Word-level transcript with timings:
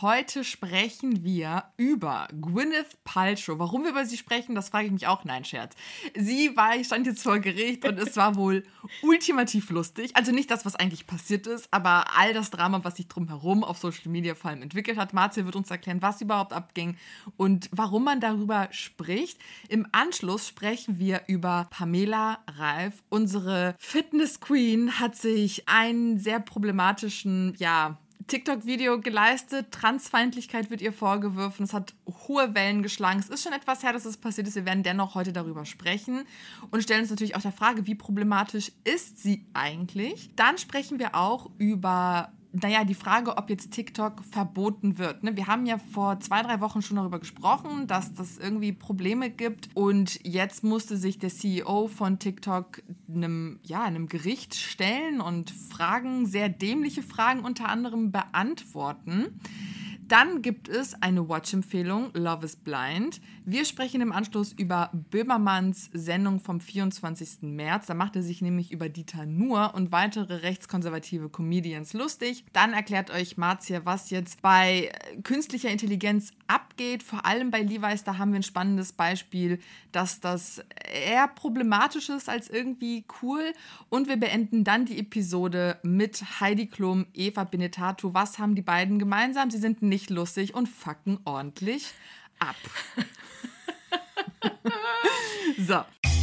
Heute 0.00 0.42
sprechen 0.42 1.22
wir 1.22 1.66
über 1.76 2.26
Gwyneth 2.40 3.04
Paltrow. 3.04 3.60
Warum 3.60 3.84
wir 3.84 3.90
über 3.90 4.04
sie 4.04 4.16
sprechen, 4.16 4.56
das 4.56 4.70
frage 4.70 4.86
ich 4.86 4.92
mich 4.92 5.06
auch. 5.06 5.24
Nein, 5.24 5.44
Scherz. 5.44 5.76
Sie 6.16 6.56
war, 6.56 6.74
ich 6.74 6.88
stand 6.88 7.06
jetzt 7.06 7.22
vor 7.22 7.38
Gericht 7.38 7.84
und 7.84 7.96
es 8.00 8.16
war 8.16 8.34
wohl 8.34 8.64
ultimativ 9.02 9.70
lustig. 9.70 10.10
Also 10.14 10.32
nicht 10.32 10.50
das, 10.50 10.66
was 10.66 10.74
eigentlich 10.74 11.06
passiert 11.06 11.46
ist, 11.46 11.68
aber 11.70 12.06
all 12.18 12.34
das 12.34 12.50
Drama, 12.50 12.82
was 12.82 12.96
sich 12.96 13.06
drumherum 13.06 13.62
auf 13.62 13.78
Social 13.78 14.10
Media 14.10 14.34
vor 14.34 14.50
allem 14.50 14.62
entwickelt 14.62 14.98
hat. 14.98 15.12
Marcia 15.12 15.44
wird 15.44 15.54
uns 15.54 15.70
erklären, 15.70 16.02
was 16.02 16.20
überhaupt 16.20 16.52
abging 16.52 16.96
und 17.36 17.68
warum 17.70 18.02
man 18.02 18.18
darüber 18.18 18.66
spricht. 18.72 19.38
Im 19.68 19.86
Anschluss 19.92 20.48
sprechen 20.48 20.98
wir 20.98 21.22
über 21.28 21.68
Pamela 21.70 22.40
Reif. 22.48 23.04
Unsere 23.10 23.76
Fitness 23.78 24.40
Queen 24.40 24.98
hat 24.98 25.14
sich 25.14 25.68
einen 25.68 26.18
sehr 26.18 26.40
problematischen, 26.40 27.54
ja, 27.58 27.96
TikTok-Video 28.26 29.00
geleistet. 29.00 29.70
Transfeindlichkeit 29.70 30.70
wird 30.70 30.80
ihr 30.80 30.92
vorgeworfen. 30.92 31.64
Es 31.64 31.72
hat 31.72 31.94
hohe 32.26 32.54
Wellen 32.54 32.82
geschlagen. 32.82 33.18
Es 33.18 33.28
ist 33.28 33.42
schon 33.42 33.52
etwas 33.52 33.82
her, 33.82 33.92
dass 33.92 34.04
es 34.04 34.16
passiert 34.16 34.48
ist. 34.48 34.54
Wir 34.54 34.64
werden 34.64 34.82
dennoch 34.82 35.14
heute 35.14 35.32
darüber 35.32 35.64
sprechen 35.64 36.24
und 36.70 36.82
stellen 36.82 37.02
uns 37.02 37.10
natürlich 37.10 37.36
auch 37.36 37.42
der 37.42 37.52
Frage, 37.52 37.86
wie 37.86 37.94
problematisch 37.94 38.72
ist 38.84 39.18
sie 39.22 39.44
eigentlich? 39.52 40.30
Dann 40.36 40.58
sprechen 40.58 40.98
wir 40.98 41.14
auch 41.14 41.50
über 41.58 42.32
naja, 42.62 42.84
die 42.84 42.94
Frage, 42.94 43.36
ob 43.36 43.50
jetzt 43.50 43.72
TikTok 43.72 44.22
verboten 44.24 44.98
wird. 44.98 45.24
Ne? 45.24 45.36
Wir 45.36 45.48
haben 45.48 45.66
ja 45.66 45.78
vor 45.78 46.20
zwei, 46.20 46.42
drei 46.42 46.60
Wochen 46.60 46.82
schon 46.82 46.96
darüber 46.96 47.18
gesprochen, 47.18 47.86
dass 47.86 48.14
das 48.14 48.38
irgendwie 48.38 48.72
Probleme 48.72 49.30
gibt. 49.30 49.68
Und 49.74 50.20
jetzt 50.24 50.62
musste 50.62 50.96
sich 50.96 51.18
der 51.18 51.30
CEO 51.30 51.88
von 51.88 52.18
TikTok 52.18 52.82
einem, 53.08 53.58
ja, 53.64 53.82
einem 53.82 54.08
Gericht 54.08 54.54
stellen 54.54 55.20
und 55.20 55.50
Fragen, 55.50 56.26
sehr 56.26 56.48
dämliche 56.48 57.02
Fragen 57.02 57.40
unter 57.40 57.68
anderem 57.68 58.12
beantworten. 58.12 59.40
Dann 60.06 60.42
gibt 60.42 60.68
es 60.68 60.94
eine 61.02 61.28
Watch-Empfehlung, 61.28 62.10
Love 62.12 62.44
is 62.44 62.56
Blind. 62.56 63.20
Wir 63.46 63.66
sprechen 63.66 64.00
im 64.00 64.10
Anschluss 64.10 64.52
über 64.52 64.88
Böhmermanns 65.10 65.90
Sendung 65.92 66.40
vom 66.40 66.62
24. 66.62 67.42
März. 67.42 67.84
Da 67.84 67.92
macht 67.92 68.16
er 68.16 68.22
sich 68.22 68.40
nämlich 68.40 68.72
über 68.72 68.88
Dieter 68.88 69.26
Nuhr 69.26 69.74
und 69.74 69.92
weitere 69.92 70.36
rechtskonservative 70.36 71.28
Comedians 71.28 71.92
lustig. 71.92 72.46
Dann 72.54 72.72
erklärt 72.72 73.10
euch 73.10 73.36
Marzia, 73.36 73.84
was 73.84 74.08
jetzt 74.08 74.40
bei 74.40 74.90
künstlicher 75.24 75.68
Intelligenz 75.68 76.32
abgeht. 76.46 77.02
Vor 77.02 77.26
allem 77.26 77.50
bei 77.50 77.60
Levi's, 77.60 78.02
da 78.02 78.16
haben 78.16 78.32
wir 78.32 78.40
ein 78.40 78.44
spannendes 78.44 78.94
Beispiel, 78.94 79.58
dass 79.92 80.20
das 80.20 80.64
eher 80.90 81.28
problematisch 81.28 82.08
ist 82.08 82.30
als 82.30 82.48
irgendwie 82.48 83.04
cool. 83.20 83.52
Und 83.90 84.08
wir 84.08 84.16
beenden 84.16 84.64
dann 84.64 84.86
die 84.86 84.98
Episode 84.98 85.78
mit 85.82 86.40
Heidi 86.40 86.68
Klum, 86.68 87.04
Eva 87.12 87.44
Benetato. 87.44 88.14
Was 88.14 88.38
haben 88.38 88.54
die 88.54 88.62
beiden 88.62 88.98
gemeinsam? 88.98 89.50
Sie 89.50 89.58
sind 89.58 89.82
nicht 89.82 90.08
lustig 90.08 90.54
und 90.54 90.66
fucken 90.66 91.18
ordentlich 91.26 91.92
ab. 92.44 92.56
so. 95.66 96.13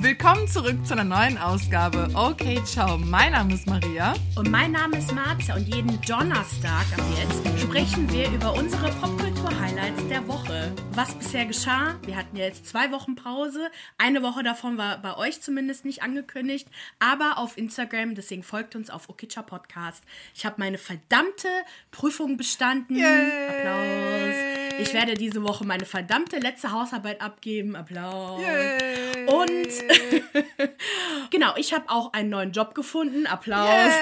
Willkommen 0.00 0.46
zurück 0.46 0.86
zu 0.86 0.92
einer 0.92 1.02
neuen 1.02 1.36
Ausgabe. 1.38 2.08
Okay, 2.14 2.62
ciao. 2.64 2.96
Mein 2.98 3.32
Name 3.32 3.54
ist 3.54 3.66
Maria. 3.66 4.14
Und 4.36 4.48
mein 4.48 4.70
Name 4.70 4.96
ist 4.96 5.12
Marcia. 5.12 5.56
Und 5.56 5.66
jeden 5.66 6.00
Donnerstag 6.02 6.86
ab 6.96 7.04
jetzt 7.18 7.60
sprechen 7.60 8.08
wir 8.12 8.30
über 8.30 8.54
unsere 8.54 8.92
Popkultur-Highlights 8.92 10.06
der 10.08 10.28
Woche. 10.28 10.72
Was 10.92 11.12
bisher 11.14 11.46
geschah? 11.46 11.96
Wir 12.06 12.14
hatten 12.14 12.36
jetzt 12.36 12.66
zwei 12.66 12.92
Wochen 12.92 13.16
Pause. 13.16 13.70
Eine 13.98 14.22
Woche 14.22 14.44
davon 14.44 14.78
war 14.78 14.98
bei 14.98 15.16
euch 15.16 15.42
zumindest 15.42 15.84
nicht 15.84 16.04
angekündigt, 16.04 16.68
aber 17.00 17.36
auf 17.38 17.58
Instagram. 17.58 18.14
Deswegen 18.14 18.44
folgt 18.44 18.76
uns 18.76 18.90
auf 18.90 19.08
Okicha 19.08 19.42
Podcast. 19.42 20.04
Ich 20.32 20.46
habe 20.46 20.56
meine 20.58 20.78
verdammte 20.78 21.48
Prüfung 21.90 22.36
bestanden. 22.36 22.94
Yay. 22.94 23.48
Applaus. 23.48 24.67
Ich 24.78 24.94
werde 24.94 25.14
diese 25.14 25.42
Woche 25.42 25.64
meine 25.64 25.84
verdammte 25.84 26.38
letzte 26.38 26.72
Hausarbeit 26.72 27.20
abgeben. 27.20 27.76
Applaus. 27.76 28.40
Yay. 28.40 29.26
Und 29.26 29.68
genau, 31.30 31.54
ich 31.56 31.72
habe 31.72 31.84
auch 31.88 32.12
einen 32.12 32.30
neuen 32.30 32.52
Job 32.52 32.74
gefunden. 32.74 33.26
Applaus. 33.26 33.92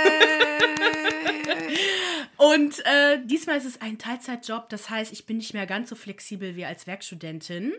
Und 2.37 2.84
äh, 2.84 3.19
diesmal 3.25 3.56
ist 3.56 3.64
es 3.64 3.81
ein 3.81 3.98
Teilzeitjob, 3.98 4.69
das 4.69 4.91
heißt, 4.91 5.10
ich 5.12 5.25
bin 5.25 5.38
nicht 5.38 5.54
mehr 5.54 5.66
ganz 5.66 5.88
so 5.88 5.97
flexibel 5.97 6.54
wie 6.54 6.66
als 6.66 6.87
Werkstudentin. 6.87 7.72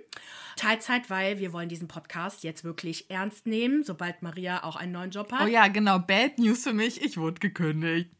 Teilzeit, 0.56 1.12
weil 1.12 1.38
wir 1.38 1.54
wollen 1.54 1.70
diesen 1.70 1.88
Podcast 1.88 2.44
jetzt 2.44 2.64
wirklich 2.64 3.10
ernst 3.12 3.46
nehmen, 3.46 3.84
sobald 3.84 4.24
Maria 4.24 4.64
auch 4.64 4.76
einen 4.76 4.92
neuen 4.92 5.12
Job 5.12 5.32
hat. 5.32 5.46
Oh 5.46 5.48
ja, 5.48 5.68
genau, 5.68 6.00
Bad 6.00 6.40
News 6.40 6.64
für 6.64 6.74
mich, 6.74 7.02
ich 7.04 7.18
wurde 7.18 7.40
gekündigt. 7.40 8.10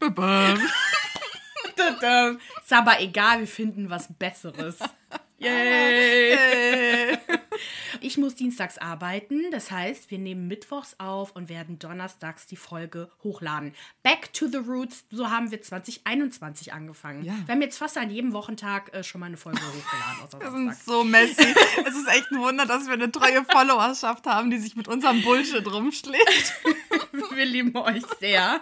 ist 1.78 2.72
aber 2.72 3.00
egal, 3.00 3.40
wir 3.40 3.46
finden 3.46 3.90
was 3.90 4.08
Besseres. 4.18 4.78
Yay! 5.38 7.16
Ich 8.00 8.18
muss 8.18 8.34
dienstags 8.34 8.78
arbeiten, 8.78 9.50
das 9.50 9.70
heißt, 9.70 10.10
wir 10.10 10.18
nehmen 10.18 10.48
mittwochs 10.48 10.96
auf 10.98 11.34
und 11.34 11.48
werden 11.48 11.78
donnerstags 11.78 12.46
die 12.46 12.56
Folge 12.56 13.10
hochladen. 13.22 13.74
Back 14.02 14.32
to 14.32 14.46
the 14.48 14.58
Roots, 14.58 15.04
so 15.10 15.30
haben 15.30 15.50
wir 15.50 15.62
2021 15.62 16.72
angefangen. 16.72 17.24
Ja. 17.24 17.34
Wir 17.46 17.54
haben 17.54 17.62
jetzt 17.62 17.78
fast 17.78 17.96
an 17.98 18.10
jedem 18.10 18.32
Wochentag 18.32 18.92
äh, 18.94 19.02
schon 19.02 19.20
mal 19.20 19.26
eine 19.26 19.36
Folge 19.36 19.60
hochgeladen. 19.60 20.40
Wir 20.40 20.50
sind 20.72 20.74
so 20.76 21.04
messy. 21.04 21.54
es 21.86 21.96
ist 21.96 22.08
echt 22.08 22.30
ein 22.32 22.40
Wunder, 22.40 22.66
dass 22.66 22.86
wir 22.86 22.94
eine 22.94 23.10
treue 23.10 23.44
Followerschaft 23.44 24.26
haben, 24.26 24.50
die 24.50 24.58
sich 24.58 24.76
mit 24.76 24.88
unserem 24.88 25.22
Bullshit 25.22 25.66
rumschlägt. 25.66 26.54
wir 27.34 27.44
lieben 27.44 27.76
euch 27.76 28.04
sehr. 28.18 28.60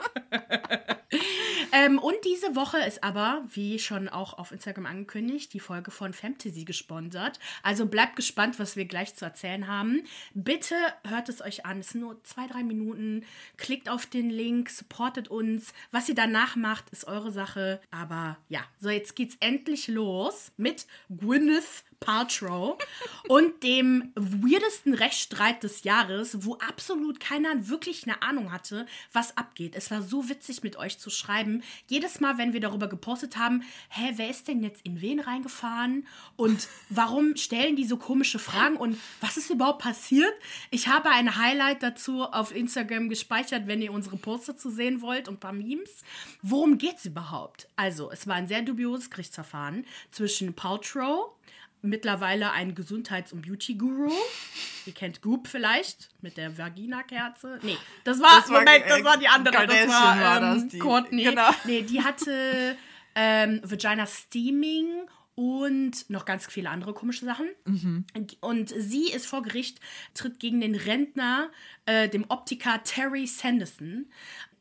Ähm, 1.73 1.99
und 1.99 2.17
diese 2.25 2.57
Woche 2.57 2.79
ist 2.79 3.05
aber, 3.05 3.45
wie 3.53 3.79
schon 3.79 4.09
auch 4.09 4.39
auf 4.39 4.53
Instagram 4.53 4.87
angekündigt, 4.87 5.53
die 5.53 5.61
Folge 5.61 5.91
von 5.91 6.13
Fantasy 6.13 6.65
gesponsert. 6.65 7.39
Also 7.63 7.87
bleibt 7.87 8.17
gespannt, 8.17 8.59
was 8.59 8.77
wir 8.77 8.87
gleich 8.87 9.15
zu 9.15 9.25
erzählen 9.25 9.67
haben. 9.67 10.03
Bitte 10.35 10.75
hört 11.07 11.29
es 11.29 11.41
euch 11.41 11.65
an. 11.65 11.81
Es 11.81 11.91
sind 11.91 12.01
nur 12.01 12.23
zwei, 12.25 12.47
drei 12.47 12.63
Minuten. 12.63 13.25
Klickt 13.57 13.89
auf 13.89 14.07
den 14.07 14.31
Link, 14.31 14.71
supportet 14.71 15.29
uns. 15.29 15.73
Was 15.91 16.09
ihr 16.09 16.15
danach 16.15 16.57
macht, 16.57 16.91
ist 16.91 17.07
eure 17.07 17.31
Sache. 17.31 17.81
Aber 17.91 18.39
ja, 18.49 18.61
so 18.81 18.91
jetzt 18.91 19.17
geht's 19.17 19.37
endlich 19.41 19.89
los 19.89 20.53
mit 20.57 20.87
Gwyneth 21.09 21.85
Paltrow 22.01 22.79
und 23.29 23.63
dem 23.63 24.13
weirdesten 24.15 24.95
Rechtsstreit 24.95 25.63
des 25.63 25.85
Jahres, 25.85 26.45
wo 26.45 26.55
absolut 26.57 27.21
keiner 27.21 27.69
wirklich 27.69 28.05
eine 28.05 28.23
Ahnung 28.23 28.53
hatte, 28.53 28.87
was 29.13 29.37
abgeht. 29.37 29.75
Es 29.75 29.91
war 29.91 30.03
so 30.03 30.29
witzig 30.29 30.63
mit 30.63 30.77
euch 30.77 30.99
zu 30.99 31.11
schreiben. 31.11 31.63
Jedes 31.89 32.21
Mal, 32.21 32.39
wenn 32.39 32.53
wir 32.53 32.61
darüber 32.61 32.89
gepostet 32.89 33.37
haben, 33.37 33.63
hä, 33.89 34.13
wer 34.17 34.31
ist 34.31 34.49
denn 34.49 34.63
jetzt 34.63 34.83
in 34.85 35.01
wen 35.01 35.21
reingefahren 35.21 36.07
und 36.37 36.69
warum 36.89 37.37
stellen 37.37 37.77
die 37.77 37.87
so 37.87 37.97
komische 37.97 38.39
Fragen 38.39 38.77
und 38.77 38.99
was 39.21 39.37
ist 39.37 39.51
überhaupt 39.51 39.83
passiert? 39.83 40.33
Ich 40.71 40.89
habe 40.89 41.11
ein 41.11 41.37
Highlight 41.37 41.83
dazu 41.83 42.23
auf 42.23 42.55
Instagram 42.55 43.09
gespeichert, 43.09 43.67
wenn 43.67 43.83
ihr 43.83 43.93
unsere 43.93 44.17
Poster 44.17 44.57
zu 44.57 44.71
sehen 44.71 45.01
wollt 45.03 45.29
und 45.29 45.37
ein 45.37 45.41
paar 45.41 45.53
Memes. 45.53 46.03
Worum 46.43 46.79
geht 46.79 46.97
es 46.99 47.07
überhaupt? 47.07 47.69
Also, 47.77 48.11
es 48.11 48.27
war 48.27 48.35
ein 48.35 48.49
sehr 48.49 48.63
dubioses 48.63 49.11
Gerichtsverfahren 49.11 49.85
zwischen 50.11 50.55
Paltrow 50.55 51.36
mittlerweile 51.87 52.53
ein 52.53 52.75
Gesundheits- 52.75 53.33
und 53.33 53.43
Beauty-Guru. 53.43 54.13
Ihr 54.87 54.93
kennt 54.95 55.23
Goop 55.23 55.49
vielleicht 55.49 56.11
mit 56.21 56.37
der 56.37 56.57
Vagina-Kerze. 56.57 57.59
Nee, 57.63 57.79
das 58.05 58.21
war, 58.21 58.41
das 58.41 58.51
war, 58.51 58.61
Moment, 58.61 58.85
das 58.89 59.05
war 59.05 59.19
die 59.19 59.29
andere. 59.29 59.55
Kardashian 59.55 59.89
das 59.89 59.97
war, 59.97 60.17
ähm, 60.17 60.23
war 60.23 60.41
das, 60.41 60.69
die. 60.69 60.79
Courtney. 60.79 61.25
Genau. 61.25 61.51
Nee, 61.65 61.83
die 61.83 62.03
hatte 62.03 62.77
ähm, 63.15 63.61
Vagina 63.65 64.07
Steaming 64.07 65.09
und 65.37 66.09
noch 66.09 66.25
ganz 66.25 66.47
viele 66.47 66.71
andere 66.71 66.95
komische 66.95 67.27
Sachen. 67.27 67.47
Mhm. 67.67 68.07
Und 68.41 68.71
sie 68.71 69.11
ist 69.11 69.27
vor 69.27 69.43
Gericht, 69.43 69.81
tritt 70.15 70.41
gegen 70.41 70.63
den 70.63 70.75
Rentner, 70.75 71.51
äh, 71.85 72.09
dem 72.09 72.25
Optiker 72.29 72.83
Terry 72.85 73.27
Sanderson. 73.27 74.07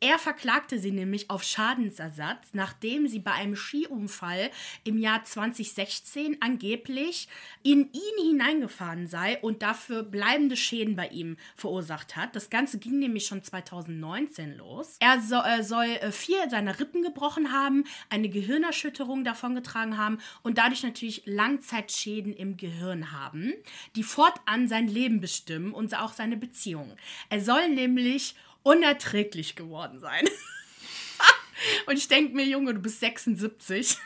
Er 0.02 0.20
verklagte 0.20 0.78
sie 0.78 0.92
nämlich 0.92 1.30
auf 1.30 1.44
Schadensersatz, 1.44 2.50
nachdem 2.54 3.08
sie 3.08 3.20
bei 3.20 3.32
einem 3.32 3.56
Skiunfall 3.56 4.52
im 4.84 4.98
Jahr 4.98 5.24
2016 5.24 6.38
angeblich 6.42 7.30
in 7.64 7.90
ihn 7.94 8.26
hineingefahren 8.30 9.08
sei 9.08 9.40
und 9.40 9.62
dafür 9.62 10.04
bleibende 10.04 10.58
Schäden 10.58 10.96
bei 10.96 11.08
ihm 11.08 11.38
verursacht 11.56 12.16
hat. 12.18 12.36
Das 12.36 12.50
Ganze 12.50 12.78
ging 12.78 13.00
nämlich 13.00 13.26
schon 13.26 13.42
2019 13.42 14.58
los. 14.58 14.98
Er 15.00 15.22
so, 15.22 15.38
äh, 15.38 15.64
soll 15.64 15.86
äh, 15.86 16.12
vier 16.12 16.50
seiner 16.50 16.80
Rippen 16.80 17.02
gebrochen 17.02 17.54
haben, 17.54 17.86
eine 18.10 18.28
Gehirnerschütterung 18.28 19.24
davongetragen 19.24 19.98
haben 19.98 20.20
und 20.44 20.58
dadurch 20.58 20.84
natürlich 20.84 21.24
Langzeitschäden 21.26 22.34
im 22.34 22.58
Gehirn 22.58 23.14
haben, 23.14 23.54
die 23.96 24.04
fortan 24.04 24.68
sein 24.68 24.88
Leben 24.88 25.22
bestimmen 25.22 25.74
und 25.74 25.98
auch 25.98 26.14
seine 26.14 26.36
Beziehung. 26.36 26.96
Er 27.30 27.40
soll 27.40 27.70
nämlich 27.70 28.36
unerträglich 28.66 29.56
geworden 29.56 30.00
sein. 30.00 30.26
und 31.88 31.98
ich 31.98 32.08
denke 32.08 32.36
mir, 32.36 32.46
Junge, 32.46 32.74
du 32.74 32.82
bist 32.82 33.00
76. 33.00 33.98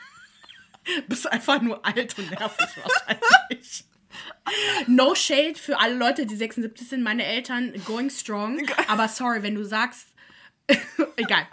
bist 1.07 1.31
einfach 1.31 1.61
nur 1.61 1.85
alt 1.85 2.17
und 2.17 2.29
nervig 2.29 2.67
wahrscheinlich. 2.83 3.85
No 4.87 5.15
shade 5.15 5.55
für 5.55 5.79
alle 5.79 5.95
Leute, 5.95 6.25
die 6.25 6.35
76 6.35 6.89
sind. 6.89 7.03
Meine 7.03 7.23
Eltern 7.23 7.73
going 7.85 8.09
strong. 8.09 8.67
Aber 8.87 9.07
sorry, 9.07 9.43
wenn 9.43 9.55
du 9.55 9.63
sagst, 9.63 10.07
Egal, 11.15 11.47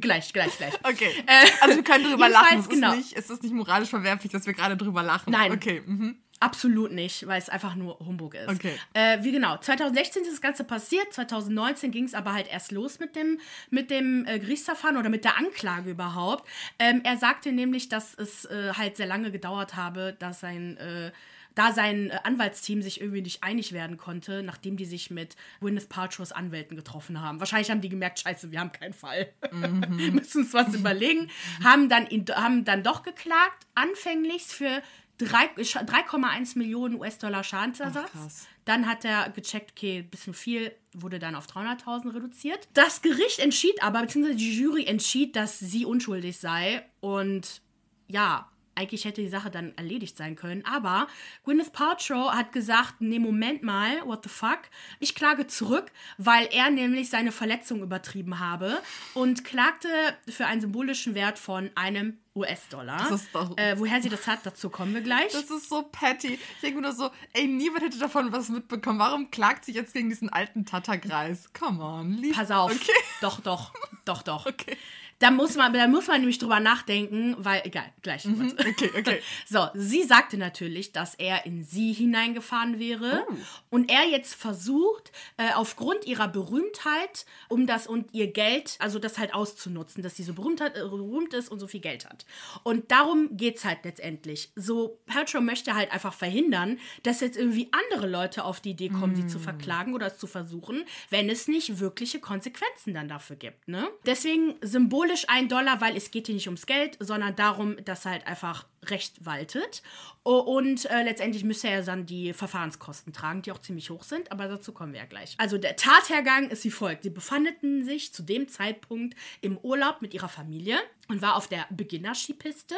gleich, 0.00 0.32
gleich, 0.32 0.56
gleich. 0.56 0.74
Okay. 0.84 1.12
Also 1.60 1.76
wir 1.76 1.84
können 1.84 2.04
drüber 2.04 2.28
lachen. 2.28 2.60
Es, 2.60 2.68
genau. 2.68 2.92
ist 2.92 2.96
nicht, 2.96 3.16
es 3.16 3.30
ist 3.30 3.42
nicht 3.42 3.54
moralisch 3.54 3.88
verwerflich, 3.88 4.30
dass 4.32 4.46
wir 4.46 4.52
gerade 4.52 4.76
drüber 4.76 5.02
lachen. 5.02 5.32
Nein. 5.32 5.52
Okay. 5.52 5.82
Mhm. 5.84 6.22
Absolut 6.40 6.90
nicht, 6.92 7.26
weil 7.26 7.38
es 7.38 7.50
einfach 7.50 7.74
nur 7.74 7.98
Humbug 7.98 8.34
ist. 8.34 8.48
Okay. 8.48 8.74
Äh, 8.94 9.22
wie 9.22 9.30
genau, 9.30 9.58
2016 9.58 10.22
ist 10.22 10.32
das 10.32 10.40
Ganze 10.40 10.64
passiert, 10.64 11.12
2019 11.12 11.90
ging 11.90 12.04
es 12.04 12.14
aber 12.14 12.32
halt 12.32 12.48
erst 12.50 12.72
los 12.72 12.98
mit 12.98 13.14
dem, 13.14 13.38
mit 13.68 13.90
dem 13.90 14.26
äh, 14.26 14.38
Gerichtsverfahren 14.38 14.96
oder 14.96 15.10
mit 15.10 15.24
der 15.24 15.36
Anklage 15.36 15.90
überhaupt. 15.90 16.48
Ähm, 16.78 17.02
er 17.04 17.18
sagte 17.18 17.52
nämlich, 17.52 17.90
dass 17.90 18.14
es 18.14 18.46
äh, 18.46 18.72
halt 18.72 18.96
sehr 18.96 19.06
lange 19.06 19.30
gedauert 19.30 19.76
habe, 19.76 20.16
dass 20.18 20.40
sein 20.40 20.78
äh, 20.78 21.12
da 21.54 21.72
sein 21.72 22.10
äh, 22.10 22.18
Anwaltsteam 22.24 22.82
sich 22.82 23.00
irgendwie 23.00 23.22
nicht 23.22 23.42
einig 23.42 23.72
werden 23.72 23.96
konnte, 23.96 24.42
nachdem 24.42 24.76
die 24.76 24.84
sich 24.84 25.10
mit 25.10 25.36
Gwyneth 25.60 25.88
Paltrow's 25.88 26.32
Anwälten 26.32 26.76
getroffen 26.76 27.20
haben. 27.20 27.40
Wahrscheinlich 27.40 27.70
haben 27.70 27.80
die 27.80 27.88
gemerkt, 27.88 28.20
scheiße, 28.20 28.50
wir 28.50 28.60
haben 28.60 28.72
keinen 28.72 28.94
Fall. 28.94 29.32
Müssen 29.52 30.42
uns 30.42 30.54
was 30.54 30.74
überlegen. 30.74 31.30
haben, 31.62 31.88
dann 31.88 32.06
ihn, 32.08 32.24
haben 32.32 32.64
dann 32.64 32.82
doch 32.82 33.02
geklagt, 33.02 33.66
anfänglich 33.74 34.44
für 34.44 34.82
3,1 35.26 36.58
Millionen 36.58 37.00
US-Dollar 37.00 37.44
Schadensersatz. 37.44 38.10
Ach. 38.14 38.30
Dann 38.64 38.86
hat 38.86 39.04
er 39.04 39.30
gecheckt, 39.30 39.72
okay, 39.72 39.98
ein 39.98 40.10
bisschen 40.10 40.34
viel, 40.34 40.72
wurde 40.92 41.18
dann 41.18 41.34
auf 41.34 41.46
300.000 41.46 42.14
reduziert. 42.14 42.68
Das 42.74 43.02
Gericht 43.02 43.38
entschied 43.38 43.82
aber, 43.82 44.02
beziehungsweise 44.02 44.36
die 44.36 44.58
Jury 44.58 44.84
entschied, 44.84 45.36
dass 45.36 45.58
sie 45.58 45.84
unschuldig 45.84 46.38
sei. 46.38 46.84
Und 47.00 47.62
ja, 48.08 48.49
eigentlich 48.80 49.04
hätte 49.04 49.20
die 49.20 49.28
Sache 49.28 49.50
dann 49.50 49.72
erledigt 49.76 50.16
sein 50.16 50.36
können. 50.36 50.64
Aber 50.64 51.06
Gwyneth 51.44 51.72
Paltrow 51.72 52.32
hat 52.32 52.52
gesagt, 52.52 52.94
nee, 53.00 53.18
Moment 53.18 53.62
mal, 53.62 54.00
what 54.06 54.22
the 54.24 54.30
fuck? 54.30 54.60
Ich 54.98 55.14
klage 55.14 55.46
zurück, 55.46 55.92
weil 56.16 56.48
er 56.50 56.70
nämlich 56.70 57.10
seine 57.10 57.30
Verletzung 57.30 57.82
übertrieben 57.82 58.38
habe 58.38 58.78
und 59.14 59.44
klagte 59.44 59.88
für 60.28 60.46
einen 60.46 60.62
symbolischen 60.62 61.14
Wert 61.14 61.38
von 61.38 61.70
einem 61.74 62.18
US-Dollar. 62.34 63.10
Äh, 63.56 63.78
woher 63.78 64.00
sie 64.00 64.08
das 64.08 64.26
hat, 64.26 64.40
dazu 64.44 64.70
kommen 64.70 64.94
wir 64.94 65.02
gleich. 65.02 65.32
Das 65.32 65.50
ist 65.50 65.68
so 65.68 65.82
petty. 65.82 66.34
Ich 66.34 66.60
denke 66.62 66.80
nur 66.80 66.92
so, 66.92 67.10
ey, 67.32 67.46
niemand 67.46 67.84
hätte 67.84 67.98
davon 67.98 68.32
was 68.32 68.48
mitbekommen. 68.48 68.98
Warum 68.98 69.30
klagt 69.30 69.64
sie 69.64 69.72
jetzt 69.72 69.92
gegen 69.92 70.08
diesen 70.08 70.30
alten 70.30 70.64
Tatterkreis? 70.64 71.52
Come 71.52 71.82
on, 71.82 72.12
lieb. 72.12 72.34
Pass 72.34 72.50
auf. 72.50 72.72
Okay. 72.72 72.92
Doch, 73.20 73.40
doch, 73.40 73.72
doch, 74.04 74.22
doch. 74.22 74.46
Okay. 74.50 74.76
Da 75.20 75.30
muss 75.30 75.54
man, 75.54 75.72
da 75.72 75.86
muss 75.86 76.08
man 76.08 76.18
nämlich 76.20 76.38
drüber 76.38 76.58
nachdenken, 76.60 77.36
weil, 77.38 77.62
egal, 77.64 77.84
gleich. 78.02 78.24
Mhm. 78.24 78.52
Okay, 78.58 78.90
okay. 78.98 79.20
So, 79.46 79.66
sie 79.74 80.02
sagte 80.02 80.36
natürlich, 80.36 80.90
dass 80.92 81.14
er 81.14 81.46
in 81.46 81.62
sie 81.62 81.92
hineingefahren 81.92 82.78
wäre 82.80 83.24
Oh. 83.28 83.34
und 83.70 83.90
er 83.90 84.06
jetzt 84.08 84.34
versucht, 84.34 85.12
äh, 85.36 85.52
aufgrund 85.54 86.04
ihrer 86.06 86.26
Berühmtheit, 86.28 87.26
um 87.48 87.66
das 87.66 87.86
und 87.86 88.12
ihr 88.14 88.28
Geld, 88.32 88.76
also 88.78 88.98
das 88.98 89.18
halt 89.18 89.34
auszunutzen, 89.34 90.02
dass 90.02 90.16
sie 90.16 90.22
so 90.22 90.32
berühmt, 90.32 90.60
hat, 90.60 90.76
äh, 90.76 90.80
berühmt 90.80 91.34
ist 91.34 91.50
und 91.50 91.60
so 91.60 91.66
viel 91.66 91.80
Geld 91.80 92.06
hat. 92.06 92.24
Und 92.62 92.90
darum 92.90 93.36
geht 93.36 93.56
es 93.58 93.64
halt 93.64 93.84
letztendlich. 93.84 94.50
So, 94.56 94.98
Paltrow 95.06 95.42
möchte 95.42 95.74
halt 95.74 95.92
einfach 95.92 96.14
verhindern, 96.14 96.78
dass 97.02 97.20
jetzt 97.20 97.36
irgendwie 97.36 97.68
andere 97.72 98.08
Leute 98.08 98.44
auf 98.44 98.60
die 98.60 98.70
Idee 98.70 98.88
kommen, 98.88 99.14
sie 99.14 99.26
zu 99.26 99.38
Mm. 99.38 99.42
verklagen 99.42 99.94
oder 99.94 100.06
es 100.06 100.18
zu 100.18 100.26
versuchen, 100.26 100.84
wenn 101.10 101.28
es 101.28 101.46
nicht 101.46 101.78
wirkliche 101.78 102.20
Konsequenzen 102.20 102.94
dann 102.94 103.08
dafür 103.08 103.36
gibt. 103.36 103.68
Ne? 103.68 103.88
Deswegen 104.06 104.54
symbolisch 104.62 105.09
ein 105.28 105.48
Dollar, 105.48 105.80
weil 105.80 105.96
es 105.96 106.10
geht 106.10 106.26
hier 106.26 106.34
nicht 106.34 106.46
ums 106.46 106.66
Geld, 106.66 106.96
sondern 107.00 107.36
darum, 107.36 107.76
dass 107.84 108.06
halt 108.06 108.26
einfach 108.26 108.66
Recht 108.86 109.24
waltet. 109.24 109.82
Und 110.22 110.84
äh, 110.90 111.02
letztendlich 111.02 111.44
müsste 111.44 111.68
er 111.68 111.82
dann 111.82 112.04
die 112.04 112.32
Verfahrenskosten 112.32 113.12
tragen, 113.12 113.42
die 113.42 113.52
auch 113.52 113.58
ziemlich 113.58 113.88
hoch 113.90 114.02
sind, 114.02 114.30
aber 114.30 114.48
dazu 114.48 114.72
kommen 114.72 114.92
wir 114.92 115.00
ja 115.00 115.06
gleich. 115.06 115.34
Also 115.38 115.56
der 115.56 115.76
Tathergang 115.76 116.50
ist 116.50 116.64
wie 116.64 116.70
folgt. 116.70 117.04
Sie 117.04 117.10
befanden 117.10 117.84
sich 117.84 118.12
zu 118.12 118.22
dem 118.22 118.48
Zeitpunkt 118.48 119.16
im 119.40 119.56
Urlaub 119.58 120.02
mit 120.02 120.12
ihrer 120.12 120.28
Familie 120.28 120.78
und 121.08 121.22
war 121.22 121.36
auf 121.36 121.48
der 121.48 121.66
Beginnerskipiste 121.70 122.76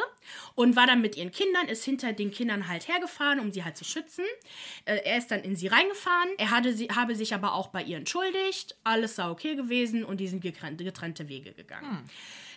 und 0.55 0.75
war 0.75 0.87
dann 0.87 1.01
mit 1.01 1.17
ihren 1.17 1.31
Kindern, 1.31 1.67
ist 1.67 1.83
hinter 1.83 2.13
den 2.13 2.31
Kindern 2.31 2.67
halt 2.67 2.87
hergefahren, 2.87 3.39
um 3.39 3.51
sie 3.51 3.63
halt 3.63 3.77
zu 3.77 3.83
schützen. 3.83 4.25
Äh, 4.85 5.01
er 5.03 5.17
ist 5.17 5.29
dann 5.29 5.41
in 5.41 5.55
sie 5.55 5.67
reingefahren. 5.67 6.29
Er 6.37 6.49
hatte 6.49 6.73
sie, 6.73 6.87
habe 6.87 7.15
sich 7.15 7.33
aber 7.33 7.53
auch 7.53 7.67
bei 7.67 7.83
ihr 7.83 7.97
entschuldigt. 7.97 8.77
Alles 8.83 9.15
sei 9.17 9.29
okay 9.29 9.55
gewesen 9.55 10.03
und 10.05 10.17
die 10.21 10.27
sind 10.27 10.41
getrennte, 10.41 10.83
getrennte 10.83 11.27
Wege 11.27 11.51
gegangen. 11.53 12.09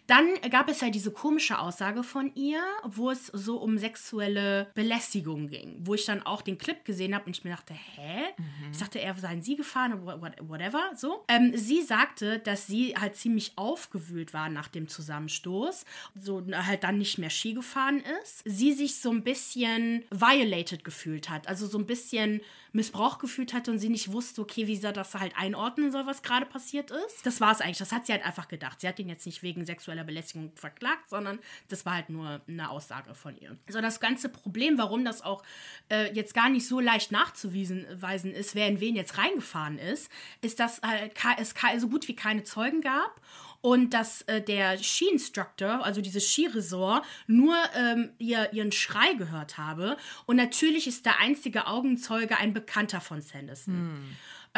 Dann 0.06 0.28
gab 0.50 0.68
es 0.68 0.80
ja 0.80 0.90
diese 0.90 1.10
komische 1.10 1.58
Aussage 1.58 2.02
von 2.02 2.32
ihr, 2.34 2.62
wo 2.84 3.10
es 3.10 3.26
so 3.26 3.58
um 3.58 3.76
sexuelle 3.78 4.70
Belästigung 4.74 5.48
ging, 5.48 5.76
wo 5.80 5.94
ich 5.94 6.04
dann 6.04 6.22
auch 6.24 6.42
den 6.42 6.58
Clip 6.58 6.84
gesehen 6.84 7.14
habe 7.14 7.26
und 7.26 7.36
ich 7.36 7.44
mir 7.44 7.50
dachte, 7.50 7.74
hä? 7.74 8.24
Ich 8.72 8.78
dachte, 8.78 9.00
er 9.00 9.14
seien 9.16 9.42
sie 9.42 9.56
gefahren, 9.56 10.04
wha- 10.06 10.20
wha- 10.20 10.32
whatever, 10.48 10.90
so. 10.94 11.24
Ähm, 11.28 11.52
sie 11.56 11.82
sagte, 11.82 12.38
dass 12.38 12.66
sie 12.66 12.94
halt 12.96 13.16
ziemlich 13.16 13.52
aufgewühlt 13.56 14.32
war 14.34 14.48
nach 14.48 14.68
dem 14.68 14.88
Zusammenstoß, 14.88 15.84
so 16.14 16.42
halt 16.52 16.84
dann 16.84 16.98
nicht 16.98 17.18
mehr 17.18 17.30
Ski 17.30 17.54
gefahren 17.54 18.02
ist. 18.22 18.42
Sie 18.44 18.72
sich 18.72 19.00
so 19.00 19.10
ein 19.10 19.24
bisschen 19.24 20.04
violated 20.10 20.84
gefühlt 20.84 21.30
hat, 21.30 21.48
also 21.48 21.66
so 21.66 21.78
ein 21.78 21.86
bisschen 21.86 22.40
Missbrauch 22.72 23.18
gefühlt 23.18 23.54
hat 23.54 23.68
und 23.70 23.78
sie 23.78 23.88
nicht 23.88 24.12
wusste, 24.12 24.42
okay, 24.42 24.66
wie 24.66 24.76
sie 24.76 24.92
das 24.92 25.14
halt 25.14 25.32
einordnen 25.38 25.90
soll, 25.90 26.04
was 26.06 26.22
gerade 26.22 26.44
passiert 26.44 26.90
ist. 26.90 27.24
Das 27.24 27.40
war 27.40 27.50
es 27.52 27.62
eigentlich. 27.62 27.78
Das 27.78 27.90
hat 27.92 28.04
sie 28.06 28.12
halt 28.12 28.24
einfach 28.26 28.48
gedacht. 28.48 28.80
Sie 28.82 28.88
hat 28.88 28.98
ihn 28.98 29.08
jetzt 29.08 29.24
nicht 29.24 29.42
wegen 29.42 29.64
sexueller 29.64 29.95
Belästigung 30.04 30.52
verklagt, 30.54 31.10
sondern 31.10 31.38
das 31.68 31.86
war 31.86 31.94
halt 31.94 32.10
nur 32.10 32.40
eine 32.48 32.70
Aussage 32.70 33.14
von 33.14 33.36
ihr. 33.38 33.56
So, 33.68 33.80
das 33.80 34.00
ganze 34.00 34.28
Problem, 34.28 34.78
warum 34.78 35.04
das 35.04 35.22
auch 35.22 35.42
äh, 35.90 36.12
jetzt 36.12 36.34
gar 36.34 36.48
nicht 36.48 36.66
so 36.66 36.80
leicht 36.80 37.12
nachzuweisen 37.12 37.86
weisen 38.00 38.32
ist, 38.32 38.54
wer 38.54 38.68
in 38.68 38.80
wen 38.80 38.96
jetzt 38.96 39.18
reingefahren 39.18 39.78
ist, 39.78 40.10
ist, 40.42 40.60
dass 40.60 40.80
halt 40.82 41.12
es 41.38 41.54
so 41.78 41.88
gut 41.88 42.08
wie 42.08 42.16
keine 42.16 42.44
Zeugen 42.44 42.80
gab 42.80 43.20
und 43.60 43.94
dass 43.94 44.22
äh, 44.22 44.40
der 44.40 44.78
Ski-Instructor, 44.78 45.84
also 45.84 46.00
dieses 46.00 46.30
Skiresort, 46.30 47.04
nur 47.26 47.56
ähm, 47.74 48.10
ihr, 48.18 48.52
ihren 48.52 48.72
Schrei 48.72 49.14
gehört 49.14 49.58
habe. 49.58 49.96
Und 50.26 50.36
natürlich 50.36 50.86
ist 50.86 51.06
der 51.06 51.18
einzige 51.18 51.66
Augenzeuge 51.66 52.36
ein 52.36 52.52
Bekannter 52.52 53.00
von 53.00 53.22
Sanderson. 53.22 53.74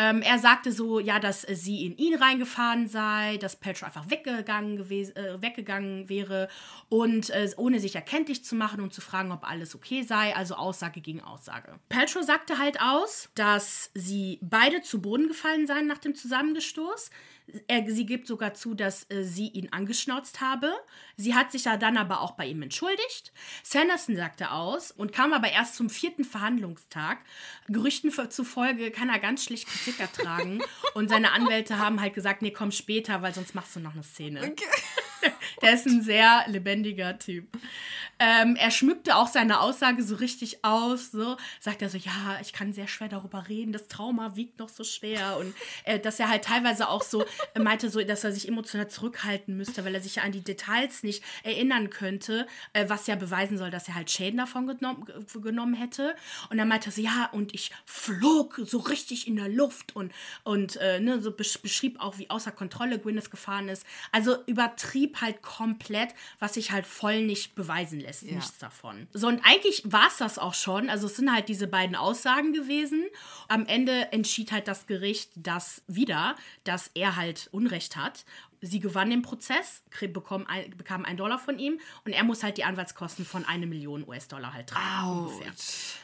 Ähm, 0.00 0.22
er 0.22 0.38
sagte 0.38 0.70
so, 0.70 1.00
ja, 1.00 1.18
dass 1.18 1.42
äh, 1.42 1.56
sie 1.56 1.84
in 1.84 1.96
ihn 1.96 2.14
reingefahren 2.14 2.86
sei, 2.86 3.36
dass 3.38 3.56
Petro 3.56 3.84
einfach 3.84 4.08
weggegangen, 4.08 4.78
äh, 4.88 5.42
weggegangen 5.42 6.08
wäre 6.08 6.48
und 6.88 7.30
äh, 7.30 7.50
ohne 7.56 7.80
sich 7.80 7.96
erkenntlich 7.96 8.44
zu 8.44 8.54
machen 8.54 8.80
und 8.80 8.94
zu 8.94 9.00
fragen, 9.00 9.32
ob 9.32 9.42
alles 9.42 9.74
okay 9.74 10.02
sei, 10.02 10.36
also 10.36 10.54
Aussage 10.54 11.00
gegen 11.00 11.20
Aussage. 11.20 11.80
Petro 11.88 12.22
sagte 12.22 12.58
halt 12.58 12.80
aus, 12.80 13.28
dass 13.34 13.90
sie 13.92 14.38
beide 14.40 14.82
zu 14.82 15.02
Boden 15.02 15.26
gefallen 15.26 15.66
seien 15.66 15.88
nach 15.88 15.98
dem 15.98 16.14
Zusammengestoß. 16.14 17.10
Er, 17.66 17.90
sie 17.90 18.06
gibt 18.06 18.26
sogar 18.26 18.54
zu, 18.54 18.74
dass 18.74 19.10
äh, 19.10 19.24
sie 19.24 19.48
ihn 19.48 19.72
angeschnauzt 19.72 20.40
habe. 20.40 20.72
Sie 21.16 21.34
hat 21.34 21.50
sich 21.52 21.64
ja 21.64 21.76
dann 21.76 21.96
aber 21.96 22.20
auch 22.20 22.32
bei 22.32 22.46
ihm 22.46 22.62
entschuldigt. 22.62 23.32
Sanderson 23.62 24.16
sagte 24.16 24.50
aus 24.50 24.90
und 24.90 25.12
kam 25.12 25.32
aber 25.32 25.50
erst 25.50 25.74
zum 25.74 25.90
vierten 25.90 26.24
Verhandlungstag. 26.24 27.18
Gerüchten 27.68 28.12
zufolge 28.30 28.90
kann 28.90 29.08
er 29.08 29.18
ganz 29.18 29.44
schlecht 29.44 29.66
Kritik 29.66 30.00
ertragen. 30.00 30.60
und 30.94 31.08
seine 31.08 31.32
Anwälte 31.32 31.78
haben 31.78 32.00
halt 32.00 32.14
gesagt, 32.14 32.42
nee, 32.42 32.50
komm 32.50 32.70
später, 32.70 33.22
weil 33.22 33.34
sonst 33.34 33.54
machst 33.54 33.76
du 33.76 33.80
noch 33.80 33.94
eine 33.94 34.02
Szene. 34.02 34.54
Der 35.62 35.74
ist 35.74 35.86
ein 35.86 36.02
sehr 36.02 36.44
lebendiger 36.46 37.18
Typ. 37.18 37.48
Ähm, 38.20 38.56
er 38.56 38.70
schmückte 38.70 39.16
auch 39.16 39.28
seine 39.28 39.60
Aussage 39.60 40.02
so 40.02 40.16
richtig 40.16 40.64
aus. 40.64 41.12
So 41.12 41.36
sagt 41.60 41.82
er 41.82 41.88
so, 41.88 41.98
ja, 41.98 42.38
ich 42.40 42.52
kann 42.52 42.72
sehr 42.72 42.88
schwer 42.88 43.08
darüber 43.08 43.48
reden. 43.48 43.72
Das 43.72 43.88
Trauma 43.88 44.34
wiegt 44.36 44.58
noch 44.58 44.68
so 44.68 44.84
schwer 44.84 45.36
und 45.38 45.54
äh, 45.84 45.98
dass 46.00 46.18
er 46.18 46.28
halt 46.28 46.44
teilweise 46.44 46.88
auch 46.88 47.02
so 47.02 47.24
meinte, 47.58 47.90
so, 47.90 48.02
dass 48.02 48.24
er 48.24 48.32
sich 48.32 48.48
emotional 48.48 48.88
zurückhalten 48.88 49.56
müsste, 49.56 49.84
weil 49.84 49.94
er 49.94 50.00
sich 50.00 50.16
ja 50.16 50.22
an 50.22 50.32
die 50.32 50.42
Details 50.44 51.02
nicht 51.02 51.22
erinnern 51.42 51.90
könnte, 51.90 52.46
äh, 52.72 52.88
was 52.88 53.06
ja 53.06 53.16
beweisen 53.16 53.58
soll, 53.58 53.70
dass 53.70 53.88
er 53.88 53.94
halt 53.94 54.10
Schäden 54.10 54.38
davon 54.38 54.66
genommen, 54.66 55.04
ge- 55.04 55.40
genommen 55.42 55.74
hätte. 55.74 56.14
Und 56.50 56.58
dann 56.58 56.68
meinte 56.68 56.88
er 56.90 56.92
so, 56.92 57.00
ja, 57.02 57.28
und 57.32 57.54
ich 57.54 57.70
flog 57.84 58.60
so 58.64 58.78
richtig 58.78 59.26
in 59.26 59.36
der 59.36 59.48
Luft 59.48 59.94
und 59.94 60.12
und 60.44 60.76
äh, 60.76 61.00
ne, 61.00 61.20
so 61.20 61.30
besch 61.32 61.58
beschrieb 61.60 62.00
auch, 62.00 62.18
wie 62.18 62.30
außer 62.30 62.52
Kontrolle 62.52 62.98
Gwyneth 62.98 63.30
gefahren 63.30 63.68
ist. 63.68 63.84
Also 64.12 64.36
übertrieb 64.46 65.20
halt 65.20 65.42
komplett, 65.42 66.10
was 66.38 66.54
sich 66.54 66.70
halt 66.72 66.86
voll 66.86 67.22
nicht 67.22 67.54
beweisen 67.54 68.00
lässt. 68.00 68.22
Ja. 68.22 68.36
Nichts 68.36 68.58
davon. 68.58 69.06
So, 69.12 69.28
und 69.28 69.40
eigentlich 69.44 69.82
war 69.84 70.08
es 70.08 70.16
das 70.16 70.38
auch 70.38 70.54
schon. 70.54 70.88
Also 70.90 71.06
es 71.06 71.16
sind 71.16 71.32
halt 71.32 71.48
diese 71.48 71.66
beiden 71.66 71.96
Aussagen 71.96 72.52
gewesen. 72.52 73.04
Am 73.48 73.66
Ende 73.66 74.12
entschied 74.12 74.52
halt 74.52 74.68
das 74.68 74.86
Gericht 74.86 75.30
das 75.34 75.82
wieder, 75.86 76.36
dass 76.64 76.90
er 76.94 77.16
halt 77.16 77.27
Unrecht 77.52 77.96
hat. 77.96 78.24
Sie 78.60 78.80
gewann 78.80 79.10
den 79.10 79.22
Prozess, 79.22 79.82
bekommen 80.12 80.46
ein, 80.48 80.76
bekam 80.76 81.04
ein 81.04 81.16
Dollar 81.16 81.38
von 81.38 81.58
ihm 81.60 81.78
und 82.04 82.12
er 82.12 82.24
muss 82.24 82.42
halt 82.42 82.56
die 82.56 82.64
Anwaltskosten 82.64 83.24
von 83.24 83.44
eine 83.44 83.66
Million 83.66 84.06
US-Dollar 84.06 84.52
halt 84.52 84.68
tragen. 84.68 85.30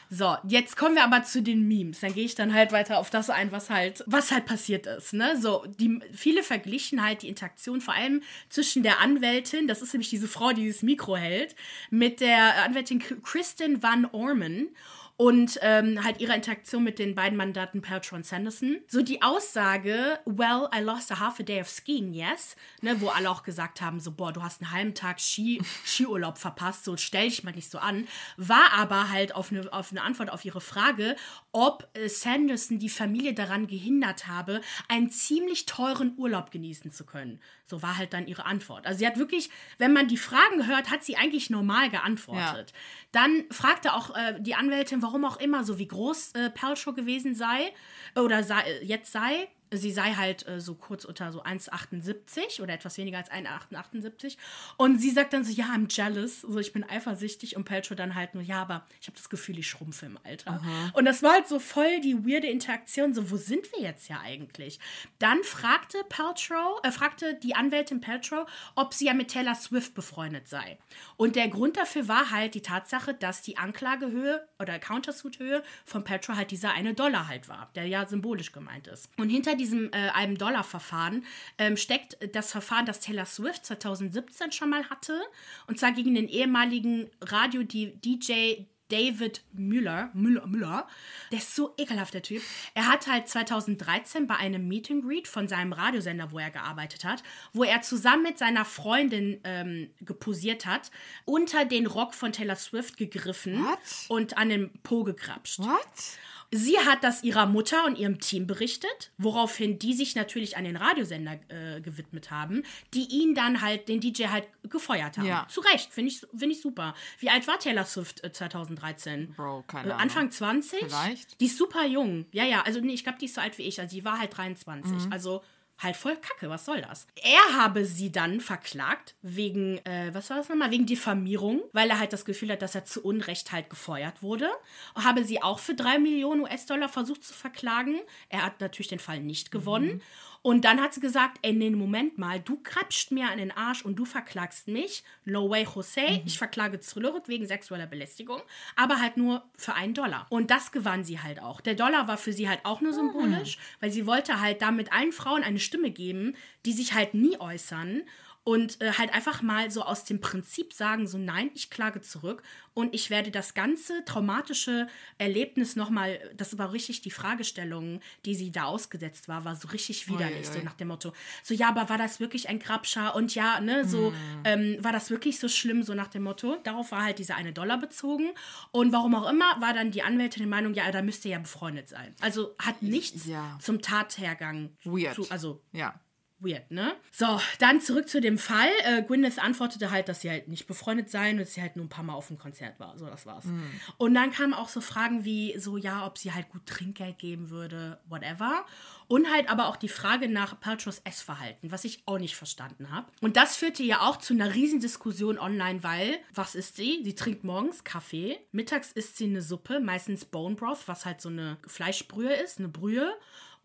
So, 0.09 0.37
jetzt 0.47 0.77
kommen 0.77 0.95
wir 0.95 1.03
aber 1.03 1.23
zu 1.23 1.41
den 1.41 1.67
Memes. 1.67 1.99
Dann 1.99 2.13
gehe 2.13 2.23
ich 2.23 2.35
dann 2.35 2.53
halt 2.53 2.71
weiter 2.71 2.99
auf 2.99 3.09
das 3.09 3.29
ein, 3.29 3.51
was 3.51 3.69
halt, 3.69 4.03
was 4.05 4.31
halt 4.31 4.45
passiert 4.45 4.85
ist. 4.85 5.13
Ne? 5.13 5.39
So, 5.41 5.65
die, 5.67 5.99
viele 6.13 6.43
verglichen 6.43 7.03
halt 7.03 7.23
die 7.23 7.27
Interaktion 7.27 7.81
vor 7.81 7.93
allem 7.93 8.21
zwischen 8.49 8.83
der 8.83 9.01
Anwältin, 9.01 9.67
das 9.67 9.81
ist 9.81 9.93
nämlich 9.93 10.09
diese 10.09 10.27
Frau, 10.27 10.51
die 10.51 10.63
dieses 10.63 10.83
Mikro 10.83 11.17
hält, 11.17 11.55
mit 11.89 12.21
der 12.21 12.63
Anwältin 12.63 12.99
Kristen 12.99 13.83
Van 13.83 14.05
Orman. 14.05 14.69
Und 15.17 15.57
ähm, 15.61 16.03
halt 16.03 16.19
ihre 16.19 16.35
Interaktion 16.35 16.83
mit 16.83 16.99
den 16.99 17.15
beiden 17.15 17.37
Mandaten 17.37 17.81
Paltrow 17.81 18.17
und 18.17 18.25
Sanderson. 18.25 18.81
So 18.87 19.01
die 19.01 19.21
Aussage, 19.21 20.19
well, 20.25 20.67
I 20.75 20.81
lost 20.81 21.11
a 21.11 21.19
half 21.19 21.39
a 21.39 21.43
day 21.43 21.61
of 21.61 21.69
skiing, 21.69 22.13
yes, 22.13 22.55
ne, 22.81 22.99
wo 22.99 23.07
alle 23.07 23.29
auch 23.29 23.43
gesagt 23.43 23.79
haben, 23.81 23.99
so, 23.99 24.11
boah, 24.11 24.33
du 24.33 24.43
hast 24.43 24.61
einen 24.61 24.71
halben 24.71 24.93
Tag 24.93 25.21
Ski, 25.21 25.61
Skiurlaub 25.85 26.37
verpasst, 26.37 26.83
so 26.83 26.97
stell 26.97 27.29
dich 27.29 27.43
mal 27.43 27.53
nicht 27.53 27.71
so 27.71 27.77
an, 27.77 28.07
war 28.35 28.73
aber 28.73 29.09
halt 29.09 29.33
auf 29.35 29.51
eine, 29.51 29.71
auf 29.71 29.91
eine 29.91 30.01
Antwort 30.01 30.31
auf 30.31 30.43
ihre 30.43 30.61
Frage, 30.61 31.15
ob 31.55 31.87
äh, 31.93 32.09
Sanderson 32.09 32.79
die 32.79 32.89
Familie 32.89 33.33
daran 33.33 33.65
gehindert 33.65 34.27
habe, 34.27 34.59
einen 34.89 35.09
ziemlich 35.09 35.65
teuren 35.65 36.13
Urlaub 36.17 36.51
genießen 36.51 36.91
zu 36.91 37.05
können. 37.05 37.39
So 37.65 37.81
war 37.81 37.97
halt 37.97 38.11
dann 38.11 38.27
ihre 38.27 38.45
Antwort. 38.45 38.85
Also 38.85 38.99
sie 38.99 39.07
hat 39.07 39.17
wirklich, 39.17 39.49
wenn 39.77 39.93
man 39.93 40.09
die 40.09 40.17
Fragen 40.17 40.67
hört, 40.67 40.91
hat 40.91 41.05
sie 41.05 41.15
eigentlich 41.15 41.49
normal 41.49 41.89
geantwortet. 41.89 42.71
Ja. 42.73 42.77
Dann 43.13 43.45
fragte 43.51 43.93
auch 43.93 44.13
äh, 44.13 44.35
die 44.41 44.55
Anwältin, 44.55 45.01
warum 45.01 45.23
auch 45.23 45.37
immer, 45.37 45.63
so 45.63 45.79
wie 45.79 45.87
groß 45.87 46.33
äh, 46.33 46.49
Paltrow 46.49 46.93
gewesen 46.93 47.35
sei 47.35 47.71
oder 48.17 48.43
sei, 48.43 48.59
äh, 48.59 48.83
jetzt 48.83 49.13
sei 49.13 49.47
sie 49.77 49.91
sei 49.91 50.13
halt 50.13 50.47
äh, 50.47 50.59
so 50.59 50.75
kurz 50.75 51.05
unter 51.05 51.31
so 51.31 51.43
1,78 51.43 52.61
oder 52.61 52.73
etwas 52.73 52.97
weniger 52.97 53.17
als 53.17 53.31
1,78. 53.31 54.37
Und 54.77 54.99
sie 54.99 55.11
sagt 55.11 55.33
dann 55.33 55.43
so, 55.43 55.51
ja, 55.51 55.65
I'm 55.65 55.87
jealous, 55.89 56.41
so 56.41 56.59
ich 56.59 56.73
bin 56.73 56.83
eifersüchtig. 56.83 57.55
Und 57.55 57.65
Peltro 57.65 57.95
dann 57.95 58.15
halt 58.15 58.33
nur, 58.33 58.43
ja, 58.43 58.61
aber 58.61 58.85
ich 59.01 59.07
habe 59.07 59.17
das 59.17 59.29
Gefühl, 59.29 59.59
ich 59.59 59.67
schrumpfe 59.67 60.05
im 60.05 60.19
Alter. 60.23 60.51
Aha. 60.51 60.91
Und 60.93 61.05
das 61.05 61.23
war 61.23 61.33
halt 61.33 61.47
so 61.47 61.59
voll 61.59 62.01
die 62.01 62.25
weirde 62.25 62.47
Interaktion, 62.47 63.13
so 63.13 63.31
wo 63.31 63.37
sind 63.37 63.71
wir 63.73 63.81
jetzt 63.81 64.09
ja 64.09 64.19
eigentlich? 64.21 64.79
Dann 65.19 65.43
fragte 65.43 66.03
Peltro, 66.09 66.79
äh, 66.83 66.91
fragte 66.91 67.35
die 67.35 67.55
Anwältin 67.55 68.01
Peltro, 68.01 68.45
ob 68.75 68.93
sie 68.93 69.05
ja 69.05 69.13
mit 69.13 69.29
Taylor 69.29 69.55
Swift 69.55 69.93
befreundet 69.93 70.47
sei. 70.47 70.77
Und 71.17 71.35
der 71.35 71.47
Grund 71.47 71.77
dafür 71.77 72.07
war 72.07 72.31
halt 72.31 72.55
die 72.55 72.61
Tatsache, 72.61 73.13
dass 73.13 73.41
die 73.41 73.57
Anklagehöhe 73.57 74.47
oder 74.59 74.79
Countersuit-Höhe 74.79 75.63
von 75.85 76.03
Peltro 76.03 76.35
halt 76.35 76.51
dieser 76.51 76.73
eine 76.73 76.93
Dollar 76.93 77.27
halt 77.27 77.49
war, 77.49 77.69
der 77.75 77.87
ja 77.87 78.05
symbolisch 78.07 78.51
gemeint 78.51 78.87
ist. 78.87 79.09
Und 79.17 79.29
hinter 79.29 79.55
diesem 79.65 79.91
äh, 79.91 80.09
einem 80.13 80.37
Dollar-Verfahren 80.37 81.25
ähm, 81.57 81.77
steckt 81.77 82.17
das 82.33 82.51
Verfahren, 82.51 82.85
das 82.85 82.99
Taylor 82.99 83.25
Swift 83.25 83.65
2017 83.65 84.51
schon 84.51 84.69
mal 84.69 84.89
hatte. 84.89 85.19
Und 85.67 85.79
zwar 85.79 85.91
gegen 85.91 86.15
den 86.15 86.27
ehemaligen 86.27 87.09
Radio-DJ 87.21 88.65
David 88.89 89.43
Müller, 89.51 90.11
Müller, 90.13 90.45
Müller, 90.45 90.87
der 91.31 91.39
ist 91.39 91.55
so 91.55 91.73
ekelhaft, 91.77 92.13
der 92.13 92.21
Typ. 92.21 92.43
Er 92.75 92.87
hat 92.87 93.07
halt 93.07 93.27
2013 93.27 94.27
bei 94.27 94.35
einem 94.35 94.67
Meet 94.67 94.91
and 94.91 95.03
Greet 95.03 95.27
von 95.27 95.47
seinem 95.47 95.73
Radiosender, 95.73 96.31
wo 96.31 96.37
er 96.37 96.51
gearbeitet 96.51 97.03
hat, 97.03 97.23
wo 97.51 97.63
er 97.63 97.81
zusammen 97.81 98.21
mit 98.21 98.37
seiner 98.37 98.63
Freundin 98.63 99.41
ähm, 99.43 99.89
geposiert 100.01 100.67
hat, 100.67 100.91
unter 101.25 101.65
den 101.65 101.87
Rock 101.87 102.13
von 102.13 102.31
Taylor 102.31 102.55
Swift 102.55 102.97
gegriffen 102.97 103.65
What? 103.65 103.79
und 104.07 104.37
an 104.37 104.49
den 104.49 104.71
Po 104.83 105.03
gekrapscht. 105.03 105.59
What? 105.59 106.19
Sie 106.55 106.79
hat 106.79 107.03
das 107.03 107.21
ihrer 107.23 107.45
Mutter 107.45 107.85
und 107.85 107.97
ihrem 107.97 108.19
Team 108.19 108.47
berichtet, 108.47 109.11
woraufhin 109.17 109.77
die 109.77 109.93
sich 109.93 110.15
natürlich 110.15 110.55
an 110.55 110.63
den 110.63 110.77
Radiosender 110.77 111.37
äh, 111.49 111.81
gewidmet 111.81 112.31
haben, 112.31 112.63
die 112.93 113.03
ihn 113.09 113.35
dann 113.35 113.61
halt, 113.61 113.89
den 113.89 113.99
DJ 113.99 114.27
halt 114.27 114.47
gefeuert 114.63 115.17
haben. 115.17 115.27
Ja. 115.27 115.45
Zu 115.49 115.59
Recht, 115.59 115.91
finde 115.91 116.11
ich, 116.11 116.25
find 116.35 116.53
ich 116.53 116.61
super. 116.61 116.95
Wie 117.19 117.29
alt 117.29 117.45
war 117.47 117.59
Taylor 117.59 117.83
Swift 117.83 118.23
äh, 118.23 118.31
2013? 118.31 119.33
Bro, 119.35 119.65
keine 119.67 119.89
äh, 119.89 119.91
Ahnung. 119.91 120.01
Anfang 120.01 120.31
20? 120.31 120.79
Vielleicht. 120.85 121.41
Die 121.41 121.45
ist 121.45 121.57
super 121.57 121.85
jung. 121.85 122.25
Ja, 122.31 122.45
ja, 122.45 122.61
also 122.61 122.79
nee, 122.79 122.93
ich 122.93 123.03
glaube, 123.03 123.17
die 123.19 123.25
ist 123.25 123.35
so 123.35 123.41
alt 123.41 123.57
wie 123.57 123.63
ich. 123.63 123.81
Also 123.81 123.93
die 123.93 124.05
war 124.05 124.17
halt 124.17 124.37
23. 124.37 125.05
Mhm. 125.05 125.11
Also 125.11 125.41
halt 125.79 125.95
voll 125.95 126.15
kacke, 126.15 126.49
was 126.49 126.65
soll 126.65 126.81
das? 126.81 127.07
Er 127.21 127.57
habe 127.57 127.85
sie 127.85 128.11
dann 128.11 128.39
verklagt 128.39 129.15
wegen, 129.21 129.77
äh, 129.85 130.13
was 130.13 130.29
war 130.29 130.37
das 130.37 130.49
nochmal? 130.49 130.71
Wegen 130.71 130.85
Diffamierung, 130.85 131.61
weil 131.73 131.89
er 131.89 131.99
halt 131.99 132.13
das 132.13 132.25
Gefühl 132.25 132.51
hat, 132.51 132.61
dass 132.61 132.75
er 132.75 132.85
zu 132.85 133.03
Unrecht 133.03 133.51
halt 133.51 133.69
gefeuert 133.69 134.23
wurde. 134.23 134.49
Habe 134.95 135.25
sie 135.25 135.41
auch 135.41 135.59
für 135.59 135.75
drei 135.75 135.99
Millionen 135.99 136.41
US-Dollar 136.41 136.89
versucht 136.89 137.23
zu 137.23 137.33
verklagen. 137.33 137.99
Er 138.29 138.45
hat 138.45 138.61
natürlich 138.61 138.87
den 138.87 138.99
Fall 138.99 139.19
nicht 139.19 139.51
gewonnen. 139.51 139.95
Mhm. 139.95 140.01
Und 140.45 140.63
dann 140.63 140.79
hat 140.79 140.93
sie 140.93 140.99
gesagt, 140.99 141.39
ey, 141.41 141.53
nee, 141.53 141.71
Moment 141.71 142.19
mal, 142.19 142.39
du 142.39 142.59
krapscht 142.61 143.09
mir 143.09 143.29
an 143.31 143.39
den 143.39 143.49
Arsch 143.49 143.83
und 143.83 143.95
du 143.95 144.05
verklagst 144.05 144.67
mich. 144.67 145.03
No 145.23 145.49
way, 145.49 145.63
Jose. 145.63 146.01
Mhm. 146.01 146.21
Ich 146.27 146.37
verklage 146.37 146.79
zurück 146.79 147.23
wegen 147.25 147.47
sexueller 147.47 147.87
Belästigung, 147.87 148.43
aber 148.75 149.01
halt 149.01 149.17
nur 149.17 149.43
für 149.57 149.73
einen 149.73 149.95
Dollar. 149.95 150.27
Und 150.29 150.51
das 150.51 150.71
gewann 150.71 151.03
sie 151.03 151.19
halt 151.19 151.41
auch. 151.41 151.61
Der 151.61 151.73
Dollar 151.73 152.07
war 152.07 152.17
für 152.17 152.31
sie 152.31 152.47
halt 152.47 152.59
auch 152.63 152.79
nur 152.79 152.93
symbolisch, 152.93 153.57
mhm. 153.57 153.61
weil 153.79 153.89
sie 153.89 154.05
wollte 154.05 154.39
halt 154.39 154.61
damit 154.61 154.93
allen 154.93 155.13
Frauen 155.13 155.41
eine 155.41 155.57
Stimme 155.57 155.89
geben, 155.89 156.35
die 156.67 156.73
sich 156.73 156.93
halt 156.93 157.15
nie 157.15 157.39
äußern 157.39 158.03
und 158.45 158.79
äh, 158.79 158.91
halt 158.93 159.11
einfach 159.11 159.41
mal 159.41 159.71
so 159.71 159.81
aus 159.81 160.05
dem 160.05 160.21
Prinzip 160.21 160.71
sagen, 160.71 161.07
so 161.07 161.17
nein, 161.17 161.49
ich 161.55 161.71
klage 161.71 162.01
zurück 162.01 162.43
und 162.75 162.93
ich 162.93 163.09
werde 163.09 163.31
das 163.31 163.55
ganze 163.55 164.05
traumatische 164.05 164.87
Erlebnis 165.17 165.75
nochmal, 165.75 166.19
das 166.37 166.57
war 166.59 166.71
richtig 166.71 167.01
die 167.01 167.09
Fragestellung, 167.09 168.01
die 168.23 168.35
sie 168.35 168.51
da 168.51 168.65
ausgesetzt 168.65 169.27
war, 169.27 169.45
war 169.45 169.55
so 169.55 169.69
richtig 169.69 170.07
widerlich, 170.07 170.47
oi, 170.47 170.51
oi. 170.51 170.59
so 170.59 170.63
nach 170.63 170.75
dem 170.75 170.89
Motto, 170.89 171.11
so 171.41 171.55
ja, 171.55 171.69
aber 171.69 171.89
war 171.89 171.97
das 171.97 172.19
wirklich 172.19 172.47
ein 172.47 172.59
Grabscher 172.59 173.15
und 173.15 173.33
ja, 173.33 173.59
ne, 173.59 173.83
so 173.83 174.11
mm. 174.11 174.43
ähm, 174.43 174.77
war 174.79 174.91
das 174.91 175.09
wirklich 175.09 175.39
so 175.39 175.47
schlimm, 175.47 175.81
so 175.81 175.95
nach 175.95 176.09
dem 176.09 176.21
Motto, 176.21 176.57
darauf 176.63 176.91
war 176.91 177.03
halt 177.03 177.17
dieser 177.17 177.35
eine 177.37 177.51
Dollar 177.51 177.79
bezogen 177.79 178.29
und 178.71 178.93
warum 178.93 179.15
auch 179.15 179.27
immer 179.27 179.59
war 179.59 179.73
dann 179.73 179.89
die 179.89 180.03
Anwältin 180.03 180.43
der 180.43 180.49
Meinung, 180.49 180.75
ja, 180.75 180.91
da 180.91 181.01
müsste 181.01 181.29
ja 181.29 181.39
befreundet 181.39 181.89
sein. 181.89 182.13
Also 182.21 182.53
hat 182.59 182.83
nichts 182.83 183.25
ja. 183.25 183.57
zum 183.59 183.81
Tathergang. 183.81 184.69
Weird. 184.83 185.15
Zu, 185.15 185.31
also 185.31 185.63
ja 185.71 185.99
weird, 186.39 186.69
ne? 186.71 186.95
So, 187.11 187.39
dann 187.59 187.81
zurück 187.81 188.09
zu 188.09 188.19
dem 188.19 188.37
Fall. 188.37 188.69
Äh, 188.83 189.03
Gwyneth 189.03 189.39
antwortete 189.39 189.91
halt, 189.91 190.09
dass 190.09 190.21
sie 190.21 190.29
halt 190.29 190.47
nicht 190.47 190.67
befreundet 190.67 191.09
seien 191.09 191.37
und 191.37 191.41
dass 191.41 191.53
sie 191.53 191.61
halt 191.61 191.75
nur 191.75 191.85
ein 191.85 191.89
paar 191.89 192.03
Mal 192.03 192.13
auf 192.13 192.27
dem 192.27 192.37
Konzert 192.37 192.79
war. 192.79 192.97
So, 192.97 193.05
das 193.05 193.25
war's. 193.25 193.45
Mm. 193.45 193.61
Und 193.97 194.13
dann 194.13 194.31
kamen 194.31 194.53
auch 194.53 194.69
so 194.69 194.81
Fragen 194.81 195.23
wie 195.23 195.57
so, 195.57 195.77
ja, 195.77 196.05
ob 196.05 196.17
sie 196.17 196.33
halt 196.33 196.49
gut 196.49 196.65
Trinkgeld 196.65 197.19
geben 197.19 197.49
würde, 197.49 197.99
whatever. 198.07 198.65
Und 199.07 199.31
halt 199.31 199.49
aber 199.49 199.67
auch 199.67 199.75
die 199.75 199.89
Frage 199.89 200.27
nach 200.27 200.59
Paltrows 200.59 200.99
Essverhalten, 200.99 201.71
was 201.71 201.85
ich 201.85 202.03
auch 202.05 202.19
nicht 202.19 202.35
verstanden 202.35 202.91
habe. 202.91 203.07
Und 203.21 203.37
das 203.37 203.55
führte 203.55 203.83
ja 203.83 204.01
auch 204.01 204.17
zu 204.17 204.33
einer 204.33 204.53
Riesendiskussion 204.53 205.37
online, 205.37 205.83
weil, 205.83 206.17
was 206.33 206.55
isst 206.55 206.75
sie? 206.75 207.01
Sie 207.03 207.15
trinkt 207.15 207.43
morgens 207.43 207.83
Kaffee, 207.83 208.39
mittags 208.51 208.91
isst 208.91 209.17
sie 209.17 209.25
eine 209.25 209.41
Suppe, 209.41 209.79
meistens 209.79 210.25
Bone 210.25 210.55
Broth, 210.55 210.87
was 210.87 211.05
halt 211.05 211.21
so 211.21 211.29
eine 211.29 211.57
Fleischbrühe 211.67 212.33
ist, 212.33 212.59
eine 212.59 212.67
Brühe 212.67 213.13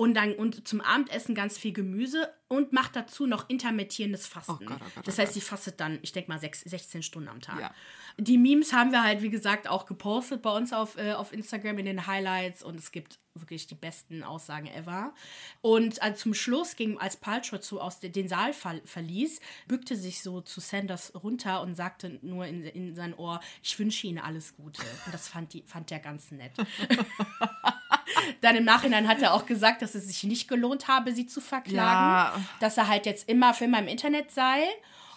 und 0.00 0.14
dann 0.14 0.32
und 0.32 0.66
zum 0.66 0.80
Abendessen 0.80 1.34
ganz 1.34 1.58
viel 1.58 1.74
Gemüse 1.74 2.32
und 2.48 2.72
macht 2.72 2.96
dazu 2.96 3.26
noch 3.26 3.50
intermittierendes 3.50 4.26
Fasten. 4.26 4.52
Oh 4.52 4.64
Gott, 4.64 4.78
oh 4.80 4.90
Gott, 4.94 5.06
das 5.06 5.18
heißt, 5.18 5.34
sie 5.34 5.42
fastet 5.42 5.78
dann, 5.78 5.98
ich 6.00 6.12
denke 6.12 6.30
mal, 6.30 6.40
6, 6.40 6.62
16 6.62 7.02
Stunden 7.02 7.28
am 7.28 7.42
Tag. 7.42 7.60
Ja. 7.60 7.74
Die 8.16 8.38
Memes 8.38 8.72
haben 8.72 8.92
wir 8.92 9.02
halt, 9.02 9.20
wie 9.20 9.28
gesagt, 9.28 9.68
auch 9.68 9.84
gepostet 9.84 10.40
bei 10.40 10.56
uns 10.56 10.72
auf, 10.72 10.96
äh, 10.96 11.12
auf 11.12 11.34
Instagram 11.34 11.76
in 11.80 11.84
den 11.84 12.06
Highlights 12.06 12.62
und 12.62 12.76
es 12.76 12.92
gibt 12.92 13.18
wirklich 13.34 13.66
die 13.66 13.74
besten 13.74 14.24
Aussagen 14.24 14.68
ever. 14.68 15.12
Und 15.60 16.00
also 16.00 16.18
zum 16.18 16.32
Schluss 16.32 16.76
ging, 16.76 16.96
als 16.96 17.18
Paltrow 17.18 17.60
zu, 17.60 17.78
aus 17.78 18.00
den 18.00 18.26
Saal 18.26 18.54
ver 18.54 18.80
verließ, 18.86 19.38
bückte 19.68 19.96
sich 19.96 20.22
so 20.22 20.40
zu 20.40 20.60
Sanders 20.60 21.12
runter 21.14 21.60
und 21.60 21.74
sagte 21.74 22.18
nur 22.22 22.46
in, 22.46 22.64
in 22.64 22.94
sein 22.94 23.12
Ohr, 23.12 23.40
ich 23.62 23.78
wünsche 23.78 24.06
Ihnen 24.06 24.18
alles 24.18 24.56
Gute. 24.56 24.80
Und 25.04 25.12
das 25.12 25.28
fand, 25.28 25.52
die, 25.52 25.62
fand 25.66 25.90
der 25.90 25.98
ganz 25.98 26.30
nett. 26.30 26.52
Dann 28.40 28.56
im 28.56 28.64
Nachhinein 28.64 29.08
hat 29.08 29.22
er 29.22 29.34
auch 29.34 29.46
gesagt, 29.46 29.82
dass 29.82 29.94
es 29.94 30.06
sich 30.06 30.24
nicht 30.24 30.48
gelohnt 30.48 30.88
habe, 30.88 31.12
sie 31.12 31.26
zu 31.26 31.40
verklagen. 31.40 31.78
Ja. 31.78 32.40
Dass 32.60 32.76
er 32.76 32.88
halt 32.88 33.06
jetzt 33.06 33.28
immer 33.28 33.54
für 33.54 33.64
immer 33.64 33.78
im 33.78 33.88
Internet 33.88 34.30
sei. 34.30 34.66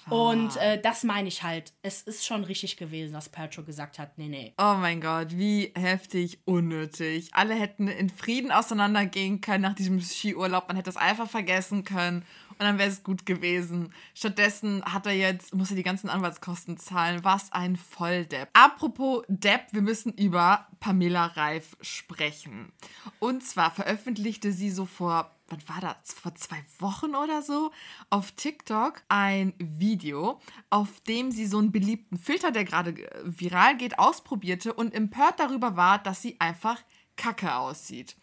Und 0.09 0.57
äh, 0.57 0.81
das 0.81 1.03
meine 1.03 1.27
ich 1.27 1.43
halt. 1.43 1.71
Es 1.81 2.01
ist 2.01 2.25
schon 2.25 2.43
richtig 2.43 2.77
gewesen, 2.77 3.13
dass 3.13 3.29
Paltrow 3.29 3.65
gesagt 3.65 3.99
hat, 3.99 4.17
nee, 4.17 4.27
nee. 4.27 4.53
Oh 4.57 4.75
mein 4.75 4.99
Gott, 4.99 5.37
wie 5.37 5.71
heftig 5.75 6.39
unnötig. 6.45 7.29
Alle 7.31 7.53
hätten 7.53 7.87
in 7.87 8.09
Frieden 8.09 8.51
auseinandergehen 8.51 9.39
können 9.39 9.61
nach 9.61 9.75
diesem 9.75 10.01
Skiurlaub. 10.01 10.67
Man 10.67 10.75
hätte 10.75 10.89
es 10.89 10.97
einfach 10.97 11.29
vergessen 11.29 11.83
können 11.83 12.25
und 12.59 12.59
dann 12.59 12.77
wäre 12.77 12.89
es 12.89 13.03
gut 13.03 13.25
gewesen. 13.25 13.93
Stattdessen 14.13 14.83
hat 14.85 15.05
er 15.05 15.13
jetzt, 15.13 15.53
muss 15.53 15.69
er 15.69 15.75
die 15.75 15.83
ganzen 15.83 16.09
Anwaltskosten 16.09 16.77
zahlen. 16.77 17.23
Was 17.23 17.51
ein 17.51 17.75
Volldepp. 17.75 18.49
Apropos 18.53 19.23
Depp, 19.27 19.67
wir 19.71 19.81
müssen 19.81 20.13
über 20.13 20.67
Pamela 20.79 21.27
Reif 21.27 21.75
sprechen. 21.81 22.71
Und 23.19 23.43
zwar 23.43 23.71
veröffentlichte 23.71 24.51
sie 24.51 24.69
so 24.69 24.85
vor 24.85 25.31
wann 25.47 25.67
war 25.67 25.81
das? 25.81 26.13
Vor 26.13 26.33
zwei 26.35 26.63
Wochen 26.79 27.15
oder 27.15 27.41
so 27.41 27.71
auf 28.09 28.31
TikTok 28.31 29.03
ein 29.09 29.53
Video, 29.57 30.39
auf 30.69 31.01
dem 31.01 31.31
sie 31.31 31.45
so 31.45 31.59
einen 31.59 31.71
beliebten 31.71 32.17
Filter, 32.17 32.51
der 32.51 32.63
gerade 32.63 32.95
viral 33.23 33.77
geht, 33.77 33.99
ausprobierte 33.99 34.73
und 34.73 34.93
empört 34.93 35.39
darüber 35.39 35.75
war, 35.75 35.99
dass 35.99 36.21
sie 36.21 36.39
einfach 36.39 36.81
kacke 37.17 37.55
aussieht. 37.55 38.15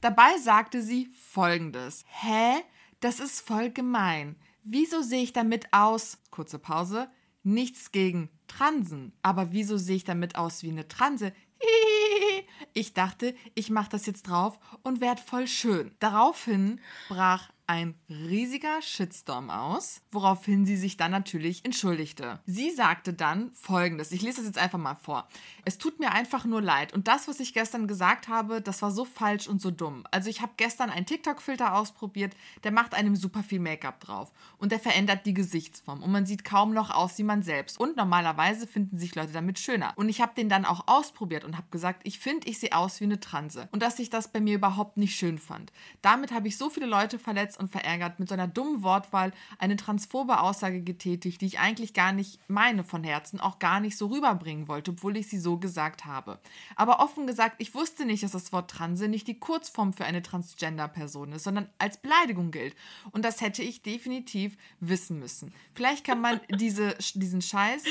Dabei 0.00 0.38
sagte 0.38 0.82
sie 0.82 1.10
folgendes: 1.14 2.04
Hä? 2.08 2.62
Das 3.00 3.20
ist 3.20 3.40
voll 3.40 3.70
gemein. 3.70 4.36
Wieso 4.64 5.02
sehe 5.02 5.22
ich 5.22 5.32
damit 5.32 5.72
aus? 5.72 6.18
Kurze 6.30 6.58
Pause. 6.58 7.08
Nichts 7.44 7.92
gegen 7.92 8.28
Transen, 8.48 9.12
aber 9.22 9.52
wieso 9.52 9.78
sehe 9.78 9.96
ich 9.96 10.04
damit 10.04 10.36
aus 10.36 10.62
wie 10.62 10.70
eine 10.70 10.88
Transe? 10.88 11.32
Ich 12.74 12.92
dachte, 12.92 13.34
ich 13.54 13.70
mache 13.70 13.90
das 13.90 14.06
jetzt 14.06 14.24
drauf 14.24 14.60
und 14.82 15.00
werd 15.00 15.18
voll 15.18 15.48
schön. 15.48 15.94
Daraufhin 15.98 16.80
brach 17.08 17.50
ein 17.68 17.94
riesiger 18.08 18.80
Shitstorm 18.80 19.50
aus, 19.50 20.00
woraufhin 20.10 20.64
sie 20.64 20.78
sich 20.78 20.96
dann 20.96 21.10
natürlich 21.10 21.66
entschuldigte. 21.66 22.40
Sie 22.46 22.70
sagte 22.70 23.12
dann 23.12 23.52
folgendes, 23.52 24.10
ich 24.10 24.22
lese 24.22 24.38
das 24.38 24.46
jetzt 24.46 24.58
einfach 24.58 24.78
mal 24.78 24.94
vor. 24.94 25.28
Es 25.66 25.76
tut 25.76 26.00
mir 26.00 26.12
einfach 26.12 26.46
nur 26.46 26.62
leid 26.62 26.94
und 26.94 27.08
das, 27.08 27.28
was 27.28 27.40
ich 27.40 27.52
gestern 27.52 27.86
gesagt 27.86 28.28
habe, 28.28 28.62
das 28.62 28.80
war 28.80 28.90
so 28.90 29.04
falsch 29.04 29.48
und 29.48 29.60
so 29.60 29.70
dumm. 29.70 30.04
Also 30.10 30.30
ich 30.30 30.40
habe 30.40 30.52
gestern 30.56 30.88
einen 30.88 31.04
TikTok-Filter 31.04 31.74
ausprobiert, 31.74 32.34
der 32.64 32.72
macht 32.72 32.94
einem 32.94 33.16
super 33.16 33.42
viel 33.42 33.60
Make-up 33.60 34.00
drauf 34.00 34.32
und 34.56 34.72
der 34.72 34.80
verändert 34.80 35.26
die 35.26 35.34
Gesichtsform 35.34 36.02
und 36.02 36.10
man 36.10 36.24
sieht 36.24 36.44
kaum 36.44 36.72
noch 36.72 36.88
aus 36.88 37.18
wie 37.18 37.22
man 37.22 37.42
selbst 37.42 37.78
und 37.78 37.98
normalerweise 37.98 38.66
finden 38.66 38.96
sich 38.96 39.14
Leute 39.14 39.32
damit 39.34 39.58
schöner. 39.58 39.92
Und 39.96 40.08
ich 40.08 40.22
habe 40.22 40.32
den 40.34 40.48
dann 40.48 40.64
auch 40.64 40.84
ausprobiert 40.86 41.44
und 41.44 41.58
habe 41.58 41.68
gesagt, 41.70 42.00
ich 42.04 42.18
finde, 42.18 42.48
ich 42.48 42.60
sehe 42.60 42.74
aus 42.74 43.00
wie 43.00 43.04
eine 43.04 43.20
Transe 43.20 43.68
und 43.72 43.82
dass 43.82 43.98
ich 43.98 44.08
das 44.08 44.28
bei 44.28 44.40
mir 44.40 44.54
überhaupt 44.54 44.96
nicht 44.96 45.16
schön 45.16 45.36
fand. 45.36 45.70
Damit 46.00 46.32
habe 46.32 46.48
ich 46.48 46.56
so 46.56 46.70
viele 46.70 46.86
Leute 46.86 47.18
verletzt 47.18 47.57
und 47.58 47.70
verärgert, 47.70 48.18
mit 48.18 48.28
so 48.28 48.34
einer 48.34 48.48
dummen 48.48 48.82
Wortwahl 48.82 49.32
eine 49.58 49.76
transphobe 49.76 50.40
Aussage 50.40 50.82
getätigt, 50.82 51.40
die 51.40 51.46
ich 51.46 51.58
eigentlich 51.58 51.94
gar 51.94 52.12
nicht 52.12 52.40
meine 52.48 52.84
von 52.84 53.04
Herzen, 53.04 53.40
auch 53.40 53.58
gar 53.58 53.80
nicht 53.80 53.96
so 53.96 54.06
rüberbringen 54.06 54.68
wollte, 54.68 54.92
obwohl 54.92 55.16
ich 55.16 55.28
sie 55.28 55.38
so 55.38 55.58
gesagt 55.58 56.04
habe. 56.04 56.38
Aber 56.76 57.00
offen 57.00 57.26
gesagt, 57.26 57.56
ich 57.58 57.74
wusste 57.74 58.04
nicht, 58.04 58.22
dass 58.22 58.32
das 58.32 58.52
Wort 58.52 58.70
Transe 58.70 59.08
nicht 59.08 59.26
die 59.26 59.38
Kurzform 59.38 59.92
für 59.92 60.04
eine 60.04 60.22
Transgender-Person 60.22 61.32
ist, 61.32 61.44
sondern 61.44 61.68
als 61.78 61.98
Beleidigung 61.98 62.50
gilt. 62.50 62.74
Und 63.10 63.24
das 63.24 63.40
hätte 63.40 63.62
ich 63.62 63.82
definitiv 63.82 64.56
wissen 64.80 65.18
müssen. 65.18 65.52
Vielleicht 65.74 66.04
kann 66.04 66.20
man 66.20 66.40
diese, 66.50 66.96
diesen 67.14 67.42
Scheiß 67.42 67.84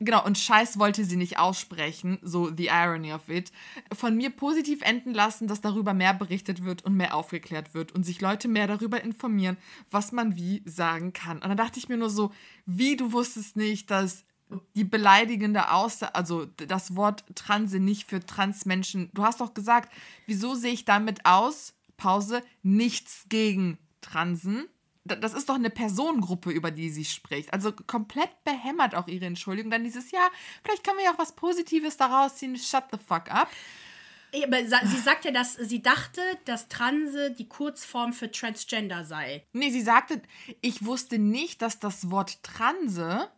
genau, 0.00 0.24
und 0.24 0.38
Scheiß 0.38 0.78
wollte 0.78 1.04
sie 1.04 1.16
nicht 1.16 1.38
aussprechen, 1.38 2.18
so 2.22 2.50
the 2.54 2.66
irony 2.66 3.12
of 3.12 3.28
it, 3.28 3.52
von 3.92 4.16
mir 4.16 4.30
positiv 4.30 4.82
enden 4.82 5.14
lassen, 5.14 5.48
dass 5.48 5.60
darüber 5.60 5.94
mehr 5.94 6.14
berichtet 6.14 6.64
wird 6.64 6.84
und 6.84 6.96
mehr 6.96 7.14
aufgeklärt 7.14 7.74
wird 7.74 7.92
und 7.92 8.04
sich 8.04 8.20
Leute 8.20 8.48
mehr 8.48 8.66
darüber 8.66 9.02
informieren, 9.02 9.13
was 9.90 10.12
man 10.12 10.36
wie 10.36 10.62
sagen 10.64 11.12
kann. 11.12 11.38
Und 11.38 11.48
dann 11.48 11.56
dachte 11.56 11.78
ich 11.78 11.88
mir 11.88 11.96
nur 11.96 12.10
so, 12.10 12.32
wie 12.66 12.96
du 12.96 13.12
wusstest 13.12 13.56
nicht, 13.56 13.90
dass 13.90 14.24
die 14.74 14.84
beleidigende 14.84 15.70
Aussage, 15.72 16.14
also 16.14 16.46
das 16.46 16.96
Wort 16.96 17.24
Transe 17.34 17.78
nicht 17.78 18.08
für 18.08 18.24
Transmenschen, 18.24 19.10
du 19.14 19.24
hast 19.24 19.40
doch 19.40 19.54
gesagt, 19.54 19.92
wieso 20.26 20.54
sehe 20.54 20.72
ich 20.72 20.84
damit 20.84 21.24
aus, 21.24 21.74
Pause, 21.96 22.42
nichts 22.62 23.26
gegen 23.28 23.78
Transen, 24.00 24.68
das 25.04 25.34
ist 25.34 25.50
doch 25.50 25.56
eine 25.56 25.70
Personengruppe, 25.70 26.50
über 26.50 26.70
die 26.70 26.88
sie 26.88 27.04
spricht. 27.04 27.52
Also 27.52 27.72
komplett 27.72 28.30
behämmert 28.44 28.94
auch 28.94 29.06
ihre 29.06 29.26
Entschuldigung. 29.26 29.70
Dann 29.70 29.84
dieses, 29.84 30.10
ja, 30.10 30.30
vielleicht 30.62 30.82
können 30.82 30.96
wir 30.96 31.04
ja 31.04 31.12
auch 31.12 31.18
was 31.18 31.36
Positives 31.36 31.98
daraus 31.98 32.36
ziehen. 32.36 32.56
Shut 32.56 32.84
the 32.90 32.98
fuck 32.98 33.30
up. 33.30 33.50
Aber 34.42 34.58
sie 34.64 34.98
sagte, 34.98 35.32
dass 35.32 35.54
sie 35.54 35.82
dachte, 35.82 36.20
dass 36.44 36.68
Transe 36.68 37.30
die 37.30 37.48
Kurzform 37.48 38.12
für 38.12 38.30
Transgender 38.30 39.04
sei. 39.04 39.46
Nee, 39.52 39.70
sie 39.70 39.82
sagte, 39.82 40.20
ich 40.60 40.84
wusste 40.84 41.18
nicht, 41.18 41.62
dass 41.62 41.78
das 41.78 42.10
Wort 42.10 42.42
Transe, 42.42 43.30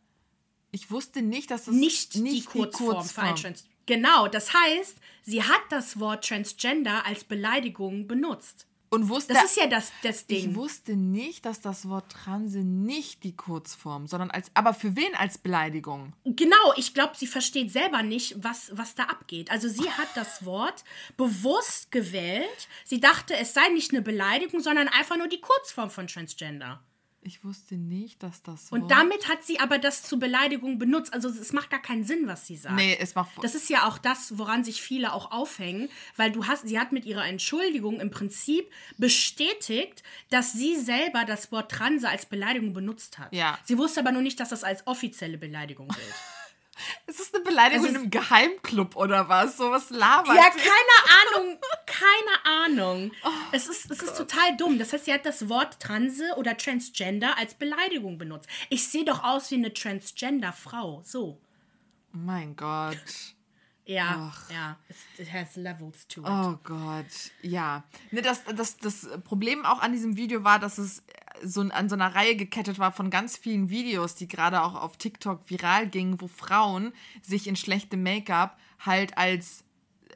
ich 0.71 0.91
wusste 0.91 1.23
nicht, 1.23 1.51
dass 1.51 1.69
es 1.69 1.75
nicht, 1.75 2.17
nicht 2.17 2.47
die 2.47 2.59
Kurzform, 2.59 2.89
die 2.89 2.95
Kurzform. 2.95 3.25
für 3.25 3.31
ein 3.31 3.37
Trans 3.37 3.65
Genau, 3.87 4.27
das 4.27 4.53
heißt, 4.53 4.97
sie 5.23 5.43
hat 5.45 5.63
das 5.71 6.01
Wort 6.01 6.27
Transgender 6.27 7.07
als 7.07 7.23
Beleidigung 7.23 8.09
benutzt. 8.09 8.67
Und 8.97 9.11
wusste, 9.11 9.35
das 9.35 9.45
ist 9.45 9.57
ja 9.59 9.67
das, 9.67 9.93
das 10.03 10.27
Ding. 10.27 10.39
Ich 10.39 10.55
wusste 10.55 10.97
nicht, 10.97 11.45
dass 11.45 11.61
das 11.61 11.87
Wort 11.87 12.11
Transe 12.11 12.61
nicht 12.61 13.25
die 13.25 13.37
Kurzform, 13.37 14.07
sondern 14.07 14.31
als, 14.31 14.51
aber 14.55 14.73
für 14.73 14.97
wen 14.97 15.15
als 15.17 15.37
Beleidigung? 15.37 16.15
Genau, 16.25 16.73
ich 16.77 16.95
glaube, 16.95 17.13
sie 17.15 17.27
versteht 17.27 17.71
selber 17.71 18.03
nicht, 18.03 18.43
was, 18.43 18.71
was 18.73 18.95
da 18.95 19.03
abgeht. 19.05 19.51
Also 19.51 19.69
sie 19.69 19.91
hat 19.91 20.09
das 20.15 20.47
Wort 20.47 20.83
bewusst 21.19 21.93
gewählt. 21.93 22.69
Sie 22.87 22.99
dachte, 22.99 23.37
es 23.37 23.53
sei 23.53 23.69
nicht 23.69 23.93
eine 23.93 24.01
Beleidigung, 24.01 24.61
sondern 24.61 24.89
einfach 24.89 25.19
nur 25.19 25.29
die 25.29 25.43
Kurzform 25.43 25.91
von 25.91 26.07
Transgender. 26.07 26.83
Ich 27.27 27.43
wusste 27.43 27.75
nicht, 27.75 28.23
dass 28.23 28.45
das. 28.45 28.71
Wort 28.71 28.83
Und 28.83 28.91
damit 28.91 29.29
hat 29.29 29.43
sie 29.43 29.59
aber 29.59 29.79
das 29.79 30.05
zur 30.05 30.21
Beleidigung 30.21 30.79
benutzt. 30.79 31.13
Also 31.13 31.29
es 31.29 31.53
macht 31.53 31.71
gar 31.71 31.83
keinen 31.83 32.05
Sinn, 32.05 32.29
was 32.29 32.47
sie 32.47 32.55
sagt. 32.55 32.77
Nee, 32.77 32.97
es 33.01 33.17
macht. 33.17 33.43
Das 33.43 33.57
ist 33.57 33.69
ja 33.69 33.89
auch 33.89 33.99
das, 33.99 34.39
woran 34.39 34.63
sich 34.63 34.81
viele 34.81 35.13
auch 35.13 35.33
aufhängen, 35.33 35.89
weil 36.17 36.31
du 36.31 36.47
hast, 36.47 36.69
sie 36.69 36.79
hat 36.79 36.93
mit 36.93 37.05
ihrer 37.05 37.27
Entschuldigung 37.27 37.99
im 37.99 38.13
Prinzip 38.13 38.71
bestätigt, 38.97 40.05
dass 40.31 40.53
sie 40.53 40.77
selber 40.77 41.25
das 41.25 41.51
Wort 41.51 41.73
Transe 41.73 42.09
als 42.09 42.27
Beleidigung 42.27 42.73
benutzt 42.73 43.19
hat. 43.19 43.33
Ja. 43.33 43.59
Sie 43.65 43.77
wusste 43.77 44.01
aber 44.01 44.13
nur 44.13 44.23
nicht, 44.23 44.39
dass 44.39 44.51
das 44.51 44.63
als 44.63 44.87
offizielle 44.87 45.37
Beleidigung 45.37 45.89
gilt. 45.89 46.15
Es 47.07 47.21
ist 47.21 47.35
eine 47.35 47.45
Beleidigung 47.45 47.87
also, 47.87 47.97
in 47.97 48.03
einem 48.03 48.11
Geheimclub 48.11 48.97
oder 48.97 49.29
was? 49.29 49.57
So 49.57 49.71
was 49.71 49.91
labert. 49.91 50.37
Ja, 50.37 50.51
keine 50.51 51.43
Ahnung. 51.43 51.59
Keine 51.87 52.45
Ahnung. 52.65 53.13
Oh, 53.25 53.31
es 53.53 53.69
ist, 53.69 53.91
es 53.91 54.03
ist 54.03 54.17
total 54.17 54.57
dumm. 54.57 54.79
Das 54.79 54.93
heißt, 54.93 55.07
sie 55.07 55.13
hat 55.13 55.25
das 55.25 55.49
Wort 55.49 55.81
Transe 55.81 56.35
oder 56.37 56.57
Transgender 56.57 57.39
als 57.39 57.55
Beleidigung 57.55 58.19
benutzt. 58.19 58.49
Ich 58.69 58.89
sehe 58.89 59.05
doch 59.05 59.25
aus 59.25 59.51
wie 59.51 59.57
eine 59.57 59.73
Transgender-Frau. 59.73 61.03
So. 61.05 61.41
Mein 62.13 62.57
Gott. 62.57 62.97
Ja, 63.87 64.33
Ach. 64.33 64.51
ja, 64.51 64.77
it 65.17 65.33
has 65.33 65.55
levels 65.55 66.09
to 66.09 66.21
it. 66.21 66.27
Oh 66.29 66.59
Gott, 66.65 67.31
ja. 67.43 67.85
Ne, 68.11 68.21
das, 68.21 68.43
das, 68.45 68.79
das 68.79 69.09
Problem 69.23 69.65
auch 69.65 69.81
an 69.81 69.93
diesem 69.93 70.17
Video 70.17 70.43
war, 70.43 70.59
dass 70.59 70.79
es 70.79 71.05
so 71.43 71.61
an 71.61 71.89
so 71.89 71.95
einer 71.95 72.15
Reihe 72.15 72.37
gekettet 72.37 72.79
war 72.79 72.93
von 72.93 73.11
ganz 73.11 73.37
vielen 73.37 73.71
Videos, 73.71 74.15
die 74.15 74.29
gerade 74.29 74.63
auch 74.63 74.75
auf 74.75 74.97
TikTok 74.97 75.49
viral 75.49 75.89
gingen, 75.89 76.21
wo 76.21 76.29
Frauen 76.29 76.93
sich 77.23 77.47
in 77.47 77.57
schlechtem 77.57 78.03
Make-up 78.03 78.59
halt 78.79 79.17
als 79.19 79.65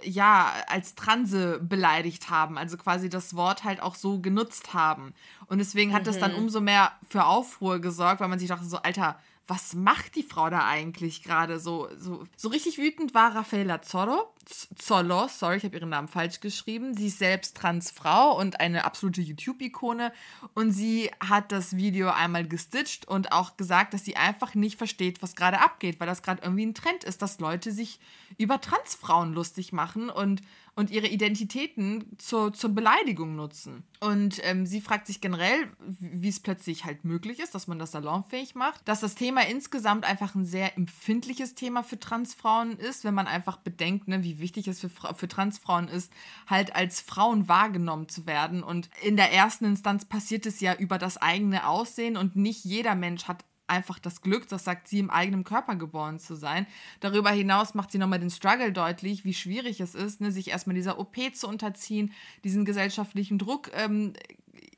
ja, 0.03 0.53
als 0.67 0.95
Transe 0.95 1.59
beleidigt 1.61 2.31
haben, 2.31 2.57
also 2.57 2.77
quasi 2.77 3.11
das 3.11 3.37
Wort 3.37 3.65
halt 3.65 3.83
auch 3.83 3.95
so 3.95 4.19
genutzt 4.19 4.73
haben. 4.73 5.13
Und 5.47 5.59
deswegen 5.59 5.93
hat 5.93 6.03
mhm. 6.03 6.07
das 6.07 6.19
dann 6.19 6.35
umso 6.35 6.61
mehr 6.61 6.93
für 7.09 7.25
Aufruhr 7.25 7.81
gesorgt, 7.81 8.21
weil 8.21 8.29
man 8.29 8.39
sich 8.39 8.49
dachte 8.49 8.65
so, 8.65 8.79
Alter, 8.79 9.19
was 9.51 9.75
macht 9.75 10.15
die 10.15 10.23
Frau 10.23 10.49
da 10.49 10.65
eigentlich 10.65 11.25
gerade? 11.25 11.59
So, 11.59 11.89
so, 11.99 12.25
so 12.37 12.49
richtig 12.51 12.79
wütend 12.79 13.15
war 13.15 13.35
Raffaella 13.35 13.83
Zorro. 13.83 14.33
Zollo, 14.77 15.27
sorry, 15.27 15.57
ich 15.57 15.65
habe 15.65 15.77
ihren 15.77 15.89
Namen 15.89 16.07
falsch 16.07 16.39
geschrieben. 16.39 16.97
Sie 16.97 17.09
ist 17.09 17.19
selbst 17.19 17.57
Transfrau 17.57 18.39
und 18.39 18.61
eine 18.61 18.85
absolute 18.85 19.21
YouTube-Ikone. 19.21 20.13
Und 20.55 20.71
sie 20.71 21.11
hat 21.19 21.51
das 21.51 21.77
Video 21.77 22.11
einmal 22.11 22.47
gestitcht 22.47 23.09
und 23.09 23.33
auch 23.33 23.57
gesagt, 23.57 23.93
dass 23.93 24.05
sie 24.05 24.15
einfach 24.15 24.55
nicht 24.55 24.79
versteht, 24.79 25.21
was 25.21 25.35
gerade 25.35 25.61
abgeht, 25.61 25.99
weil 25.99 26.07
das 26.07 26.23
gerade 26.23 26.43
irgendwie 26.43 26.67
ein 26.67 26.75
Trend 26.75 27.03
ist, 27.03 27.21
dass 27.21 27.41
Leute 27.41 27.73
sich 27.73 27.99
über 28.39 28.61
Transfrauen 28.61 29.33
lustig 29.35 29.73
machen 29.73 30.11
und 30.11 30.43
und 30.75 30.91
ihre 30.91 31.09
Identitäten 31.09 32.17
zur, 32.19 32.53
zur 32.53 32.71
Beleidigung 32.71 33.37
nutzen. 33.37 33.85
Und 34.01 34.41
ähm, 34.45 34.67
sie 34.67 34.81
fragt 34.81 35.07
sich 35.07 35.21
generell, 35.21 35.71
wie 35.79 36.29
es 36.29 36.41
plötzlich 36.41 36.85
halt 36.85 37.05
möglich 37.05 37.39
ist, 37.39 37.55
dass 37.55 37.67
man 37.67 37.79
das 37.79 37.93
salonfähig 37.93 38.55
macht. 38.55 38.87
Dass 38.87 39.01
das 39.01 39.15
Thema 39.15 39.47
insgesamt 39.47 40.05
einfach 40.05 40.35
ein 40.35 40.45
sehr 40.45 40.77
empfindliches 40.77 41.55
Thema 41.55 41.83
für 41.83 41.99
Transfrauen 41.99 42.79
ist, 42.79 43.05
wenn 43.05 43.15
man 43.15 43.27
einfach 43.27 43.59
bedenkt, 43.59 44.09
ne, 44.09 44.23
wie 44.23 44.39
wichtig 44.39 44.69
es 44.69 44.81
für, 44.81 44.89
für 44.89 45.29
Transfrauen 45.29 45.89
ist, 45.89 46.13
halt 46.47 46.75
als 46.75 47.01
Frauen 47.01 47.49
wahrgenommen 47.49 48.09
zu 48.09 48.27
werden. 48.27 48.63
Und 48.63 48.89
in 49.03 49.17
der 49.17 49.33
ersten 49.33 49.65
Instanz 49.67 50.05
passiert 50.05 50.47
es 50.47 50.61
ja 50.61 50.75
über 50.75 50.99
das 50.99 51.19
eigene 51.19 51.67
Aussehen 51.67 52.17
und 52.17 52.37
nicht 52.37 52.65
jeder 52.65 52.95
Mensch 52.95 53.25
hat 53.25 53.45
einfach 53.71 53.99
das 53.99 54.21
Glück, 54.21 54.49
das 54.49 54.65
sagt 54.65 54.89
sie, 54.89 54.99
im 54.99 55.11
eigenen 55.11 55.45
Körper 55.45 55.77
geboren 55.77 56.19
zu 56.19 56.35
sein. 56.35 56.67
Darüber 57.01 57.31
hinaus 57.31 57.75
macht 57.75 57.91
sie 57.93 57.99
nochmal 57.99 58.19
den 58.19 58.31
Struggle 58.31 58.73
deutlich, 58.73 59.25
wie 59.25 59.35
schwierig 59.35 59.81
es 59.81 59.95
ist, 59.95 60.21
ne, 60.21 60.33
sich 60.33 60.49
erstmal 60.49 60.75
dieser 60.75 60.99
OP 60.99 61.17
zu 61.35 61.49
unterziehen, 61.49 62.13
diesen 62.45 62.65
gesellschaftlichen 62.65 63.39
Druck 63.39 63.71
ähm, 63.75 64.13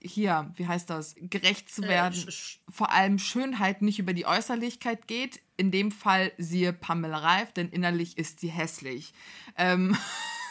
hier, 0.00 0.52
wie 0.56 0.66
heißt 0.66 0.90
das, 0.90 1.14
gerecht 1.18 1.72
zu 1.72 1.82
äh, 1.82 1.88
werden. 1.88 2.28
Äh, 2.28 2.32
Vor 2.68 2.92
allem 2.92 3.18
Schönheit 3.18 3.82
nicht 3.82 3.98
über 3.98 4.12
die 4.12 4.26
Äußerlichkeit 4.26 5.06
geht. 5.06 5.40
In 5.56 5.70
dem 5.70 5.90
Fall 5.90 6.32
siehe 6.38 6.72
Pamela 6.72 7.18
Reif, 7.18 7.52
denn 7.52 7.68
innerlich 7.68 8.18
ist 8.18 8.40
sie 8.40 8.48
hässlich. 8.48 9.12
Ähm 9.56 9.96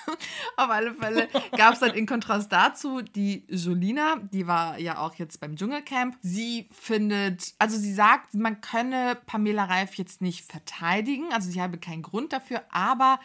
Auf 0.58 0.70
alle 0.70 0.94
Fälle 0.94 1.28
gab 1.58 1.74
es 1.74 1.80
dann 1.80 1.94
in 1.94 2.06
Kontrast 2.06 2.52
dazu 2.52 3.02
die 3.02 3.46
Jolina, 3.48 4.18
die 4.32 4.48
war 4.48 4.80
ja 4.80 5.00
auch 5.00 5.16
jetzt 5.16 5.40
beim 5.40 5.56
Dschungelcamp. 5.56 6.18
Sie 6.22 6.68
findet, 6.72 7.54
also 7.60 7.78
sie 7.78 7.94
sagt, 7.94 8.34
man 8.34 8.62
könne 8.62 9.18
Pamela 9.26 9.66
Reif 9.66 9.96
jetzt 9.96 10.22
nicht 10.22 10.50
verteidigen, 10.50 11.32
also 11.32 11.50
sie 11.50 11.62
habe 11.62 11.78
keinen 11.78 12.02
Grund 12.02 12.34
dafür, 12.34 12.64
aber 12.72 13.20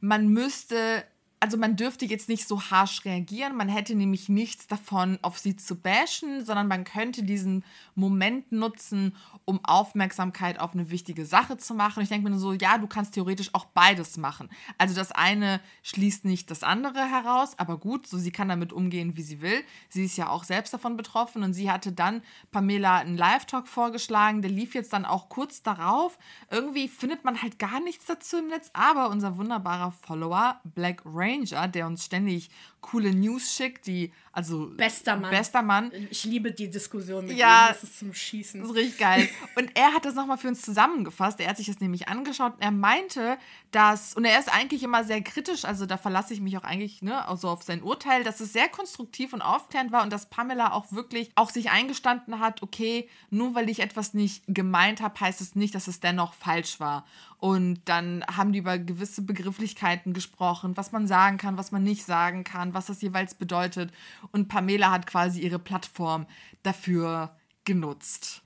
man 0.00 0.28
müsste 0.28 1.04
also 1.46 1.58
man 1.58 1.76
dürfte 1.76 2.06
jetzt 2.06 2.28
nicht 2.28 2.48
so 2.48 2.60
harsh 2.60 3.04
reagieren, 3.04 3.54
man 3.56 3.68
hätte 3.68 3.94
nämlich 3.94 4.28
nichts 4.28 4.66
davon, 4.66 5.16
auf 5.22 5.38
sie 5.38 5.54
zu 5.54 5.76
bashen, 5.76 6.44
sondern 6.44 6.66
man 6.66 6.82
könnte 6.82 7.22
diesen 7.22 7.62
Moment 7.94 8.50
nutzen, 8.50 9.14
um 9.44 9.64
Aufmerksamkeit 9.64 10.58
auf 10.58 10.74
eine 10.74 10.90
wichtige 10.90 11.24
Sache 11.24 11.56
zu 11.56 11.74
machen. 11.74 12.02
ich 12.02 12.08
denke 12.08 12.28
mir 12.28 12.36
so, 12.36 12.52
ja, 12.52 12.78
du 12.78 12.88
kannst 12.88 13.14
theoretisch 13.14 13.50
auch 13.52 13.66
beides 13.66 14.16
machen. 14.16 14.50
Also 14.76 14.96
das 14.96 15.12
eine 15.12 15.60
schließt 15.84 16.24
nicht 16.24 16.50
das 16.50 16.64
andere 16.64 16.98
heraus, 17.08 17.56
aber 17.60 17.78
gut, 17.78 18.08
so 18.08 18.18
sie 18.18 18.32
kann 18.32 18.48
damit 18.48 18.72
umgehen, 18.72 19.16
wie 19.16 19.22
sie 19.22 19.40
will. 19.40 19.62
Sie 19.88 20.04
ist 20.04 20.16
ja 20.16 20.30
auch 20.30 20.42
selbst 20.42 20.74
davon 20.74 20.96
betroffen 20.96 21.44
und 21.44 21.54
sie 21.54 21.70
hatte 21.70 21.92
dann 21.92 22.22
Pamela 22.50 22.96
einen 22.96 23.16
Live-Talk 23.16 23.68
vorgeschlagen, 23.68 24.42
der 24.42 24.50
lief 24.50 24.74
jetzt 24.74 24.92
dann 24.92 25.04
auch 25.04 25.28
kurz 25.28 25.62
darauf. 25.62 26.18
Irgendwie 26.50 26.88
findet 26.88 27.22
man 27.22 27.40
halt 27.40 27.60
gar 27.60 27.78
nichts 27.78 28.06
dazu 28.06 28.38
im 28.38 28.48
Netz, 28.48 28.70
aber 28.72 29.10
unser 29.10 29.36
wunderbarer 29.36 29.92
Follower 29.92 30.60
Black 30.64 31.02
Rain 31.04 31.35
Ranger, 31.36 31.68
der 31.68 31.86
uns 31.86 32.04
ständig 32.04 32.50
coole 32.80 33.14
News 33.14 33.52
schickt, 33.52 33.86
die 33.86 34.12
Also 34.36 34.66
Bester 34.76 35.16
Mann. 35.16 35.30
Bester 35.30 35.62
Mann. 35.62 35.90
Ich 36.10 36.24
liebe 36.24 36.52
die 36.52 36.68
Diskussion 36.68 37.26
mit 37.26 37.38
Ja. 37.38 37.68
ihm. 37.68 37.72
Das 37.72 37.82
ist 37.84 37.98
zum 37.98 38.12
Schießen. 38.12 38.60
Das 38.60 38.68
ist 38.68 38.76
richtig 38.76 38.98
geil. 38.98 39.26
Und 39.56 39.70
er 39.74 39.94
hat 39.94 40.04
das 40.04 40.14
nochmal 40.14 40.36
für 40.36 40.48
uns 40.48 40.60
zusammengefasst. 40.60 41.40
Er 41.40 41.48
hat 41.48 41.56
sich 41.56 41.68
das 41.68 41.80
nämlich 41.80 42.08
angeschaut 42.08 42.52
und 42.56 42.60
er 42.62 42.70
meinte, 42.70 43.38
dass, 43.70 44.12
und 44.12 44.26
er 44.26 44.38
ist 44.38 44.52
eigentlich 44.52 44.82
immer 44.82 45.04
sehr 45.04 45.22
kritisch, 45.22 45.64
also 45.64 45.86
da 45.86 45.96
verlasse 45.96 46.34
ich 46.34 46.42
mich 46.42 46.58
auch 46.58 46.64
eigentlich 46.64 47.00
ne, 47.00 47.26
also 47.26 47.48
auf 47.48 47.62
sein 47.62 47.82
Urteil, 47.82 48.24
dass 48.24 48.40
es 48.40 48.52
sehr 48.52 48.68
konstruktiv 48.68 49.32
und 49.32 49.40
aufklärend 49.40 49.90
war 49.90 50.02
und 50.02 50.12
dass 50.12 50.28
Pamela 50.28 50.72
auch 50.72 50.92
wirklich 50.92 51.30
auch 51.34 51.48
sich 51.48 51.70
eingestanden 51.70 52.38
hat, 52.38 52.62
okay, 52.62 53.08
nur 53.30 53.54
weil 53.54 53.70
ich 53.70 53.80
etwas 53.80 54.12
nicht 54.12 54.44
gemeint 54.48 55.00
habe, 55.00 55.18
heißt 55.18 55.40
es 55.40 55.54
nicht, 55.54 55.74
dass 55.74 55.88
es 55.88 56.00
dennoch 56.00 56.34
falsch 56.34 56.78
war. 56.78 57.06
Und 57.38 57.80
dann 57.84 58.24
haben 58.34 58.52
die 58.52 58.60
über 58.60 58.78
gewisse 58.78 59.20
Begrifflichkeiten 59.22 60.14
gesprochen, 60.14 60.76
was 60.76 60.92
man 60.92 61.06
sagen 61.06 61.36
kann, 61.36 61.58
was 61.58 61.70
man 61.70 61.82
nicht 61.82 62.04
sagen 62.04 62.44
kann, 62.44 62.72
was 62.72 62.86
das 62.86 63.02
jeweils 63.02 63.34
bedeutet. 63.34 63.92
Und 64.32 64.48
Pamela 64.48 64.90
hat 64.90 65.06
quasi 65.06 65.40
ihre 65.40 65.58
Plattform 65.58 66.26
dafür 66.62 67.36
genutzt. 67.64 68.42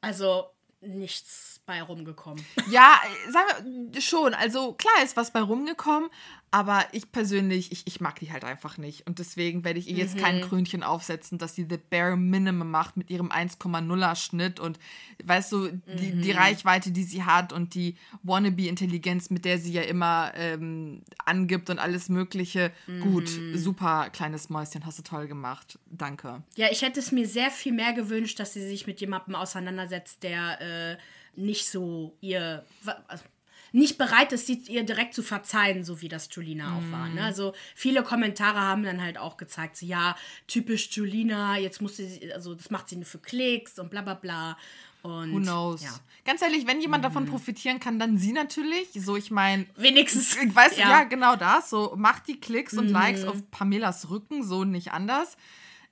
Also 0.00 0.46
nichts 0.80 1.61
bei 1.72 1.80
rumgekommen. 1.80 2.44
Ja, 2.70 3.00
äh, 3.26 3.32
sagen 3.32 3.88
wir 3.92 4.02
schon. 4.02 4.34
Also 4.34 4.74
klar 4.74 5.02
ist 5.02 5.16
was 5.16 5.32
bei 5.32 5.40
rumgekommen, 5.40 6.10
aber 6.50 6.84
ich 6.92 7.10
persönlich, 7.10 7.72
ich, 7.72 7.86
ich 7.86 8.02
mag 8.02 8.18
die 8.20 8.30
halt 8.30 8.44
einfach 8.44 8.76
nicht. 8.76 9.06
Und 9.06 9.18
deswegen 9.18 9.64
werde 9.64 9.78
ich 9.78 9.88
ihr 9.88 9.96
jetzt 9.96 10.18
kein 10.18 10.42
Krönchen 10.42 10.82
aufsetzen, 10.82 11.38
dass 11.38 11.54
sie 11.54 11.66
the 11.68 11.78
bare 11.78 12.14
minimum 12.14 12.70
macht 12.70 12.98
mit 12.98 13.08
ihrem 13.08 13.30
1,0er 13.30 14.16
Schnitt 14.16 14.60
und 14.60 14.78
weißt 15.24 15.52
du, 15.52 15.68
die, 15.98 16.20
die 16.20 16.30
Reichweite, 16.32 16.90
die 16.90 17.04
sie 17.04 17.24
hat 17.24 17.54
und 17.54 17.74
die 17.74 17.96
Wannabe-Intelligenz, 18.22 19.30
mit 19.30 19.46
der 19.46 19.58
sie 19.58 19.72
ja 19.72 19.82
immer 19.82 20.32
ähm, 20.34 21.02
angibt 21.24 21.70
und 21.70 21.78
alles 21.78 22.10
Mögliche. 22.10 22.70
Gut, 23.00 23.30
super 23.54 24.10
kleines 24.10 24.50
Mäuschen, 24.50 24.84
hast 24.84 24.98
du 24.98 25.02
toll 25.02 25.28
gemacht. 25.28 25.78
Danke. 25.86 26.42
Ja, 26.56 26.66
ich 26.70 26.82
hätte 26.82 27.00
es 27.00 27.12
mir 27.12 27.26
sehr 27.26 27.50
viel 27.50 27.72
mehr 27.72 27.94
gewünscht, 27.94 28.38
dass 28.38 28.52
sie 28.52 28.68
sich 28.68 28.86
mit 28.86 29.00
jemandem 29.00 29.36
auseinandersetzt, 29.36 30.22
der 30.22 30.60
äh, 30.60 30.96
nicht 31.36 31.68
so 31.68 32.16
ihr. 32.20 32.64
also, 33.08 33.24
nicht 33.74 33.96
bereit 33.96 34.32
ist, 34.32 34.46
sie 34.46 34.62
ihr 34.68 34.84
direkt 34.84 35.14
zu 35.14 35.22
verzeihen, 35.22 35.82
so 35.82 36.02
wie 36.02 36.08
das 36.08 36.28
Julina 36.30 36.76
auch 36.76 36.92
war. 36.92 37.08
Ne? 37.08 37.22
Also 37.24 37.54
viele 37.74 38.02
Kommentare 38.02 38.60
haben 38.60 38.82
dann 38.82 39.02
halt 39.02 39.16
auch 39.16 39.38
gezeigt, 39.38 39.78
so, 39.78 39.86
ja, 39.86 40.14
typisch 40.46 40.90
Julina, 40.90 41.56
jetzt 41.56 41.80
musste 41.80 42.04
sie, 42.04 42.32
also 42.34 42.54
das 42.54 42.68
macht 42.68 42.90
sie 42.90 42.96
nur 42.96 43.06
für 43.06 43.18
Klicks 43.18 43.78
und 43.78 43.90
bla 43.90 44.02
bla 44.02 44.12
bla. 44.14 44.58
Und 45.02 45.32
Who 45.32 45.40
knows? 45.40 45.82
Ja. 45.82 45.90
Ganz 46.24 46.42
ehrlich, 46.42 46.66
wenn 46.66 46.80
jemand 46.80 47.04
davon 47.04 47.26
profitieren 47.26 47.80
kann, 47.80 47.98
dann 47.98 48.18
sie 48.18 48.32
natürlich. 48.32 48.88
So, 48.94 49.16
ich 49.16 49.32
meine, 49.32 49.66
Wenigstens. 49.76 50.36
Ich 50.42 50.54
weiß, 50.54 50.76
ja. 50.76 50.90
Ja. 50.90 51.04
genau 51.04 51.34
das. 51.34 51.70
So, 51.70 51.94
macht 51.96 52.28
die 52.28 52.38
Klicks 52.38 52.74
und 52.74 52.88
Likes 52.88 53.24
auf 53.24 53.50
Pamelas 53.50 54.10
Rücken, 54.10 54.44
so 54.44 54.64
nicht 54.64 54.92
anders. 54.92 55.36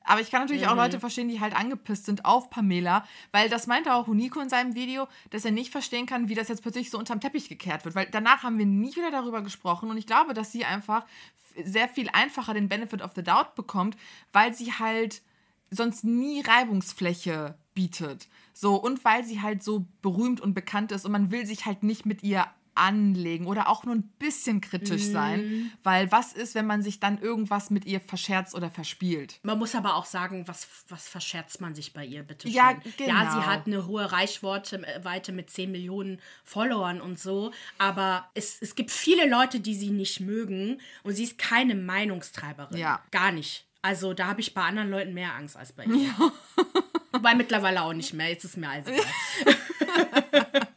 Aber 0.04 0.20
ich 0.20 0.30
kann 0.30 0.40
natürlich 0.42 0.66
auch 0.66 0.76
Leute 0.76 0.98
verstehen, 0.98 1.28
die 1.28 1.40
halt 1.40 1.54
angepisst 1.54 2.06
sind 2.06 2.24
auf 2.24 2.50
Pamela, 2.50 3.04
weil 3.32 3.48
das 3.48 3.66
meinte 3.66 3.94
auch 3.94 4.06
Huniko 4.06 4.40
in 4.40 4.48
seinem 4.48 4.74
Video, 4.74 5.08
dass 5.30 5.44
er 5.44 5.50
nicht 5.50 5.70
verstehen 5.70 6.06
kann, 6.06 6.28
wie 6.28 6.34
das 6.34 6.48
jetzt 6.48 6.62
plötzlich 6.62 6.90
so 6.90 6.98
unterm 6.98 7.20
Teppich 7.20 7.48
gekehrt 7.48 7.84
wird. 7.84 7.94
Weil 7.94 8.08
danach 8.10 8.42
haben 8.42 8.58
wir 8.58 8.66
nie 8.66 8.94
wieder 8.96 9.10
darüber 9.10 9.42
gesprochen 9.42 9.90
und 9.90 9.98
ich 9.98 10.06
glaube, 10.06 10.34
dass 10.34 10.52
sie 10.52 10.64
einfach 10.64 11.04
sehr 11.64 11.88
viel 11.88 12.08
einfacher 12.10 12.54
den 12.54 12.68
Benefit 12.68 13.02
of 13.02 13.12
the 13.14 13.22
Doubt 13.22 13.54
bekommt, 13.54 13.96
weil 14.32 14.54
sie 14.54 14.72
halt 14.72 15.22
sonst 15.70 16.04
nie 16.04 16.40
Reibungsfläche 16.40 17.54
bietet. 17.74 18.28
So, 18.52 18.76
und 18.76 19.04
weil 19.04 19.24
sie 19.24 19.40
halt 19.40 19.62
so 19.62 19.86
berühmt 20.02 20.40
und 20.40 20.54
bekannt 20.54 20.92
ist 20.92 21.04
und 21.04 21.12
man 21.12 21.30
will 21.30 21.46
sich 21.46 21.66
halt 21.66 21.82
nicht 21.82 22.06
mit 22.06 22.22
ihr 22.22 22.46
anlegen 22.74 23.46
oder 23.46 23.68
auch 23.68 23.84
nur 23.84 23.94
ein 23.94 24.02
bisschen 24.18 24.60
kritisch 24.60 25.04
sein, 25.04 25.72
weil 25.82 26.10
was 26.12 26.32
ist, 26.32 26.54
wenn 26.54 26.66
man 26.66 26.82
sich 26.82 27.00
dann 27.00 27.18
irgendwas 27.20 27.70
mit 27.70 27.84
ihr 27.84 28.00
verscherzt 28.00 28.54
oder 28.54 28.70
verspielt? 28.70 29.38
Man 29.42 29.58
muss 29.58 29.74
aber 29.74 29.96
auch 29.96 30.04
sagen, 30.04 30.46
was, 30.48 30.66
was 30.88 31.08
verscherzt 31.08 31.60
man 31.60 31.74
sich 31.74 31.92
bei 31.92 32.04
ihr, 32.04 32.22
bitte 32.22 32.48
schön. 32.48 32.56
Ja, 32.56 32.70
Ja, 32.70 32.80
genau. 32.96 33.32
sie 33.32 33.46
hat 33.46 33.66
eine 33.66 33.86
hohe 33.86 34.10
Reichweite 34.10 34.82
äh, 34.84 35.32
mit 35.32 35.50
10 35.50 35.70
Millionen 35.70 36.20
Followern 36.44 37.00
und 37.00 37.18
so, 37.18 37.52
aber 37.78 38.28
es, 38.34 38.60
es 38.60 38.74
gibt 38.74 38.90
viele 38.90 39.28
Leute, 39.28 39.60
die 39.60 39.74
sie 39.74 39.90
nicht 39.90 40.20
mögen 40.20 40.80
und 41.02 41.14
sie 41.14 41.24
ist 41.24 41.38
keine 41.38 41.74
Meinungstreiberin. 41.74 42.76
Ja. 42.78 43.02
Gar 43.10 43.32
nicht. 43.32 43.66
Also 43.82 44.12
da 44.12 44.26
habe 44.26 44.40
ich 44.40 44.52
bei 44.52 44.62
anderen 44.62 44.90
Leuten 44.90 45.14
mehr 45.14 45.34
Angst 45.34 45.56
als 45.56 45.72
bei 45.72 45.84
ihr. 45.84 46.14
Wobei 47.12 47.34
mittlerweile 47.34 47.82
auch 47.82 47.94
nicht 47.94 48.12
mehr. 48.14 48.28
Jetzt 48.28 48.44
ist 48.44 48.56
mir 48.56 48.68
alles 48.68 48.86
egal. 48.88 49.04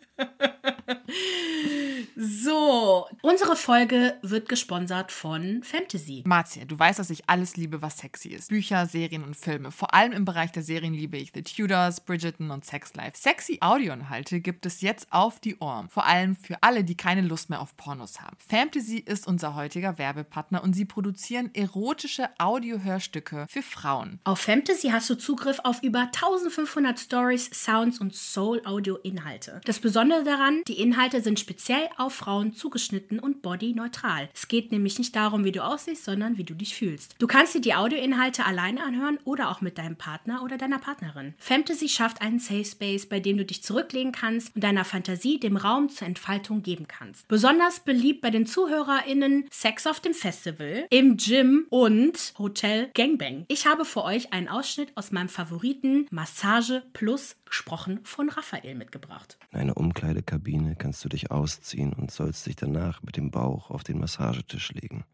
so, 2.16 3.08
unsere 3.34 3.56
Folge 3.56 4.16
wird 4.22 4.48
gesponsert 4.48 5.12
von 5.12 5.64
Fantasy. 5.64 6.22
Marzia, 6.24 6.66
du 6.66 6.78
weißt, 6.78 7.00
dass 7.00 7.10
ich 7.10 7.28
alles 7.28 7.58
liebe, 7.58 7.82
was 7.82 7.98
sexy 7.98 8.30
ist. 8.30 8.50
Bücher, 8.50 8.86
Serien 8.86 9.24
und 9.24 9.36
Filme. 9.36 9.72
Vor 9.72 9.96
allem 9.96 10.12
im 10.12 10.24
Bereich 10.24 10.52
der 10.52 10.62
Serien 10.62 10.94
liebe 10.94 11.18
ich 11.18 11.32
The 11.34 11.42
Tudors, 11.42 12.02
Bridgerton 12.02 12.52
und 12.52 12.64
Sex 12.64 12.94
Life. 12.94 13.18
Sexy 13.18 13.58
Audioinhalte 13.60 14.40
gibt 14.40 14.68
es 14.68 14.82
jetzt 14.82 15.12
auf 15.12 15.40
die 15.40 15.58
Ohren. 15.58 15.90
Vor 15.90 16.06
allem 16.06 16.36
für 16.36 16.62
alle, 16.62 16.84
die 16.84 16.96
keine 16.96 17.22
Lust 17.22 17.50
mehr 17.50 17.60
auf 17.60 17.76
Pornos 17.76 18.22
haben. 18.22 18.38
Fantasy 18.38 18.98
ist 18.98 19.26
unser 19.26 19.56
heutiger 19.56 19.98
Werbepartner 19.98 20.64
und 20.64 20.74
sie 20.74 20.86
produzieren 20.86 21.50
erotische 21.56 22.30
Audiohörstücke 22.38 23.48
für 23.50 23.64
Frauen. 23.64 24.20
Auf 24.26 24.42
Fantasy 24.42 24.90
hast 24.90 25.10
du 25.10 25.16
Zugriff 25.16 25.60
auf 25.64 25.82
über 25.82 26.02
1500 26.02 27.00
Stories, 27.00 27.50
Sounds 27.52 28.00
und 28.00 28.14
Soul-Audio-Inhalte. 28.14 29.60
Das 29.66 29.80
Besondere 29.80 30.24
daran, 30.24 30.62
die 30.68 30.80
Inhalte 30.80 31.24
sind 31.24 31.40
speziell 31.40 31.90
auf 31.98 32.14
Frauen 32.14 32.54
zugeschnitten 32.54 33.22
und 33.24 33.42
bodyneutral. 33.42 34.30
Es 34.34 34.48
geht 34.48 34.72
nämlich 34.72 35.00
nicht 35.00 35.16
darum, 35.16 35.46
wie 35.46 35.52
du 35.52 35.64
aussiehst, 35.64 36.04
sondern 36.04 36.38
wie 36.38 36.44
du 36.44 36.54
dich 36.54 36.76
fühlst. 36.76 37.16
Du 37.20 37.28
kannst 37.28 37.56
dir 37.56 37.62
die 37.62 37.74
Audioinhalte 37.74 38.46
alleine 38.46 38.84
anhören 38.84 39.18
oder 39.24 39.50
auch 39.50 39.62
mit 39.62 39.78
deinem 39.78 39.96
Partner 39.96 40.44
oder 40.44 40.58
deiner 40.58 40.80
Partnerin. 40.80 41.34
Fantasy 41.38 41.88
schafft 41.88 42.22
einen 42.22 42.40
Safe 42.40 42.66
Space, 42.66 43.06
bei 43.06 43.20
dem 43.20 43.38
du 43.38 43.46
dich 43.46 43.64
zurücklegen 43.64 44.12
kannst 44.12 44.54
und 44.56 44.64
deiner 44.64 44.86
Fantasie 44.86 45.40
dem 45.40 45.58
Raum 45.58 45.90
zur 45.90 46.08
Entfaltung 46.08 46.62
geben 46.62 46.88
kannst. 46.88 47.28
Besonders 47.28 47.80
beliebt 47.80 48.22
bei 48.22 48.30
den 48.30 48.46
ZuhörerInnen 48.46 49.46
Sex 49.50 49.88
auf 49.88 50.00
dem 50.00 50.14
Festival, 50.14 50.86
im 50.90 51.18
Gym 51.18 51.66
und 51.70 52.34
Hotel 52.38 52.90
Gangbang. 52.94 53.46
Ich 53.48 53.66
habe 53.66 53.86
für 53.86 54.04
euch 54.04 54.34
einen 54.34 54.50
Ausschnitt 54.50 54.92
aus 54.96 55.12
meinem 55.12 55.30
Favoriten 55.30 56.08
Massage 56.12 56.84
Plus 56.94 57.38
gesprochen 57.46 58.00
von 58.04 58.30
Raphael 58.30 58.74
mitgebracht. 58.74 59.38
In 59.52 59.60
einer 59.60 59.78
Umkleidekabine 59.78 60.76
kannst 60.76 61.06
du 61.06 61.10
dich 61.10 61.30
ausziehen 61.30 61.94
und 61.94 62.10
sollst 62.10 62.48
dich 62.48 62.56
danach 62.56 63.00
dem 63.18 63.32
Bauch 63.32 63.70
auf 63.70 63.84
den 63.84 64.00
Massagetisch 64.00 64.72
legen. 64.74 65.06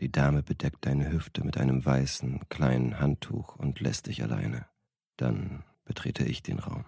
Die 0.00 0.10
Dame 0.10 0.42
bedeckt 0.42 0.86
deine 0.86 1.12
Hüfte 1.12 1.44
mit 1.44 1.58
einem 1.58 1.84
weißen, 1.84 2.48
kleinen 2.48 2.98
Handtuch 2.98 3.56
und 3.56 3.80
lässt 3.80 4.06
dich 4.06 4.22
alleine. 4.22 4.66
Dann 5.16 5.62
betrete 5.84 6.24
ich 6.24 6.42
den 6.42 6.58
Raum. 6.58 6.84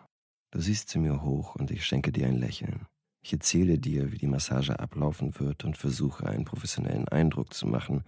Du 0.50 0.60
siehst 0.60 0.88
zu 0.88 0.98
mir 0.98 1.22
hoch 1.22 1.56
und 1.56 1.70
ich 1.70 1.84
schenke 1.84 2.12
dir 2.12 2.26
ein 2.26 2.38
Lächeln. 2.38 2.86
Ich 3.20 3.32
erzähle 3.32 3.78
dir, 3.78 4.12
wie 4.12 4.18
die 4.18 4.26
Massage 4.26 4.78
ablaufen 4.78 5.38
wird 5.38 5.64
und 5.64 5.76
versuche 5.76 6.26
einen 6.26 6.44
professionellen 6.44 7.08
Eindruck 7.08 7.54
zu 7.54 7.66
machen, 7.66 8.04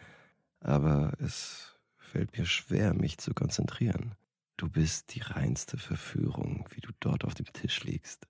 aber 0.61 1.13
es 1.21 1.79
fällt 1.97 2.37
mir 2.37 2.47
schwer, 2.47 2.95
mich 2.95 3.19
zu 3.19 3.35
konzentrieren. 3.35 4.15
Du 4.57 4.69
bist 4.69 5.15
die 5.15 5.21
reinste 5.21 5.79
Verführung, 5.79 6.69
wie 6.75 6.81
du 6.81 6.91
dort 7.01 7.25
auf 7.25 7.35
dem 7.35 7.53
Tisch 7.53 7.85
liegst. 7.85 8.27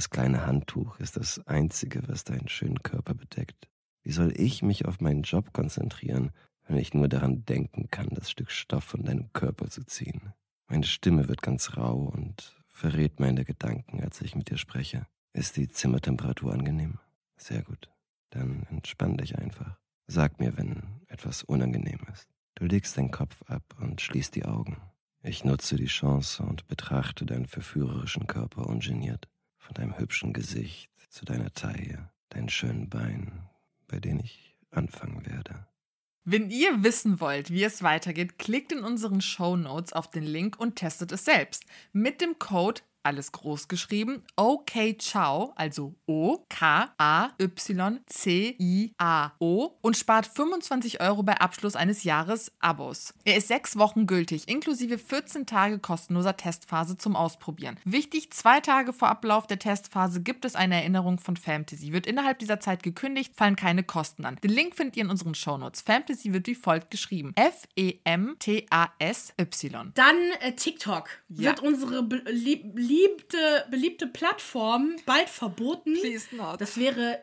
Das 0.00 0.08
kleine 0.08 0.46
Handtuch 0.46 0.98
ist 0.98 1.18
das 1.18 1.46
Einzige, 1.46 2.08
was 2.08 2.24
deinen 2.24 2.48
schönen 2.48 2.82
Körper 2.82 3.12
bedeckt. 3.12 3.68
Wie 4.02 4.12
soll 4.12 4.32
ich 4.34 4.62
mich 4.62 4.86
auf 4.86 5.02
meinen 5.02 5.24
Job 5.24 5.52
konzentrieren, 5.52 6.30
wenn 6.66 6.78
ich 6.78 6.94
nur 6.94 7.06
daran 7.06 7.44
denken 7.44 7.88
kann, 7.90 8.08
das 8.12 8.30
Stück 8.30 8.50
Stoff 8.50 8.82
von 8.82 9.04
deinem 9.04 9.30
Körper 9.34 9.68
zu 9.68 9.84
ziehen? 9.84 10.32
Meine 10.68 10.86
Stimme 10.86 11.28
wird 11.28 11.42
ganz 11.42 11.76
rau 11.76 12.10
und 12.16 12.56
verrät 12.66 13.20
meine 13.20 13.44
Gedanken, 13.44 14.02
als 14.02 14.22
ich 14.22 14.34
mit 14.34 14.48
dir 14.48 14.56
spreche. 14.56 15.06
Ist 15.34 15.58
die 15.58 15.68
Zimmertemperatur 15.68 16.54
angenehm? 16.54 16.98
Sehr 17.36 17.62
gut. 17.62 17.90
Dann 18.30 18.66
entspann 18.70 19.18
dich 19.18 19.36
einfach. 19.36 19.78
Sag 20.06 20.40
mir, 20.40 20.56
wenn 20.56 21.02
etwas 21.08 21.42
unangenehm 21.42 22.00
ist. 22.10 22.26
Du 22.54 22.64
legst 22.64 22.96
deinen 22.96 23.10
Kopf 23.10 23.42
ab 23.50 23.64
und 23.78 24.00
schließt 24.00 24.34
die 24.34 24.46
Augen. 24.46 24.78
Ich 25.22 25.44
nutze 25.44 25.76
die 25.76 25.84
Chance 25.84 26.42
und 26.42 26.68
betrachte 26.68 27.26
deinen 27.26 27.44
verführerischen 27.44 28.26
Körper 28.26 28.66
ungeniert. 28.66 29.28
Von 29.70 29.84
deinem 29.84 29.98
hübschen 29.98 30.32
Gesicht 30.32 30.90
zu 31.10 31.24
deiner 31.24 31.54
Taille, 31.54 32.10
deinen 32.30 32.48
schönen 32.48 32.88
Beinen, 32.88 33.48
bei 33.86 34.00
denen 34.00 34.18
ich 34.18 34.56
anfangen 34.72 35.24
werde. 35.26 35.64
Wenn 36.24 36.50
ihr 36.50 36.82
wissen 36.82 37.20
wollt, 37.20 37.52
wie 37.52 37.62
es 37.62 37.84
weitergeht, 37.84 38.36
klickt 38.36 38.72
in 38.72 38.82
unseren 38.82 39.20
Show 39.20 39.56
Notes 39.56 39.92
auf 39.92 40.10
den 40.10 40.24
Link 40.24 40.58
und 40.58 40.74
testet 40.74 41.12
es 41.12 41.24
selbst. 41.24 41.66
Mit 41.92 42.20
dem 42.20 42.40
Code 42.40 42.80
alles 43.02 43.32
groß 43.32 43.68
geschrieben, 43.68 44.22
OK 44.36 44.96
Ciao, 44.98 45.52
also 45.56 45.94
O-K-A-Y-C-I-A-O 46.06 46.88
und 49.80 49.96
spart 49.96 50.26
25 50.26 51.00
Euro 51.00 51.22
bei 51.22 51.40
Abschluss 51.40 51.76
eines 51.76 52.04
Jahres-Abos. 52.04 53.14
Er 53.24 53.36
ist 53.36 53.48
sechs 53.48 53.76
Wochen 53.76 54.06
gültig, 54.06 54.48
inklusive 54.48 54.98
14 54.98 55.46
Tage 55.46 55.78
kostenloser 55.78 56.36
Testphase 56.36 56.96
zum 56.96 57.16
Ausprobieren. 57.16 57.78
Wichtig, 57.84 58.32
zwei 58.32 58.60
Tage 58.60 58.92
vor 58.92 59.08
Ablauf 59.08 59.46
der 59.46 59.58
Testphase 59.58 60.22
gibt 60.22 60.44
es 60.44 60.54
eine 60.54 60.76
Erinnerung 60.76 61.18
von 61.18 61.36
Fantasy. 61.36 61.92
Wird 61.92 62.06
innerhalb 62.06 62.38
dieser 62.38 62.60
Zeit 62.60 62.82
gekündigt, 62.82 63.34
fallen 63.36 63.56
keine 63.56 63.82
Kosten 63.82 64.24
an. 64.24 64.36
Den 64.42 64.50
Link 64.50 64.76
findet 64.76 64.96
ihr 64.96 65.04
in 65.04 65.10
unseren 65.10 65.34
Shownotes. 65.34 65.80
Fantasy 65.82 66.32
wird 66.32 66.46
wie 66.46 66.54
folgt 66.54 66.90
geschrieben. 66.90 67.32
F-E-M-T-A-S-Y. 67.36 68.60
Dann 69.94 70.16
äh, 70.40 70.52
TikTok. 70.52 71.08
Ja. 71.28 71.50
Wird 71.50 71.60
unsere 71.60 72.02
beliebte, 72.90 73.66
beliebte 73.70 74.06
Plattform 74.06 74.96
bald 75.06 75.28
verboten. 75.28 75.94
Please 75.94 76.34
not. 76.34 76.60
Das 76.60 76.76
wäre 76.76 77.20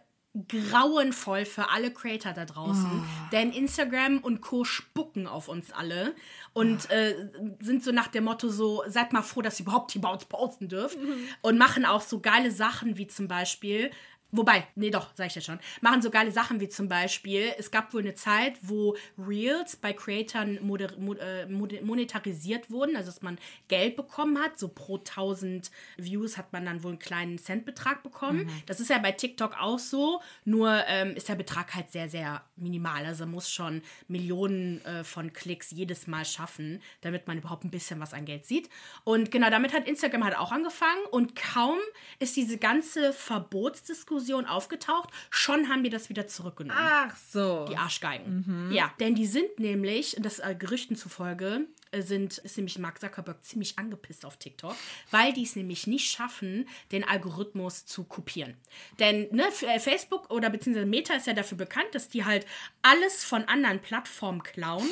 grauenvoll 0.47 1.45
für 1.45 1.69
alle 1.71 1.91
Creator 1.91 2.33
da 2.33 2.45
draußen. 2.45 3.03
Denn 3.31 3.51
Instagram 3.51 4.19
und 4.19 4.41
Co. 4.41 4.63
spucken 4.63 5.25
auf 5.25 5.47
uns 5.47 5.71
alle 5.71 6.13
und 6.53 6.91
äh, 6.91 7.29
sind 7.59 7.83
so 7.83 7.91
nach 7.91 8.07
dem 8.07 8.25
Motto 8.25 8.49
so, 8.49 8.83
seid 8.87 9.13
mal 9.13 9.23
froh, 9.23 9.41
dass 9.41 9.59
ihr 9.59 9.65
überhaupt 9.65 9.99
bei 9.99 10.09
uns 10.09 10.25
posten 10.25 10.67
dürft. 10.67 10.97
Und 11.41 11.57
machen 11.57 11.85
auch 11.85 12.01
so 12.01 12.19
geile 12.19 12.51
Sachen 12.51 12.97
wie 12.97 13.07
zum 13.07 13.27
Beispiel, 13.27 13.89
Wobei, 14.31 14.67
nee, 14.75 14.89
doch, 14.89 15.11
sag 15.15 15.27
ich 15.27 15.35
jetzt 15.35 15.45
schon. 15.45 15.59
Machen 15.79 16.01
so 16.01 16.09
geile 16.09 16.31
Sachen 16.31 16.59
wie 16.59 16.67
zum 16.67 16.89
Beispiel, 16.89 17.53
es 17.57 17.71
gab 17.71 17.93
wohl 17.93 18.01
eine 18.01 18.13
Zeit, 18.13 18.55
wo 18.61 18.97
Reels 19.17 19.77
bei 19.77 19.93
Creatoren 19.93 20.59
moder, 20.61 20.97
mod, 20.97 21.19
äh, 21.19 21.45
monetarisiert 21.47 22.69
wurden, 22.69 22.97
also 22.97 23.09
dass 23.09 23.21
man 23.21 23.37
Geld 23.69 23.95
bekommen 23.95 24.37
hat. 24.37 24.59
So 24.59 24.67
pro 24.67 24.97
1000 24.97 25.71
Views 25.95 26.37
hat 26.37 26.51
man 26.51 26.65
dann 26.65 26.83
wohl 26.83 26.91
einen 26.91 26.99
kleinen 26.99 27.37
Centbetrag 27.37 28.03
bekommen. 28.03 28.49
Das 28.65 28.81
ist 28.81 28.89
ja 28.89 28.97
bei 28.97 29.13
TikTok 29.13 29.55
auch 29.61 29.79
so, 29.79 30.21
nur 30.43 30.83
ähm, 30.87 31.15
ist 31.15 31.29
der 31.29 31.35
Betrag 31.35 31.73
halt 31.73 31.91
sehr, 31.91 32.09
sehr 32.09 32.43
minimal. 32.57 33.05
Also 33.05 33.23
man 33.23 33.35
muss 33.35 33.49
schon 33.49 33.81
Millionen 34.09 34.83
äh, 34.83 35.05
von 35.05 35.31
Klicks 35.31 35.71
jedes 35.71 36.05
Mal 36.05 36.25
schaffen, 36.25 36.81
damit 36.99 37.27
man 37.27 37.37
überhaupt 37.37 37.63
ein 37.63 37.71
bisschen 37.71 38.01
was 38.01 38.13
an 38.13 38.25
Geld 38.25 38.45
sieht. 38.45 38.69
Und 39.05 39.31
genau 39.31 39.49
damit 39.49 39.73
hat 39.73 39.87
Instagram 39.87 40.25
halt 40.25 40.37
auch 40.37 40.51
angefangen 40.51 41.05
und 41.11 41.35
kaum 41.37 41.79
ist 42.19 42.35
diese 42.35 42.57
ganze 42.57 43.13
Verbotsdiskussion 43.13 44.16
aufgetaucht, 44.45 45.09
schon 45.29 45.69
haben 45.69 45.83
wir 45.83 45.89
das 45.89 46.09
wieder 46.09 46.27
zurückgenommen. 46.27 46.79
Ach 46.81 47.15
so. 47.15 47.65
Die 47.69 47.77
Arschgeigen. 47.77 48.69
Ja, 48.71 48.91
denn 48.99 49.15
die 49.15 49.25
sind 49.25 49.59
nämlich, 49.59 50.15
das 50.19 50.39
äh, 50.39 50.55
Gerüchten 50.57 50.95
zufolge, 50.95 51.67
äh, 51.91 52.01
sind, 52.01 52.37
ist 52.39 52.57
nämlich 52.57 52.77
Mark 52.79 52.99
Zuckerberg 52.99 53.43
ziemlich 53.43 53.77
angepisst 53.79 54.25
auf 54.25 54.37
TikTok, 54.37 54.75
weil 55.11 55.33
die 55.33 55.43
es 55.43 55.55
nämlich 55.55 55.87
nicht 55.87 56.09
schaffen, 56.09 56.67
den 56.91 57.03
Algorithmus 57.03 57.85
zu 57.85 58.03
kopieren. 58.03 58.55
Denn 58.99 59.27
ne, 59.31 59.45
äh, 59.61 59.79
Facebook 59.79 60.29
oder 60.31 60.49
beziehungsweise 60.49 60.85
Meta 60.85 61.13
ist 61.15 61.27
ja 61.27 61.33
dafür 61.33 61.57
bekannt, 61.57 61.87
dass 61.93 62.09
die 62.09 62.25
halt 62.25 62.45
alles 62.81 63.23
von 63.23 63.43
anderen 63.45 63.81
Plattformen 63.81 64.43
klauen 64.43 64.87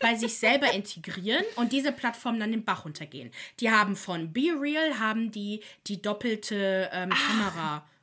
bei 0.00 0.14
sich 0.14 0.38
selber 0.38 0.72
integrieren 0.74 1.44
und 1.56 1.72
diese 1.72 1.92
Plattformen 1.92 2.40
dann 2.40 2.50
den 2.50 2.64
Bach 2.64 2.84
runtergehen. 2.84 3.30
Die 3.60 3.70
haben 3.70 3.96
von 3.96 4.32
Be 4.32 4.54
Real 4.58 4.98
haben 4.98 5.30
die 5.30 5.60
die 5.86 6.02
doppelte 6.02 6.90
ähm, 6.92 7.12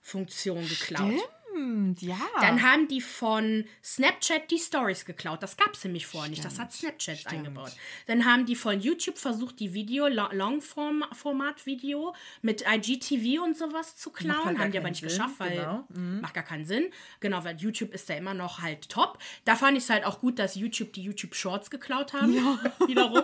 Kamerafunktion 0.01 0.67
geklaut. 0.67 1.13
Stimmt, 1.51 2.01
ja. 2.01 2.17
Dann 2.39 2.61
haben 2.63 2.87
die 2.87 3.01
von 3.01 3.65
Snapchat 3.83 4.49
die 4.49 4.57
Stories 4.57 5.05
geklaut. 5.05 5.43
Das 5.43 5.57
gab 5.57 5.73
es 5.73 5.83
nämlich 5.83 6.07
vorher 6.07 6.29
nicht. 6.29 6.43
Das 6.43 6.59
hat 6.59 6.71
Snapchat 6.71 7.19
stimmt. 7.19 7.33
eingebaut. 7.33 7.71
Dann 8.07 8.25
haben 8.25 8.45
die 8.45 8.55
von 8.55 8.79
YouTube 8.79 9.17
versucht, 9.17 9.59
die 9.59 9.73
Video, 9.73 10.07
Lo- 10.07 10.31
Long-Format-Video 10.31 12.15
mit 12.41 12.63
IGTV 12.65 13.43
und 13.43 13.57
sowas 13.57 13.95
zu 13.95 14.11
klauen. 14.11 14.45
Halt 14.45 14.57
gar 14.57 14.63
haben 14.65 14.71
die 14.71 14.77
aber 14.79 14.89
nicht 14.89 15.01
Sinn, 15.01 15.09
geschafft, 15.09 15.35
weil 15.39 15.57
genau. 15.57 15.87
macht 16.21 16.33
gar 16.33 16.43
keinen 16.43 16.65
Sinn. 16.65 16.89
Genau, 17.19 17.43
weil 17.43 17.57
YouTube 17.57 17.93
ist 17.93 18.09
da 18.09 18.15
immer 18.15 18.33
noch 18.33 18.61
halt 18.61 18.89
top. 18.89 19.19
Da 19.45 19.55
fand 19.55 19.77
ich 19.77 19.83
es 19.83 19.89
halt 19.89 20.05
auch 20.05 20.19
gut, 20.19 20.39
dass 20.39 20.55
YouTube 20.55 20.93
die 20.93 21.03
YouTube 21.03 21.35
Shorts 21.35 21.69
geklaut 21.69 22.13
haben. 22.13 22.33
Wiederum. 22.87 23.23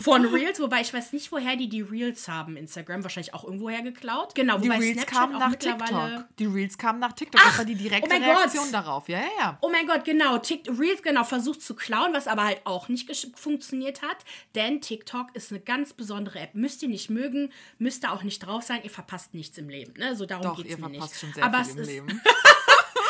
Von 0.00 0.24
Reels, 0.34 0.60
wobei 0.60 0.80
ich 0.80 0.92
weiß 0.92 1.12
nicht, 1.12 1.32
woher 1.32 1.56
die 1.56 1.68
die 1.68 1.82
Reels 1.82 2.28
haben. 2.28 2.56
Instagram 2.56 3.02
wahrscheinlich 3.02 3.34
auch 3.34 3.44
irgendwoher 3.44 3.82
geklaut. 3.82 4.34
Genau, 4.34 4.58
die 4.58 4.68
Reels 4.68 5.02
Snapchat 5.02 5.08
kamen 5.08 5.38
nach 5.38 5.54
TikTok. 5.56 6.24
Die 6.38 6.46
Reels 6.46 6.78
kamen 6.78 6.98
nach 6.98 7.12
TikTok. 7.12 7.40
das 7.40 7.52
Ach, 7.52 7.58
war 7.58 7.64
die 7.64 7.74
direkte 7.74 8.08
oh 8.08 8.12
mein 8.12 8.22
Gott. 8.22 8.38
Reaktion 8.38 8.72
darauf. 8.72 9.08
Ja, 9.08 9.18
ja, 9.18 9.28
ja. 9.38 9.58
Oh 9.60 9.68
mein 9.68 9.86
Gott, 9.86 10.04
genau. 10.04 10.38
Tik 10.38 10.68
Reels 10.78 11.02
genau 11.02 11.24
versucht 11.24 11.62
zu 11.62 11.74
klauen, 11.74 12.12
was 12.12 12.28
aber 12.28 12.44
halt 12.44 12.60
auch 12.64 12.88
nicht 12.88 13.10
funktioniert 13.36 14.02
hat. 14.02 14.18
Denn 14.54 14.80
TikTok 14.80 15.34
ist 15.34 15.50
eine 15.50 15.60
ganz 15.60 15.92
besondere 15.92 16.40
App. 16.40 16.54
Müsst 16.54 16.82
ihr 16.82 16.88
nicht 16.88 17.10
mögen, 17.10 17.50
müsst 17.78 18.04
ihr 18.04 18.12
auch 18.12 18.22
nicht 18.22 18.40
drauf 18.40 18.62
sein. 18.62 18.80
Ihr 18.82 18.90
verpasst 18.90 19.34
nichts 19.34 19.58
im 19.58 19.68
Leben. 19.68 19.94
Ne? 19.98 20.16
So 20.16 20.26
darum 20.26 20.56
geht's 20.56 20.70
ihr 20.70 20.78
mir 20.78 20.88
nicht. 20.88 21.18
schon 21.18 21.32
sehr 21.32 21.44
aber 21.44 21.64
viel 21.64 21.70
es 21.70 21.76
im 21.76 21.82
ist, 21.82 21.88
Leben. 21.88 22.22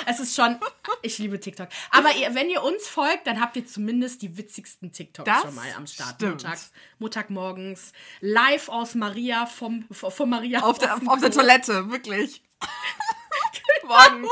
es 0.07 0.21
ist 0.21 0.37
schon. 0.37 0.59
Ich 1.03 1.19
liebe 1.19 1.39
TikTok. 1.39 1.69
Aber 1.91 2.15
ihr, 2.15 2.35
wenn 2.35 2.49
ihr 2.49 2.63
uns 2.63 2.89
folgt, 2.89 3.27
dann 3.27 3.41
habt 3.41 3.57
ihr 3.57 3.67
zumindest 3.67 4.23
die 4.23 4.37
witzigsten 4.39 4.93
TikToks 4.93 5.27
Das 5.29 5.43
schon 5.43 5.55
mal 5.55 5.67
am 5.77 5.87
Start. 5.87 6.23
Montags, 6.23 6.73
Montagmorgens. 6.99 7.93
Live 8.21 8.69
aus 8.69 8.95
Maria 8.95 9.47
vom, 9.47 9.85
von 9.91 10.31
Maria. 10.31 10.61
Auf 10.61 10.79
der, 10.79 10.95
auf 10.95 11.21
der. 11.21 11.31
Toilette, 11.31 11.91
wirklich. 11.91 12.43
Morgens. 13.85 14.31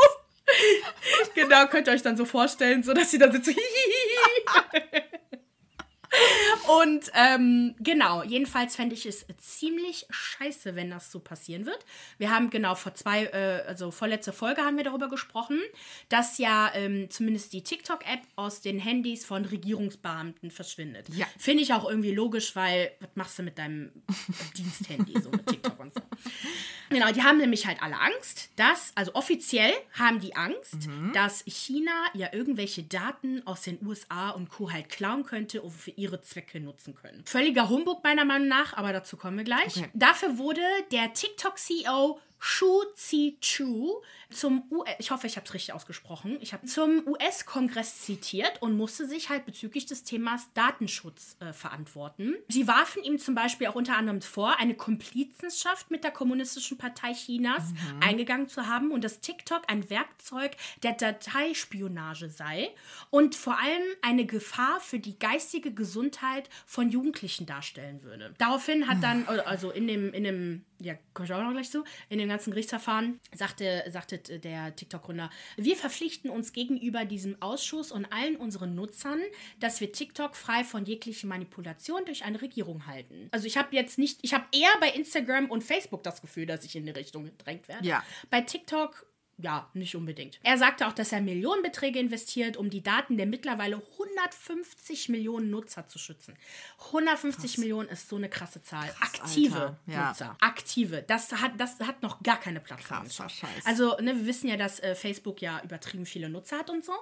Genau, 1.34 1.66
könnt 1.66 1.88
ihr 1.88 1.94
euch 1.94 2.02
dann 2.02 2.16
so 2.16 2.24
vorstellen, 2.24 2.82
so 2.82 2.92
dass 2.94 3.10
sie 3.10 3.18
da 3.18 3.30
sitzt. 3.30 3.50
Und 6.80 7.10
ähm, 7.14 7.74
genau, 7.80 8.22
jedenfalls 8.22 8.76
fände 8.76 8.94
ich 8.94 9.06
es 9.06 9.26
ziemlich 9.38 10.06
scheiße, 10.10 10.74
wenn 10.74 10.90
das 10.90 11.10
so 11.10 11.20
passieren 11.20 11.66
wird. 11.66 11.84
Wir 12.18 12.30
haben 12.30 12.50
genau 12.50 12.74
vor 12.74 12.94
zwei, 12.94 13.24
äh, 13.26 13.64
also 13.66 13.90
vorletzte 13.90 14.32
Folge 14.32 14.62
haben 14.62 14.76
wir 14.76 14.84
darüber 14.84 15.08
gesprochen, 15.08 15.60
dass 16.08 16.38
ja 16.38 16.70
ähm, 16.74 17.10
zumindest 17.10 17.52
die 17.52 17.62
TikTok-App 17.62 18.20
aus 18.36 18.60
den 18.60 18.78
Handys 18.78 19.24
von 19.24 19.44
Regierungsbeamten 19.44 20.50
verschwindet. 20.50 21.08
Ja. 21.14 21.26
Finde 21.38 21.62
ich 21.62 21.72
auch 21.72 21.88
irgendwie 21.88 22.12
logisch, 22.12 22.56
weil 22.56 22.92
was 23.00 23.10
machst 23.14 23.38
du 23.38 23.42
mit 23.42 23.58
deinem 23.58 23.90
Diensthandy, 24.56 25.20
so 25.20 25.30
mit 25.30 25.46
TikTok 25.46 25.78
und 25.78 25.94
so. 25.94 26.00
Genau, 26.90 27.10
die 27.12 27.22
haben 27.22 27.38
nämlich 27.38 27.66
halt 27.66 27.82
alle 27.82 27.98
Angst, 27.98 28.50
dass, 28.56 28.92
also 28.94 29.14
offiziell 29.14 29.72
haben 29.98 30.20
die 30.20 30.36
Angst, 30.36 30.88
dass 31.12 31.42
China 31.46 31.92
ja 32.14 32.28
irgendwelche 32.32 32.82
Daten 32.82 33.46
aus 33.46 33.62
den 33.62 33.78
USA 33.84 34.30
und 34.30 34.48
Co. 34.48 34.70
halt 34.70 34.88
klauen 34.88 35.24
könnte 35.24 35.62
und 35.62 35.70
für 35.70 35.90
ihre 35.92 36.20
Zwecke 36.20 36.60
nutzen 36.60 36.94
können. 36.94 37.22
Völliger 37.26 37.68
Humbug 37.68 38.02
meiner 38.04 38.24
Meinung 38.24 38.48
nach, 38.48 38.74
aber 38.74 38.92
dazu 38.92 39.16
kommen 39.16 39.38
wir 39.38 39.44
gleich. 39.44 39.76
Okay. 39.76 39.90
Dafür 39.94 40.38
wurde 40.38 40.62
der 40.92 41.12
TikTok-CEO 41.12 42.20
Shu 42.38 42.84
Zi-Chu 42.94 44.02
zum 44.30 44.64
U 44.70 44.84
ich 44.98 45.10
hoffe, 45.10 45.26
ich 45.26 45.36
habe 45.36 45.46
es 45.46 45.54
richtig 45.54 45.74
ausgesprochen, 45.74 46.38
ich 46.40 46.52
habe 46.52 46.66
zum 46.66 47.06
US-Kongress 47.06 48.02
zitiert 48.02 48.60
und 48.60 48.76
musste 48.76 49.06
sich 49.06 49.30
halt 49.30 49.46
bezüglich 49.46 49.86
des 49.86 50.04
Themas 50.04 50.52
Datenschutz 50.54 51.36
äh, 51.40 51.52
verantworten. 51.52 52.34
Sie 52.48 52.66
warfen 52.66 53.02
ihm 53.02 53.18
zum 53.18 53.34
Beispiel 53.34 53.68
auch 53.68 53.74
unter 53.74 53.96
anderem 53.96 54.20
vor, 54.20 54.58
eine 54.58 54.74
Komplizenschaft 54.74 55.90
mit 55.90 56.04
der 56.04 56.10
Kommunistischen 56.10 56.76
Partei 56.76 57.12
Chinas 57.12 57.72
eingegangen 58.00 58.48
zu 58.48 58.66
haben 58.66 58.90
und 58.90 59.04
dass 59.04 59.20
TikTok 59.20 59.62
ein 59.68 59.88
Werkzeug 59.88 60.56
der 60.82 60.92
Dateispionage 60.92 62.28
sei 62.28 62.70
und 63.10 63.34
vor 63.34 63.58
allem 63.58 63.82
eine 64.02 64.26
Gefahr 64.26 64.80
für 64.80 64.98
die 64.98 65.18
geistige 65.18 65.72
Gesundheit 65.72 66.48
von 66.66 66.90
Jugendlichen 66.90 67.46
darstellen 67.46 68.02
würde. 68.02 68.34
Daraufhin 68.38 68.88
hat 68.88 69.02
dann, 69.02 69.26
also 69.28 69.70
in 69.70 69.86
dem, 69.86 70.12
in 70.12 70.24
dem, 70.24 70.64
ja, 70.80 70.94
komme 71.12 71.26
ich 71.26 71.32
auch 71.32 71.42
noch 71.42 71.52
gleich 71.52 71.70
zu, 71.70 71.84
in 72.08 72.18
dem 72.18 72.28
ganzen 72.34 72.50
Gerichtsverfahren 72.50 73.20
sagte, 73.34 73.84
sagte 73.90 74.18
der 74.18 74.74
TikTok-Gründer, 74.74 75.30
wir 75.56 75.76
verpflichten 75.76 76.30
uns 76.30 76.52
gegenüber 76.52 77.04
diesem 77.04 77.40
Ausschuss 77.40 77.92
und 77.92 78.06
allen 78.06 78.36
unseren 78.36 78.74
Nutzern, 78.74 79.20
dass 79.60 79.80
wir 79.80 79.92
TikTok 79.92 80.34
frei 80.34 80.64
von 80.64 80.84
jeglicher 80.84 81.28
Manipulation 81.28 82.04
durch 82.04 82.24
eine 82.24 82.42
Regierung 82.42 82.86
halten. 82.86 83.28
Also 83.30 83.46
ich 83.46 83.56
habe 83.56 83.74
jetzt 83.76 83.98
nicht, 83.98 84.18
ich 84.22 84.34
habe 84.34 84.44
eher 84.52 84.72
bei 84.80 84.88
Instagram 84.90 85.50
und 85.50 85.62
Facebook 85.62 86.02
das 86.02 86.20
Gefühl, 86.20 86.46
dass 86.46 86.64
ich 86.64 86.74
in 86.74 86.86
die 86.86 86.92
Richtung 86.92 87.24
gedrängt 87.24 87.68
werde. 87.68 87.86
Ja. 87.86 88.04
Bei 88.30 88.40
TikTok 88.40 89.06
ja, 89.38 89.68
nicht 89.74 89.96
unbedingt. 89.96 90.38
Er 90.42 90.58
sagte 90.58 90.86
auch, 90.86 90.92
dass 90.92 91.12
er 91.12 91.20
Millionenbeträge 91.20 91.98
investiert, 91.98 92.56
um 92.56 92.70
die 92.70 92.82
Daten 92.82 93.16
der 93.16 93.26
mittlerweile 93.26 93.82
150 93.98 95.08
Millionen 95.08 95.50
Nutzer 95.50 95.86
zu 95.88 95.98
schützen. 95.98 96.34
150 96.86 97.58
Millionen 97.58 97.88
ist 97.88 98.08
so 98.08 98.16
eine 98.16 98.28
krasse 98.28 98.62
Zahl. 98.62 98.88
Aktive 99.00 99.54
Alter. 99.54 99.78
Ja. 99.86 100.08
Nutzer. 100.08 100.36
Aktive. 100.40 101.04
Das 101.06 101.32
hat, 101.32 101.52
das 101.58 101.80
hat 101.80 102.02
noch 102.02 102.22
gar 102.22 102.38
keine 102.38 102.60
Plattform. 102.60 103.10
Scheiß. 103.10 103.42
Also, 103.64 103.96
ne, 104.00 104.16
wir 104.16 104.26
wissen 104.26 104.48
ja, 104.48 104.56
dass 104.56 104.80
äh, 104.80 104.94
Facebook 104.94 105.42
ja 105.42 105.60
übertrieben 105.64 106.06
viele 106.06 106.28
Nutzer 106.28 106.58
hat 106.58 106.70
und 106.70 106.84
so. 106.84 106.92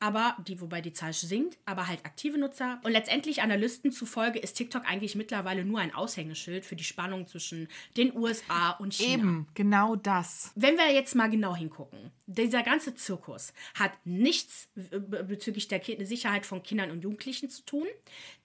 Aber 0.00 0.36
die, 0.46 0.60
wobei 0.60 0.80
die 0.80 0.92
Zahl 0.92 1.12
sinkt, 1.12 1.58
aber 1.64 1.88
halt 1.88 2.04
aktive 2.04 2.38
Nutzer. 2.38 2.80
Und 2.84 2.92
letztendlich 2.92 3.42
Analysten 3.42 3.92
zufolge 3.92 4.38
ist 4.38 4.54
TikTok 4.54 4.84
eigentlich 4.86 5.14
mittlerweile 5.14 5.64
nur 5.64 5.80
ein 5.80 5.94
Aushängeschild 5.94 6.64
für 6.64 6.76
die 6.76 6.84
Spannung 6.84 7.26
zwischen 7.26 7.68
den 7.96 8.14
USA 8.16 8.70
und 8.72 8.94
China. 8.94 9.14
Eben, 9.14 9.46
genau 9.54 9.96
das. 9.96 10.52
Wenn 10.54 10.76
wir 10.76 10.92
jetzt 10.92 11.14
mal 11.14 11.30
genau 11.30 11.56
hingucken, 11.56 11.77
dieser 12.26 12.62
ganze 12.62 12.94
Zirkus 12.94 13.52
hat 13.74 13.92
nichts 14.04 14.68
äh, 14.76 14.98
be- 14.98 15.24
bezüglich 15.24 15.68
der 15.68 15.80
Sicherheit 16.06 16.46
von 16.46 16.62
Kindern 16.62 16.90
und 16.90 17.02
Jugendlichen 17.02 17.50
zu 17.50 17.62
tun, 17.64 17.86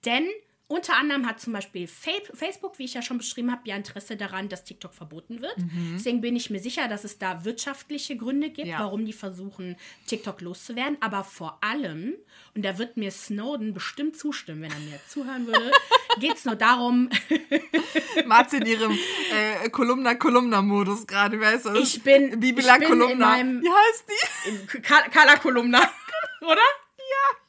denn 0.04 0.26
Unter 0.66 0.96
anderem 0.96 1.26
hat 1.26 1.40
zum 1.40 1.52
Beispiel 1.52 1.86
Fa 1.86 2.10
Facebook, 2.32 2.78
wie 2.78 2.84
ich 2.84 2.94
ja 2.94 3.02
schon 3.02 3.18
beschrieben 3.18 3.52
habe, 3.52 3.60
ja 3.66 3.76
Interesse 3.76 4.16
daran, 4.16 4.48
dass 4.48 4.64
TikTok 4.64 4.94
verboten 4.94 5.42
wird. 5.42 5.54
Deswegen 5.94 6.22
bin 6.22 6.34
ich 6.36 6.48
mir 6.48 6.58
sicher, 6.58 6.88
dass 6.88 7.04
es 7.04 7.18
da 7.18 7.44
wirtschaftliche 7.44 8.16
Gründe 8.16 8.48
gibt, 8.48 8.68
Ja. 8.68 8.78
warum 8.78 9.04
die 9.04 9.12
versuchen, 9.12 9.76
TikTok 10.06 10.40
loszuwerden. 10.40 10.96
Aber 11.00 11.22
vor 11.22 11.58
allem, 11.62 12.14
und 12.54 12.64
da 12.64 12.78
wird 12.78 12.96
mir 12.96 13.10
Snowden 13.10 13.74
bestimmt 13.74 14.16
zustimmen, 14.16 14.62
wenn 14.62 14.70
er 14.72 14.78
mir 14.78 14.98
zuhören 15.08 15.46
würde, 15.46 15.70
geht 16.18 16.34
es 16.36 16.46
nur 16.46 16.56
darum, 16.56 17.10
Marzi 18.26 18.56
in 18.56 18.66
ihrem 18.66 18.98
äh, 19.32 19.68
Kolumna-Kolumna-Modus 19.68 21.06
gerade, 21.06 21.38
wer 21.40 21.52
ist 21.54 21.66
das? 21.66 21.78
Ich 21.78 22.02
bin- 22.02 22.40
Bibila 22.40 22.74
ich 22.76 22.80
bin 22.80 22.92
in 22.92 22.98
Kolumna. 23.00 23.26
meinem- 23.28 23.62
Wie 23.62 23.68
heißt 23.70 24.04
die? 24.08 24.80
Kala 24.80 25.36
Kolumna, 25.36 25.80
oder? 26.40 26.56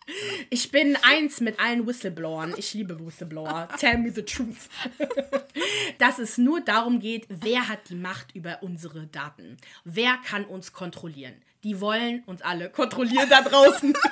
Ich 0.50 0.72
bin 0.72 0.96
eins 1.02 1.42
mit 1.42 1.60
allen 1.60 1.88
Whistleblowern. 1.88 2.54
Ich 2.58 2.74
liebe 2.74 3.04
Whistleblower. 3.04 3.68
Tell 3.80 3.98
me 3.98 4.12
the 4.12 4.22
truth. 4.24 4.70
Dass 5.98 6.20
es 6.20 6.38
nur 6.38 6.62
darum 6.62 7.00
geht, 7.00 7.26
wer 7.30 7.68
hat 7.68 7.90
die 7.90 7.96
Macht 7.96 8.36
über 8.36 8.62
unsere 8.62 9.08
Daten? 9.08 9.58
Wer 9.84 10.18
kann 10.26 10.46
uns 10.46 10.74
kontrollieren? 10.74 11.34
Die 11.64 11.82
wollen 11.82 12.22
uns 12.26 12.42
alle 12.44 12.70
kontrollieren 12.70 13.30
da 13.30 13.42
draußen. 13.42 13.94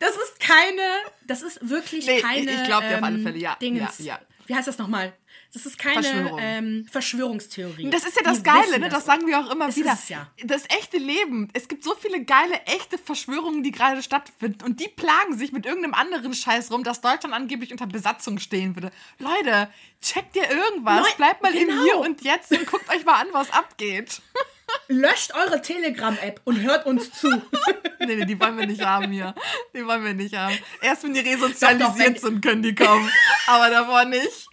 Das 0.00 0.12
ist 0.16 0.38
keine, 0.38 0.82
das 1.26 1.42
ist 1.42 1.68
wirklich 1.68 2.06
Nee, 2.06 2.20
keine. 2.20 2.52
ich 2.52 2.64
glaub 2.64 2.82
dir 2.82 2.98
auf 2.98 3.02
alle 3.02 3.16
ähm, 3.16 3.22
Fälle, 3.24 3.38
ja, 3.38 3.56
Dingens. 3.60 3.98
ja, 3.98 4.04
ja. 4.14 4.20
Wie 4.46 4.54
heißt 4.54 4.68
das 4.68 4.78
nochmal? 4.78 5.12
Das 5.54 5.64
ist 5.64 5.78
keine 5.78 6.02
Verschwörung. 6.02 6.38
ähm, 6.42 6.86
Verschwörungstheorie. 6.90 7.88
Das 7.90 8.04
ist 8.04 8.16
ja 8.16 8.22
das 8.22 8.38
Die 8.38 8.42
Geile, 8.42 8.78
ne? 8.78 8.88
Das 8.90 9.06
sagen 9.06 9.26
wir 9.26 9.38
auch 9.40 9.50
immer 9.50 9.66
Das 9.66 9.76
wieder. 9.76 9.98
ja. 10.08 10.26
Das 10.44 10.64
echte 10.68 10.98
Leben. 10.98 11.48
Es 11.54 11.68
gibt 11.68 11.82
so 11.84 11.94
viele 11.94 12.22
geile, 12.24 12.60
echte 12.66 12.98
Verschwörungen, 12.98 13.62
die 13.62 13.70
gerade 13.72 14.02
stattfinden. 14.02 14.62
Und 14.64 14.78
die 14.80 14.88
plagen 14.88 15.36
sich 15.38 15.52
mit 15.52 15.64
irgendeinem 15.64 15.94
anderen 15.94 16.34
Scheiß 16.34 16.70
rum, 16.70 16.84
dass 16.84 17.00
Deutschland 17.00 17.34
angeblich 17.34 17.72
unter 17.72 17.86
Besatzung 17.86 18.38
stehen 18.38 18.76
würde. 18.76 18.90
Leute, 19.18 19.70
checkt 20.02 20.36
ihr 20.36 20.50
irgendwas? 20.50 21.00
Leu- 21.08 21.16
Bleibt 21.16 21.42
mal 21.42 21.54
im 21.54 21.66
genau. 21.68 21.82
Hier 21.82 21.96
und 21.98 22.22
Jetzt 22.22 22.52
und 22.52 22.66
guckt 22.66 22.88
euch 22.94 23.04
mal 23.06 23.14
an, 23.20 23.28
was 23.32 23.50
abgeht. 23.50 24.20
Löscht 24.88 25.32
eure 25.34 25.62
Telegram-App 25.62 26.42
und 26.44 26.60
hört 26.60 26.84
uns 26.86 27.10
zu. 27.12 27.30
Nee, 28.00 28.14
nee, 28.16 28.24
die 28.26 28.38
wollen 28.40 28.56
wir 28.56 28.66
nicht 28.66 28.80
haben 28.82 29.10
hier. 29.10 29.34
Die 29.74 29.84
wollen 29.84 30.02
wir 30.04 30.14
nicht 30.14 30.34
haben. 30.34 30.56
Erst 30.80 31.02
wenn 31.02 31.12
die 31.14 31.20
resozialisiert 31.20 31.82
Doch, 31.82 31.92
doch, 31.94 31.98
wenn- 31.98 32.16
sind, 32.16 32.40
können 32.42 32.62
die 32.62 32.74
kommen. 32.74 33.10
Aber 33.48 33.68
davor 33.70 34.04
nicht. 34.06 34.48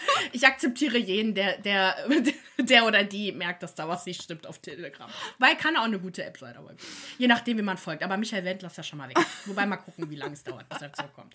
Ich 0.32 0.46
akzeptiere 0.46 0.98
jeden, 0.98 1.34
der, 1.34 1.58
der, 1.58 1.96
der 2.58 2.86
oder 2.86 3.04
die 3.04 3.32
merkt, 3.32 3.62
dass 3.62 3.74
da 3.74 3.88
was 3.88 4.06
nicht 4.06 4.22
stimmt 4.22 4.46
auf 4.46 4.58
Telegram. 4.58 5.10
Weil 5.38 5.56
kann 5.56 5.76
auch 5.76 5.84
eine 5.84 5.98
gute 5.98 6.24
App 6.24 6.38
sein, 6.38 6.56
aber 6.56 6.74
je 7.18 7.26
nachdem, 7.26 7.58
wie 7.58 7.62
man 7.62 7.78
folgt. 7.78 8.02
Aber 8.02 8.16
Michael 8.16 8.44
Wendler 8.44 8.68
ist 8.68 8.76
ja 8.76 8.82
schon 8.82 8.98
mal 8.98 9.08
weg. 9.08 9.16
Wobei 9.46 9.66
mal 9.66 9.76
gucken, 9.76 10.10
wie 10.10 10.16
lange 10.16 10.34
es 10.34 10.44
dauert, 10.44 10.68
bis 10.68 10.80
er 10.80 10.92
zurückkommt. 10.92 11.34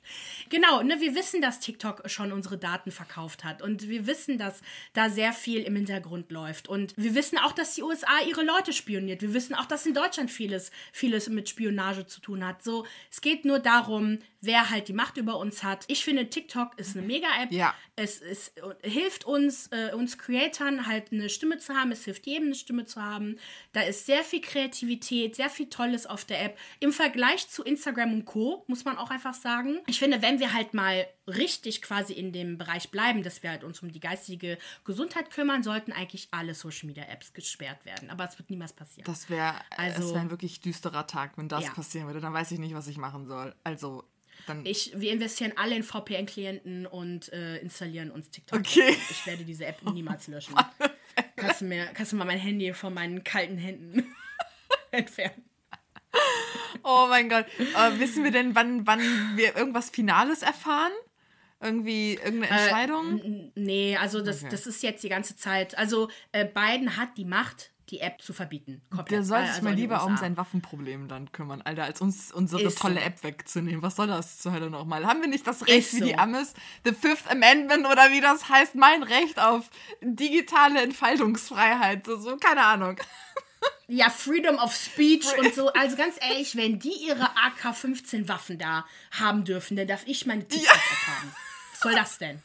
Genau, 0.49 0.81
ne, 0.83 0.99
wir 0.99 1.15
wissen, 1.15 1.41
dass 1.41 1.59
TikTok 1.59 2.09
schon 2.09 2.31
unsere 2.31 2.57
Daten 2.57 2.91
verkauft 2.91 3.43
hat. 3.43 3.61
Und 3.61 3.87
wir 3.89 4.07
wissen, 4.07 4.37
dass 4.37 4.61
da 4.93 5.09
sehr 5.09 5.33
viel 5.33 5.63
im 5.63 5.75
Hintergrund 5.75 6.31
läuft. 6.31 6.67
Und 6.67 6.93
wir 6.97 7.15
wissen 7.15 7.37
auch, 7.37 7.51
dass 7.51 7.75
die 7.75 7.83
USA 7.83 8.21
ihre 8.27 8.43
Leute 8.43 8.73
spioniert. 8.73 9.21
Wir 9.21 9.33
wissen 9.33 9.55
auch, 9.55 9.65
dass 9.65 9.85
in 9.85 9.93
Deutschland 9.93 10.31
vieles, 10.31 10.71
vieles 10.91 11.29
mit 11.29 11.49
Spionage 11.49 12.05
zu 12.05 12.21
tun 12.21 12.45
hat. 12.45 12.63
So, 12.63 12.85
es 13.11 13.21
geht 13.21 13.45
nur 13.45 13.59
darum, 13.59 14.19
wer 14.41 14.69
halt 14.69 14.87
die 14.87 14.93
Macht 14.93 15.17
über 15.17 15.37
uns 15.37 15.63
hat. 15.63 15.85
Ich 15.87 16.03
finde, 16.03 16.29
TikTok 16.29 16.77
ist 16.77 16.95
eine 16.95 17.05
Mega-App. 17.05 17.51
Ja. 17.51 17.73
Es, 17.95 18.21
es 18.21 18.51
hilft 18.83 19.25
uns, 19.25 19.67
äh, 19.71 19.93
uns 19.93 20.17
Creatoren 20.17 20.87
halt 20.87 21.11
eine 21.11 21.29
Stimme 21.29 21.57
zu 21.57 21.73
haben. 21.75 21.91
Es 21.91 22.05
hilft 22.05 22.25
jedem 22.25 22.45
eine 22.47 22.55
Stimme 22.55 22.85
zu 22.85 23.01
haben. 23.01 23.37
Da 23.73 23.81
ist 23.81 24.05
sehr 24.05 24.23
viel 24.23 24.41
Kreativität, 24.41 25.35
sehr 25.35 25.49
viel 25.49 25.69
Tolles 25.69 26.05
auf 26.05 26.25
der 26.25 26.41
App. 26.43 26.57
Im 26.79 26.91
Vergleich 26.91 27.47
zu 27.49 27.63
Instagram 27.63 28.13
und 28.13 28.25
Co. 28.25 28.63
muss 28.67 28.85
man 28.85 28.97
auch 28.97 29.09
einfach 29.09 29.33
sagen. 29.33 29.79
Ich 29.87 29.99
finde, 29.99 30.21
wenn 30.21 30.39
wir 30.39 30.53
halt 30.53 30.73
mal 30.73 31.05
richtig 31.27 31.81
quasi 31.81 32.13
in 32.13 32.31
dem 32.31 32.57
Bereich 32.57 32.91
bleiben, 32.91 33.23
dass 33.23 33.43
wir 33.43 33.49
halt 33.49 33.63
uns 33.63 33.81
um 33.81 33.91
die 33.91 33.99
geistige 33.99 34.57
Gesundheit 34.83 35.31
kümmern, 35.31 35.63
sollten 35.63 35.91
eigentlich 35.91 36.27
alle 36.31 36.53
Social 36.53 36.87
Media 36.87 37.03
Apps 37.05 37.33
gesperrt 37.33 37.83
werden. 37.85 38.09
Aber 38.09 38.25
es 38.25 38.37
wird 38.37 38.49
niemals 38.49 38.73
passieren. 38.73 39.05
Das 39.05 39.29
wäre 39.29 39.55
Also- 39.75 40.01
das 40.01 40.13
wär 40.13 40.21
ein 40.21 40.29
wirklich 40.29 40.61
düsterer 40.61 41.07
Tag, 41.07 41.37
wenn 41.37 41.49
das 41.49 41.63
Ja. 41.65 41.71
passieren 41.71 42.07
würde. 42.07 42.21
Dann 42.21 42.33
weiß 42.33 42.51
ich 42.51 42.59
nicht, 42.59 42.75
was 42.75 42.87
ich 42.87 42.97
machen 42.97 43.25
soll. 43.27 43.55
Also, 43.63 44.03
dann. 44.45 44.65
Ich, 44.65 44.91
wir 44.95 45.11
investieren 45.11 45.53
alle 45.55 45.75
in 45.75 45.83
VPN-Klienten 45.83 46.85
und 46.85 47.31
äh, 47.33 47.57
installieren 47.57 48.11
uns 48.11 48.29
TikTok. 48.29 48.59
Okay. 48.59 48.95
Ich 49.09 49.25
werde 49.25 49.43
diese 49.45 49.65
App 49.65 49.81
niemals 49.93 50.27
löschen. 50.27 50.55
kannst, 51.35 51.61
du 51.61 51.65
mir, 51.65 51.85
kannst 51.93 52.11
du 52.11 52.15
mal 52.15 52.25
mein 52.25 52.39
Handy 52.39 52.73
von 52.73 52.93
meinen 52.93 53.23
kalten 53.23 53.57
Händen 53.57 54.15
entfernen? 54.91 55.43
Oh 56.83 57.07
mein 57.09 57.29
Gott. 57.29 57.45
Äh, 57.59 57.99
wissen 57.99 58.23
wir 58.23 58.31
denn, 58.31 58.55
wann, 58.55 58.85
wann 58.87 58.99
wir 59.35 59.55
irgendwas 59.55 59.89
Finales 59.89 60.41
erfahren? 60.43 60.91
Irgendwie 61.61 62.13
irgendeine 62.15 62.61
Entscheidung? 62.61 63.19
N- 63.21 63.51
Nee, 63.55 63.97
also 63.97 64.21
das, 64.21 64.41
Okay. 64.41 64.49
das 64.51 64.67
ist 64.67 64.83
jetzt 64.83 65.03
die 65.03 65.09
ganze 65.09 65.35
Zeit. 65.35 65.77
Also 65.77 66.09
äh, 66.31 66.45
Biden 66.45 66.95
hat 66.97 67.17
die 67.17 67.25
Macht, 67.25 67.71
die 67.89 67.99
App 67.99 68.21
zu 68.21 68.33
verbieten. 68.33 68.81
Komplett. 68.89 69.11
Der 69.11 69.23
soll 69.23 69.41
sich 69.41 69.49
Also 69.51 69.63
mal 69.63 69.73
lieber 69.73 70.03
um 70.05 70.17
sein 70.17 70.37
Waffenproblem 70.37 71.07
dann 71.07 71.31
kümmern, 71.31 71.61
Alter, 71.61 71.83
als 71.83 72.01
uns 72.01 72.31
unsere 72.31 72.63
Ist 72.63 72.79
tolle 72.79 72.95
so. 72.99 73.05
App 73.05 73.23
wegzunehmen. 73.23 73.81
Was 73.81 73.95
soll 73.95 74.07
das 74.07 74.39
zur 74.39 74.53
Hölle 74.53 74.69
nochmal? 74.69 75.05
Haben 75.05 75.21
wir 75.21 75.27
nicht 75.27 75.45
das 75.45 75.61
Recht 75.67 75.93
Ist 75.93 75.95
wie 75.95 76.01
die 76.01 76.11
so. 76.11 76.17
Amis? 76.17 76.53
The 76.83 76.93
Fifth 76.93 77.29
Amendment 77.29 77.85
oder 77.85 78.11
wie 78.11 78.21
das 78.21 78.49
heißt? 78.49 78.75
Mein 78.75 79.03
Recht 79.03 79.39
auf 79.39 79.69
digitale 80.01 80.81
Entfaltungsfreiheit. 80.81 82.05
So, 82.05 82.37
keine 82.37 82.63
Ahnung. 82.65 82.97
Ja, 83.87 84.09
Freedom 84.09 84.57
of 84.57 84.75
Speech 84.75 85.25
und 85.37 85.53
so. 85.53 85.71
Also 85.73 85.95
ganz 85.95 86.15
ehrlich, 86.19 86.55
wenn 86.55 86.79
die 86.79 86.93
ihre 87.07 87.29
AK-15 87.37 88.27
Waffen 88.27 88.57
da 88.57 88.85
haben 89.11 89.43
dürfen, 89.43 89.77
dann 89.77 89.87
darf 89.87 90.03
ich 90.07 90.25
meine 90.25 90.47
TikTok-App 90.47 91.07
haben. 91.07 91.35
Was 91.71 91.79
soll 91.81 91.93
das 91.93 92.17
denn? 92.17 92.41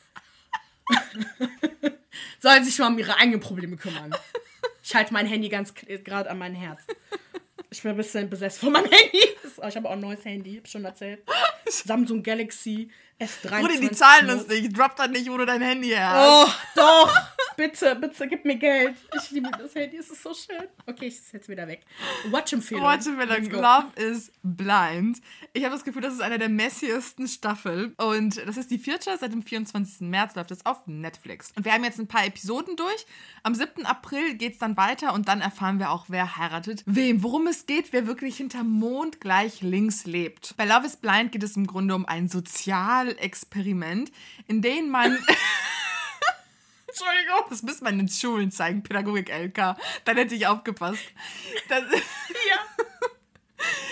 Sollen 2.41 2.65
sich 2.65 2.79
mal 2.79 2.89
um 2.89 2.99
ihre 2.99 3.17
eigenen 3.17 3.41
Probleme 3.41 3.77
kümmern. 3.77 4.15
Ich 4.91 4.95
halte 4.97 5.13
mein 5.13 5.27
Handy 5.27 5.49
ganz 5.49 5.73
gerade 5.73 6.29
an 6.29 6.39
mein 6.39 6.53
Herz. 6.57 6.81
Ich 7.71 7.81
bin 7.81 7.93
ein 7.93 7.97
bisschen 7.97 8.29
besessen 8.29 8.59
von 8.59 8.73
meinem 8.73 8.91
Handy. 8.91 9.21
Das- 9.41 9.51
Ich 9.69 9.77
habe 9.77 9.89
auch 9.89 9.93
ein 9.93 10.01
neues 10.01 10.25
Handy, 10.25 10.57
hab 10.57 10.67
schon 10.67 10.85
erzählt. 10.85 11.23
Samsung 11.69 12.25
Galaxy 12.25 12.91
S23. 13.21 13.61
Bruder, 13.61 13.77
die 13.81 13.91
zahlen 13.93 14.31
uns 14.31 14.49
nicht. 14.49 14.77
Drop 14.77 14.97
dann 14.97 15.13
nicht, 15.13 15.31
wo 15.31 15.37
du 15.37 15.47
dein 15.47 15.63
Handy 15.63 15.91
her 15.91 16.11
hast. 16.11 16.29
Oh, 16.29 16.53
doch. 16.75 17.15
Bitte, 17.57 17.97
bitte, 17.97 18.29
gib 18.29 18.45
mir 18.45 18.57
Geld. 18.57 18.97
Ich 19.17 19.31
liebe 19.31 19.51
das 19.51 19.75
Handy, 19.75 19.97
es 19.97 20.11
ist 20.11 20.23
so 20.23 20.33
schön. 20.33 20.67
Okay, 20.87 21.07
ich 21.07 21.17
ist 21.17 21.33
jetzt 21.33 21.49
wieder 21.49 21.67
weg. 21.67 21.83
Watch-Empfehlung. 22.31 22.85
Watch-Empfehlung. 22.85 23.51
Love 23.51 23.89
is 23.97 24.33
Blind. 24.43 25.21
Ich 25.53 25.65
habe 25.65 25.75
das 25.75 25.85
Gefühl, 25.85 26.03
das 26.03 26.15
ist 26.15 26.23
eine 26.23 26.39
der 26.39 26.49
messiesten 26.49 27.29
Staffeln. 27.29 27.95
Und 27.97 28.37
das 28.47 28.57
ist 28.57 28.71
die 28.71 28.79
vierte. 28.79 29.17
Seit 29.19 29.33
dem 29.33 29.43
24. 29.43 30.03
März 30.03 30.35
läuft 30.35 30.51
es 30.51 30.65
auf 30.65 30.87
Netflix. 30.87 31.53
Und 31.57 31.65
wir 31.65 31.73
haben 31.73 31.85
jetzt 31.85 31.99
ein 31.99 32.07
paar 32.07 32.25
Episoden 32.25 32.77
durch. 32.77 33.07
Am 33.43 33.55
7. 33.55 33.85
April 33.87 34.35
geht 34.35 34.55
es 34.55 34.59
dann 34.59 34.77
weiter 34.77 35.13
und 35.15 35.29
dann 35.29 35.41
erfahren 35.41 35.79
wir 35.79 35.91
auch, 35.91 36.07
wer 36.09 36.37
heiratet 36.37 36.83
wem. 36.87 37.23
Worum 37.23 37.47
es 37.47 37.67
geht, 37.67 37.93
wer 37.93 38.07
wirklich 38.07 38.37
hinter 38.37 38.65
Mond 38.65 39.21
gleich 39.21 39.63
links 39.63 40.05
lebt. 40.07 40.55
Bei 40.57 40.65
Love 40.65 40.87
is 40.87 40.97
Blind 40.97 41.33
geht 41.33 41.43
es 41.43 41.57
im 41.57 41.67
Grunde 41.67 41.95
um 41.95 42.07
ein 42.07 42.29
Sozialexperiment, 42.29 44.13
in 44.47 44.63
dem 44.63 44.89
man. 44.89 45.19
Entschuldigung. 46.91 47.45
Das 47.49 47.63
müsste 47.63 47.85
man 47.85 47.95
in 47.95 47.99
den 48.01 48.09
Schulen 48.09 48.51
zeigen, 48.51 48.83
Pädagogik-LK. 48.83 49.77
Dann 50.05 50.17
hätte 50.17 50.35
ich 50.35 50.47
aufgepasst. 50.47 51.03
Das, 51.69 51.83
Ja. 52.49 52.59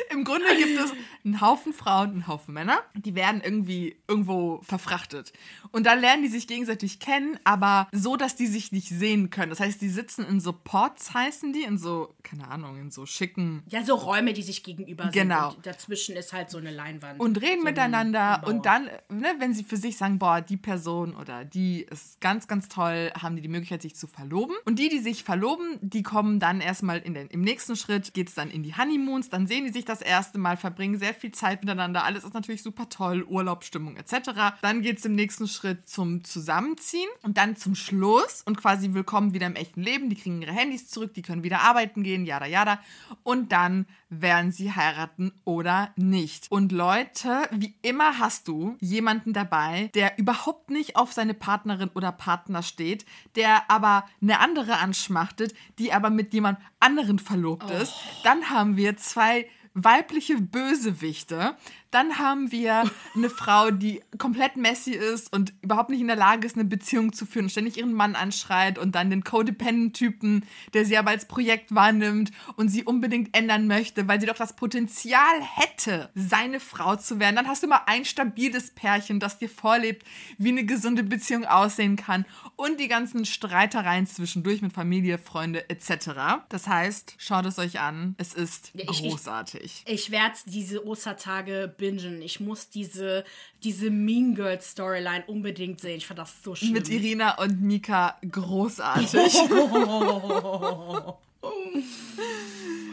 Im 0.10 0.24
Grunde 0.24 0.56
gibt 0.56 0.80
es 0.80 0.92
einen 1.24 1.40
Haufen 1.40 1.72
Frauen, 1.72 2.10
einen 2.10 2.26
Haufen 2.26 2.54
Männer, 2.54 2.78
die 2.94 3.14
werden 3.14 3.40
irgendwie 3.42 3.96
irgendwo 4.06 4.60
verfrachtet. 4.62 5.32
Und 5.72 5.86
dann 5.86 6.00
lernen 6.00 6.22
die 6.22 6.28
sich 6.28 6.46
gegenseitig 6.46 7.00
kennen, 7.00 7.38
aber 7.44 7.88
so, 7.92 8.16
dass 8.16 8.36
die 8.36 8.46
sich 8.46 8.72
nicht 8.72 8.88
sehen 8.88 9.30
können. 9.30 9.50
Das 9.50 9.60
heißt, 9.60 9.80
die 9.80 9.88
sitzen 9.88 10.24
in 10.26 10.40
so 10.40 10.52
Pots, 10.52 11.14
heißen 11.14 11.52
die, 11.52 11.62
in 11.62 11.78
so, 11.78 12.14
keine 12.22 12.48
Ahnung, 12.48 12.78
in 12.78 12.90
so 12.90 13.06
schicken 13.06 13.62
Ja, 13.68 13.84
so 13.84 13.94
Räume, 13.94 14.32
die 14.32 14.42
sich 14.42 14.62
gegenüber 14.62 15.04
sind. 15.04 15.12
Genau. 15.12 15.54
Und 15.54 15.66
dazwischen 15.66 16.16
ist 16.16 16.32
halt 16.32 16.50
so 16.50 16.58
eine 16.58 16.70
Leinwand. 16.70 17.20
und 17.20 17.36
reden 17.40 17.60
so 17.60 17.60
ein 17.60 17.64
miteinander. 17.64 18.42
Und 18.46 18.66
dann, 18.66 18.84
ne, 19.08 19.34
wenn 19.38 19.52
sie 19.52 19.64
für 19.64 19.76
sich 19.76 19.96
sagen, 19.96 20.18
boah, 20.18 20.40
die 20.40 20.56
Person 20.56 21.14
oder 21.14 21.44
die 21.44 21.82
ist 21.82 22.20
ganz, 22.20 22.48
ganz 22.48 22.68
toll, 22.68 23.10
haben 23.20 23.36
die 23.36 23.42
die 23.42 23.48
Möglichkeit, 23.48 23.82
sich 23.82 23.96
zu 23.96 24.06
verloben. 24.06 24.54
Und 24.64 24.78
die, 24.78 24.88
die 24.88 24.98
sich 24.98 25.24
verloben, 25.24 25.78
die 25.80 26.02
kommen 26.02 26.40
dann 26.40 26.60
erstmal 26.60 26.98
in 26.98 27.14
den, 27.14 27.28
im 27.28 27.40
nächsten 27.40 27.76
Schritt, 27.76 28.14
geht 28.14 28.28
es 28.28 28.34
dann 28.34 28.50
in 28.50 28.62
die 28.62 28.76
Honeymoons, 28.76 29.28
dann 29.28 29.46
sehen 29.46 29.64
die 29.64 29.72
sich 29.72 29.84
das 29.84 30.02
erste 30.02 30.38
Mal, 30.38 30.56
verbringen 30.56 30.98
sehr 30.98 31.07
viel 31.14 31.32
Zeit 31.32 31.62
miteinander. 31.62 32.04
Alles 32.04 32.24
ist 32.24 32.34
natürlich 32.34 32.62
super 32.62 32.88
toll, 32.88 33.22
Urlaubsstimmung 33.22 33.96
etc. 33.96 34.58
Dann 34.62 34.82
geht 34.82 34.98
es 34.98 35.04
im 35.04 35.14
nächsten 35.14 35.48
Schritt 35.48 35.88
zum 35.88 36.24
Zusammenziehen 36.24 37.08
und 37.22 37.38
dann 37.38 37.56
zum 37.56 37.74
Schluss 37.74 38.42
und 38.44 38.56
quasi 38.56 38.94
willkommen 38.94 39.34
wieder 39.34 39.46
im 39.46 39.56
echten 39.56 39.82
Leben. 39.82 40.10
Die 40.10 40.16
kriegen 40.16 40.42
ihre 40.42 40.52
Handys 40.52 40.88
zurück, 40.88 41.14
die 41.14 41.22
können 41.22 41.42
wieder 41.42 41.60
arbeiten 41.60 42.02
gehen, 42.02 42.26
jada 42.26 42.46
jada. 42.46 42.80
Und 43.22 43.52
dann 43.52 43.86
werden 44.10 44.52
sie 44.52 44.72
heiraten 44.72 45.32
oder 45.44 45.92
nicht. 45.96 46.50
Und 46.50 46.72
Leute, 46.72 47.42
wie 47.52 47.74
immer 47.82 48.18
hast 48.18 48.48
du 48.48 48.76
jemanden 48.80 49.32
dabei, 49.32 49.90
der 49.94 50.18
überhaupt 50.18 50.70
nicht 50.70 50.96
auf 50.96 51.12
seine 51.12 51.34
Partnerin 51.34 51.90
oder 51.94 52.12
Partner 52.12 52.62
steht, 52.62 53.04
der 53.36 53.70
aber 53.70 54.06
eine 54.22 54.40
andere 54.40 54.78
anschmachtet, 54.78 55.54
die 55.78 55.92
aber 55.92 56.10
mit 56.10 56.32
jemand 56.32 56.58
anderen 56.80 57.18
verlobt 57.18 57.70
ist. 57.70 57.94
Dann 58.24 58.50
haben 58.50 58.76
wir 58.76 58.96
zwei 58.96 59.48
weibliche 59.74 60.36
Bösewichte, 60.40 61.56
Dann 61.90 62.18
haben 62.18 62.52
wir 62.52 62.90
eine 63.14 63.30
Frau, 63.30 63.70
die 63.70 64.02
komplett 64.18 64.56
messy 64.56 64.92
ist 64.92 65.32
und 65.32 65.54
überhaupt 65.62 65.88
nicht 65.88 66.00
in 66.00 66.06
der 66.06 66.16
Lage 66.16 66.46
ist, 66.46 66.56
eine 66.56 66.66
Beziehung 66.66 67.12
zu 67.12 67.24
führen 67.24 67.48
ständig 67.48 67.78
ihren 67.78 67.94
Mann 67.94 68.14
anschreit 68.14 68.78
und 68.78 68.94
dann 68.94 69.08
den 69.08 69.24
Codependent-Typen, 69.24 70.44
der 70.74 70.84
sie 70.84 70.98
aber 70.98 71.10
als 71.10 71.26
Projekt 71.26 71.74
wahrnimmt 71.74 72.30
und 72.56 72.68
sie 72.68 72.84
unbedingt 72.84 73.34
ändern 73.36 73.66
möchte, 73.66 74.06
weil 74.06 74.20
sie 74.20 74.26
doch 74.26 74.36
das 74.36 74.54
Potenzial 74.54 75.40
hätte, 75.40 76.10
seine 76.14 76.60
Frau 76.60 76.96
zu 76.96 77.18
werden. 77.20 77.36
Dann 77.36 77.48
hast 77.48 77.62
du 77.62 77.68
mal 77.68 77.82
ein 77.86 78.04
stabiles 78.04 78.70
Pärchen, 78.70 79.18
das 79.18 79.38
dir 79.38 79.48
vorlebt, 79.48 80.06
wie 80.36 80.50
eine 80.50 80.64
gesunde 80.64 81.04
Beziehung 81.04 81.46
aussehen 81.46 81.96
kann 81.96 82.26
und 82.56 82.80
die 82.80 82.88
ganzen 82.88 83.24
Streitereien 83.24 84.06
zwischendurch 84.06 84.60
mit 84.60 84.72
Familie, 84.72 85.16
Freunde 85.16 85.68
etc. 85.70 86.10
Das 86.50 86.66
heißt, 86.66 87.14
schaut 87.18 87.46
es 87.46 87.58
euch 87.58 87.80
an. 87.80 88.14
Es 88.18 88.34
ist 88.34 88.72
ich, 88.74 88.86
großartig. 88.86 89.84
Ich, 89.86 89.92
ich 89.92 90.10
werde 90.10 90.34
diese 90.46 90.86
Ostertage 90.86 91.74
bingen. 91.78 92.20
Ich 92.20 92.40
muss 92.40 92.68
diese, 92.68 93.24
diese 93.64 93.90
Mean 93.90 94.34
Girl 94.34 94.60
Storyline 94.60 95.24
unbedingt 95.26 95.80
sehen. 95.80 95.96
Ich 95.96 96.06
fand 96.06 96.18
das 96.18 96.42
so 96.42 96.54
schön. 96.54 96.72
Mit 96.72 96.90
Irina 96.90 97.38
und 97.38 97.62
Mika 97.62 98.18
großartig. 98.30 99.32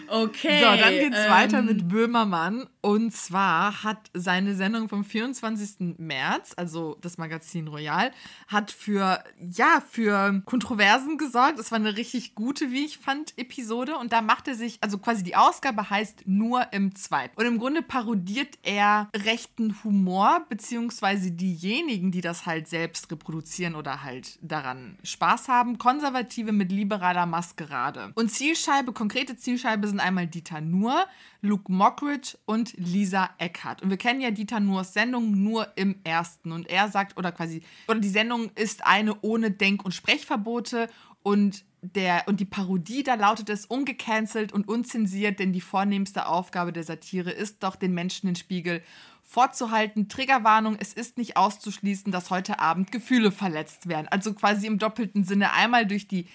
Okay. 0.08 0.60
So, 0.60 0.66
dann 0.66 0.93
geht's 0.93 1.18
ähm, 1.26 1.32
weiter 1.32 1.62
mit 1.62 1.88
Böhmermann. 1.88 2.68
Und 2.82 3.12
zwar 3.16 3.84
hat 3.84 4.12
seine 4.14 4.56
Sendung 4.56 4.89
vom 4.89 5.04
24. 5.04 5.98
März, 5.98 6.54
also 6.56 6.98
das 7.02 7.18
Magazin 7.18 7.68
Royal, 7.68 8.12
hat 8.48 8.72
für, 8.72 9.24
ja, 9.39 9.82
für 9.89 10.43
Kontroversen 10.46 11.18
gesorgt. 11.18 11.60
Es 11.60 11.72
war 11.72 11.80
eine 11.80 11.98
richtig 11.98 12.36
gute, 12.36 12.72
wie 12.72 12.86
ich 12.86 13.00
fand, 13.00 13.38
Episode. 13.38 13.98
Und 13.98 14.14
da 14.14 14.22
macht 14.22 14.48
er 14.48 14.56
sich, 14.56 14.78
also 14.82 14.98
quasi 15.00 15.24
die 15.24 15.36
Ausgabe 15.36 15.89
heißt 15.89 16.24
nur 16.26 16.72
im 16.74 16.96
Zweiten. 16.96 17.39
Und 17.39 17.48
im 17.48 17.58
Grunde 17.58 17.82
parodiert 17.82 18.60
er 18.64 19.10
rechten 19.16 19.76
Humor, 19.84 20.46
beziehungsweise 20.48 21.32
diejenigen, 21.32 22.12
die 22.12 22.22
das 22.22 22.46
halt 22.46 22.68
selbst 22.68 23.12
reproduzieren 23.12 23.76
oder 23.76 24.04
halt 24.04 24.38
daran 24.41 24.98
Spaß 25.04 25.48
haben. 25.48 25.78
Konservative 25.80 26.52
mit 26.52 26.72
liberaler 26.72 27.26
Maskerade. 27.26 28.12
Und 28.14 28.32
Zielscheibe, 28.36 28.92
konkrete 28.92 29.38
Zielscheibe 29.38 29.88
sind 29.88 30.00
einmal 30.00 30.28
Dieter 30.28 30.60
Nuhr, 30.60 31.06
Luke 31.42 31.72
Mockridge 31.72 32.38
und 32.46 32.74
Lisa 32.78 33.30
Eckhardt. 33.38 33.82
Und 33.82 33.90
wir 33.90 33.98
kennen 33.98 34.20
ja 34.20 34.32
Dieter 34.32 34.60
Nuhrs 34.60 34.94
Sendung 34.94 35.44
nur 35.44 35.70
im 35.78 35.96
ersten. 36.04 36.52
Und 36.52 36.70
er 36.70 36.90
sagt, 36.90 37.18
oder 37.18 37.32
quasi, 37.32 37.64
oder 37.88 38.00
die 38.00 38.10
Sendung 38.10 38.52
ist 38.56 38.86
eine 38.86 39.16
ohne 39.22 39.52
Denk- 39.52 39.86
und 39.86 39.94
Sprechverbote 39.94 40.90
und 41.24 41.64
der, 41.82 42.24
und 42.28 42.40
die 42.40 42.46
Parodie, 42.46 43.04
da 43.04 43.16
lautet 43.16 43.50
es 43.50 43.66
ungecancelt 43.66 44.52
und 44.52 44.68
unzensiert, 44.68 45.40
denn 45.40 45.54
die 45.54 45.62
vornehmste 45.62 46.28
Aufgabe 46.28 46.74
der 46.74 46.84
Satire 46.84 47.32
ist 47.32 47.64
doch, 47.64 47.76
den 47.76 47.94
Menschen 47.94 48.28
den 48.28 48.36
Spiegel 48.36 48.82
vorzuhalten. 49.24 50.08
Triggerwarnung, 50.08 50.78
es 50.80 50.94
ist 50.94 51.18
nicht 51.18 51.38
auszuschließen, 51.38 52.12
dass 52.12 52.30
heute 52.30 52.60
Abend 52.60 52.92
Gefühle 52.92 53.32
verletzt 53.32 53.88
werden. 53.88 54.08
Also 54.10 54.34
quasi 54.34 54.68
im 54.68 54.78
doppelten 54.78 55.24
Sinne 55.24 55.54
einmal 55.54 55.86
durch 55.86 56.08
die 56.08 56.28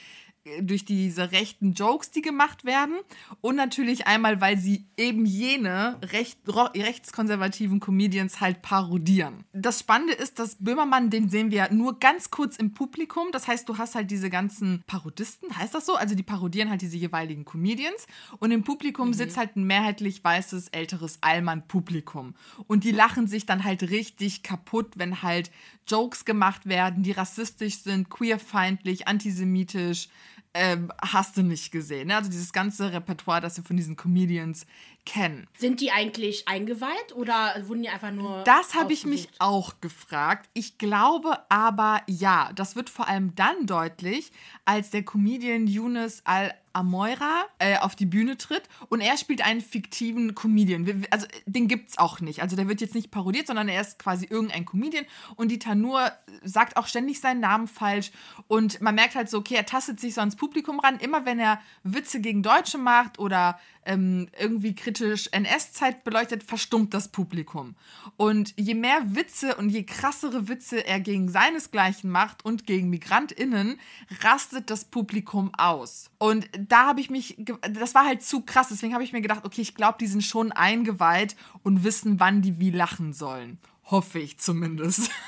durch 0.63 0.85
diese 0.85 1.33
rechten 1.33 1.73
Jokes, 1.73 2.11
die 2.11 2.23
gemacht 2.23 2.65
werden. 2.65 2.97
Und 3.41 3.57
natürlich 3.57 4.07
einmal, 4.07 4.41
weil 4.41 4.57
sie 4.59 4.87
eben 4.97 5.27
jene 5.27 5.99
recht, 6.03 6.39
rechtskonservativen 6.47 7.79
Comedians 7.79 8.41
halt 8.41 8.63
parodieren. 8.63 9.45
Das 9.53 9.81
Spannende 9.81 10.15
ist, 10.15 10.39
dass 10.39 10.57
Böhmermann, 10.57 11.11
den 11.11 11.29
sehen 11.29 11.51
wir 11.51 11.71
nur 11.73 11.99
ganz 11.99 12.31
kurz 12.31 12.57
im 12.57 12.73
Publikum. 12.73 13.29
Das 13.33 13.49
heißt, 13.49 13.69
du 13.69 13.77
hast 13.77 13.95
halt 13.95 14.11
diese 14.11 14.31
ganzen 14.31 14.83
Parodisten, 14.87 15.57
heißt 15.57 15.75
das 15.75 15.85
so? 15.85 15.95
Also 15.95 16.15
die 16.15 16.23
parodieren 16.23 16.71
halt 16.71 16.81
diese 16.81 16.97
jeweiligen 16.97 17.45
Comedians. 17.45 18.07
Und 18.39 18.51
im 18.51 18.65
Publikum 18.65 19.09
mhm. 19.09 19.15
sitzt 19.15 19.37
halt 19.37 19.57
ein 19.57 19.65
mehrheitlich 19.65 20.25
weißes, 20.25 20.69
älteres 20.69 21.19
Allmann-Publikum. 21.21 22.35
Und 22.67 22.85
die 22.85 22.93
lachen 22.93 23.27
sich 23.27 23.45
dann 23.45 23.65
halt 23.65 23.83
richtig 23.91 24.43
kaputt, 24.43 24.95
wenn 24.97 25.23
halt 25.23 25.51
Jokes 25.87 26.25
gemacht 26.25 26.67
werden, 26.67 27.03
die 27.03 27.13
rassistisch 27.13 27.79
sind, 27.79 28.11
queerfeindlich, 28.11 29.09
antisemitisch, 29.09 30.09
ähm, 30.55 30.93
hast 31.01 31.37
du 31.37 31.43
nicht 31.43 31.71
gesehen. 31.71 32.09
Ne? 32.09 32.17
Also 32.17 32.31
dieses 32.31 32.53
ganze 32.53 32.93
Repertoire, 32.93 33.41
das 33.41 33.57
wir 33.57 33.65
von 33.65 33.77
diesen 33.77 33.97
Comedians 33.97 34.67
kennen. 35.07 35.47
Sind 35.57 35.81
die 35.81 35.93
eigentlich 35.93 36.49
eingeweiht 36.49 37.15
oder 37.15 37.55
wurden 37.67 37.83
die 37.83 37.89
einfach 37.89 38.11
nur. 38.11 38.43
Das 38.45 38.75
habe 38.75 38.93
ich 38.93 39.07
mich 39.07 39.29
auch 39.39 39.81
gefragt. 39.81 40.49
Ich 40.53 40.79
glaube 40.79 41.39
aber 41.49 42.03
ja. 42.07 42.51
Das 42.55 42.77
wird 42.77 42.91
vor 42.91 43.09
allem 43.09 43.35
dann 43.35 43.67
deutlich, 43.67 44.33
als 44.65 44.91
der 44.91 45.05
Comedian 45.05 45.67
Yunus 45.67 46.23
Al 46.25 46.55
Amoira 46.73 47.45
äh, 47.59 47.79
auf 47.79 47.97
die 47.97 48.07
Bühne 48.07 48.37
tritt 48.37 48.63
und 48.89 49.01
er 49.01 49.17
spielt 49.17 49.45
einen 49.45 49.61
fiktiven 49.61 50.35
Comedian. 50.35 51.05
Also 51.11 51.27
den 51.47 51.69
gibt 51.69 51.91
es 51.91 51.99
auch 51.99 52.21
nicht. 52.21 52.43
Also 52.43 52.57
der 52.57 52.69
wird 52.69 52.81
jetzt 52.81 52.95
nicht 52.95 53.11
parodiert, 53.11 53.47
sondern 53.47 53.69
er 53.69 53.81
ist 53.81 53.99
quasi 53.99 54.27
irgendein 54.27 54.65
Comedian 54.65 55.05
und 55.37 55.51
die 55.51 55.59
Tanur 55.59 56.13
sagt 56.43 56.77
auch 56.77 56.87
ständig 56.87 57.21
seinen 57.21 57.41
Namen 57.41 57.69
falsch 57.69 58.11
und 58.49 58.81
man 58.81 58.95
merkt 58.95 59.15
halt 59.15 59.29
so, 59.29 59.39
okay, 59.39 59.55
er 59.55 59.67
tastet 59.67 60.01
sich 60.01 60.15
so 60.15 60.21
ans 60.21 60.37
Publikum 60.37 60.81
ran. 60.81 60.99
Immer 60.99 61.27
wenn 61.27 61.39
er 61.39 61.61
Witze 61.83 62.21
gegen 62.21 62.43
Deutsche 62.43 62.79
macht 62.79 63.19
oder 63.19 63.59
ähm, 63.85 64.29
irgendwie 64.39 64.75
kritisch 64.75 65.29
NS-Zeit 65.33 66.05
beleuchtet, 66.05 66.43
verstummt 66.43 66.95
das 66.95 67.09
Publikum. 67.09 67.75
Und 68.17 68.55
je 68.57 68.75
mehr 68.75 69.15
Witze 69.15 69.57
und 69.57 69.71
je 69.71 69.85
krassere 69.85 70.49
Witze 70.49 70.87
er 70.87 71.01
gegen 71.01 71.29
seinesgleichen 71.29 72.11
macht 72.11 72.45
und 72.45 72.67
gegen 72.67 72.91
MigrantInnen, 72.91 73.79
rastet 74.23 74.71
das 74.71 74.85
Publikum 74.85 75.53
aus. 75.57 76.11
Und 76.19 76.49
da 76.69 76.87
habe 76.87 77.01
ich 77.01 77.11
mich, 77.11 77.37
das 77.73 77.95
war 77.95 78.05
halt 78.05 78.23
zu 78.23 78.43
krass, 78.43 78.69
deswegen 78.71 78.95
habe 78.95 79.05
ich 79.05 79.13
mir 79.13 79.21
gedacht, 79.21 79.45
okay, 79.45 79.61
ich 79.61 79.75
glaube, 79.75 79.99
die 80.01 80.07
sind 80.07 80.23
schon 80.23 80.53
eingeweiht 80.53 81.37
und 81.63 81.85
wissen, 81.85 82.21
wann 82.21 82.43
die 82.43 82.59
wie 82.61 82.71
lachen 82.71 83.13
sollen. 83.13 83.59
Hoffe 83.85 84.19
ich 84.19 84.39
zumindest. 84.39 85.11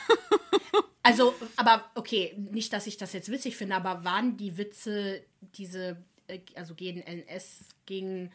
Also, 1.05 1.35
aber 1.57 1.91
okay, 1.97 2.33
nicht, 2.53 2.72
dass 2.72 2.87
ich 2.87 2.97
das 2.97 3.12
jetzt 3.12 3.28
witzig 3.28 3.57
finde, 3.57 3.74
aber 3.74 4.05
waren 4.05 4.37
die 4.37 4.57
Witze, 4.57 5.24
diese, 5.41 5.97
äh, 6.28 6.39
also 6.55 6.76
gegen 6.76 7.01
NS, 7.01 7.64
gegen 7.87 8.30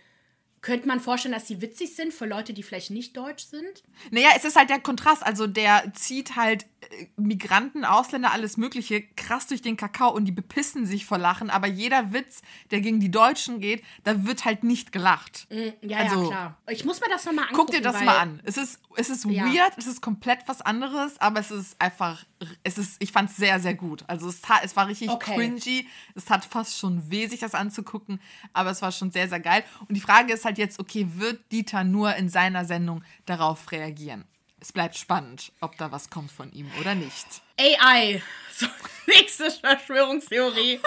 könnte 0.61 0.87
man 0.87 0.99
vorstellen, 0.99 1.33
dass 1.33 1.47
sie 1.47 1.61
witzig 1.61 1.95
sind 1.95 2.13
für 2.13 2.25
Leute, 2.25 2.53
die 2.53 2.63
vielleicht 2.63 2.91
nicht 2.91 3.15
deutsch 3.15 3.45
sind? 3.45 3.83
Naja, 4.11 4.29
es 4.35 4.43
ist 4.43 4.57
halt 4.57 4.69
der 4.69 4.79
Kontrast. 4.79 5.25
Also 5.25 5.47
der 5.47 5.93
zieht 5.93 6.35
halt 6.35 6.65
Migranten, 7.15 7.85
Ausländer, 7.85 8.31
alles 8.31 8.55
Mögliche 8.55 9.01
krass 9.01 9.47
durch 9.47 9.61
den 9.61 9.77
Kakao 9.77 10.11
und 10.11 10.25
die 10.25 10.31
bepissen 10.31 10.85
sich 10.85 11.05
vor 11.05 11.17
Lachen. 11.17 11.49
Aber 11.49 11.67
jeder 11.67 12.13
Witz, 12.13 12.41
der 12.71 12.81
gegen 12.81 12.99
die 12.99 13.11
Deutschen 13.11 13.59
geht, 13.59 13.83
da 14.03 14.25
wird 14.25 14.45
halt 14.45 14.63
nicht 14.63 14.91
gelacht. 14.91 15.47
Mm, 15.49 15.69
ja, 15.81 15.97
also, 15.97 16.23
ja, 16.23 16.27
klar. 16.27 16.57
Ich 16.69 16.85
muss 16.85 17.01
mir 17.01 17.09
das 17.09 17.25
nochmal 17.25 17.45
angucken. 17.45 17.65
Guck 17.65 17.71
dir 17.71 17.81
das 17.81 18.03
mal 18.03 18.17
an. 18.17 18.39
Es 18.43 18.57
ist, 18.57 18.79
es 18.95 19.09
ist 19.09 19.25
ja. 19.25 19.45
weird, 19.45 19.73
es 19.77 19.87
ist 19.87 20.01
komplett 20.01 20.39
was 20.47 20.61
anderes, 20.61 21.19
aber 21.19 21.39
es 21.39 21.51
ist 21.51 21.81
einfach, 21.81 22.23
es 22.63 22.77
ist, 22.77 23.01
ich 23.01 23.11
fand 23.11 23.29
es 23.31 23.37
sehr, 23.37 23.59
sehr 23.59 23.73
gut. 23.73 24.03
Also 24.07 24.29
es, 24.29 24.41
es 24.63 24.75
war 24.75 24.87
richtig 24.87 25.09
okay. 25.09 25.35
cringy. 25.35 25.87
Es 26.15 26.25
tat 26.25 26.45
fast 26.45 26.77
schon 26.77 27.09
weh, 27.09 27.27
sich 27.27 27.39
das 27.39 27.55
anzugucken, 27.55 28.21
aber 28.53 28.69
es 28.69 28.81
war 28.81 28.91
schon 28.91 29.11
sehr, 29.11 29.27
sehr 29.27 29.39
geil. 29.39 29.63
Und 29.87 29.95
die 29.95 30.01
Frage 30.01 30.33
ist 30.33 30.45
halt 30.45 30.57
jetzt, 30.57 30.79
okay, 30.79 31.07
wird 31.15 31.51
Dieter 31.51 31.83
nur 31.83 32.15
in 32.15 32.29
seiner 32.29 32.65
Sendung 32.65 33.03
darauf 33.25 33.71
reagieren? 33.71 34.25
Es 34.67 34.73
bleibt 34.73 34.97
spannend, 34.97 35.53
ob 35.61 35.77
da 35.77 35.93
was 35.93 36.09
kommt 36.09 36.29
von 36.29 36.51
ihm 36.51 36.69
oder 36.81 36.93
nicht. 36.93 37.25
AI. 37.57 38.21
So, 38.53 38.65
nächste 39.07 39.49
Verschwörungstheorie. 39.49 40.81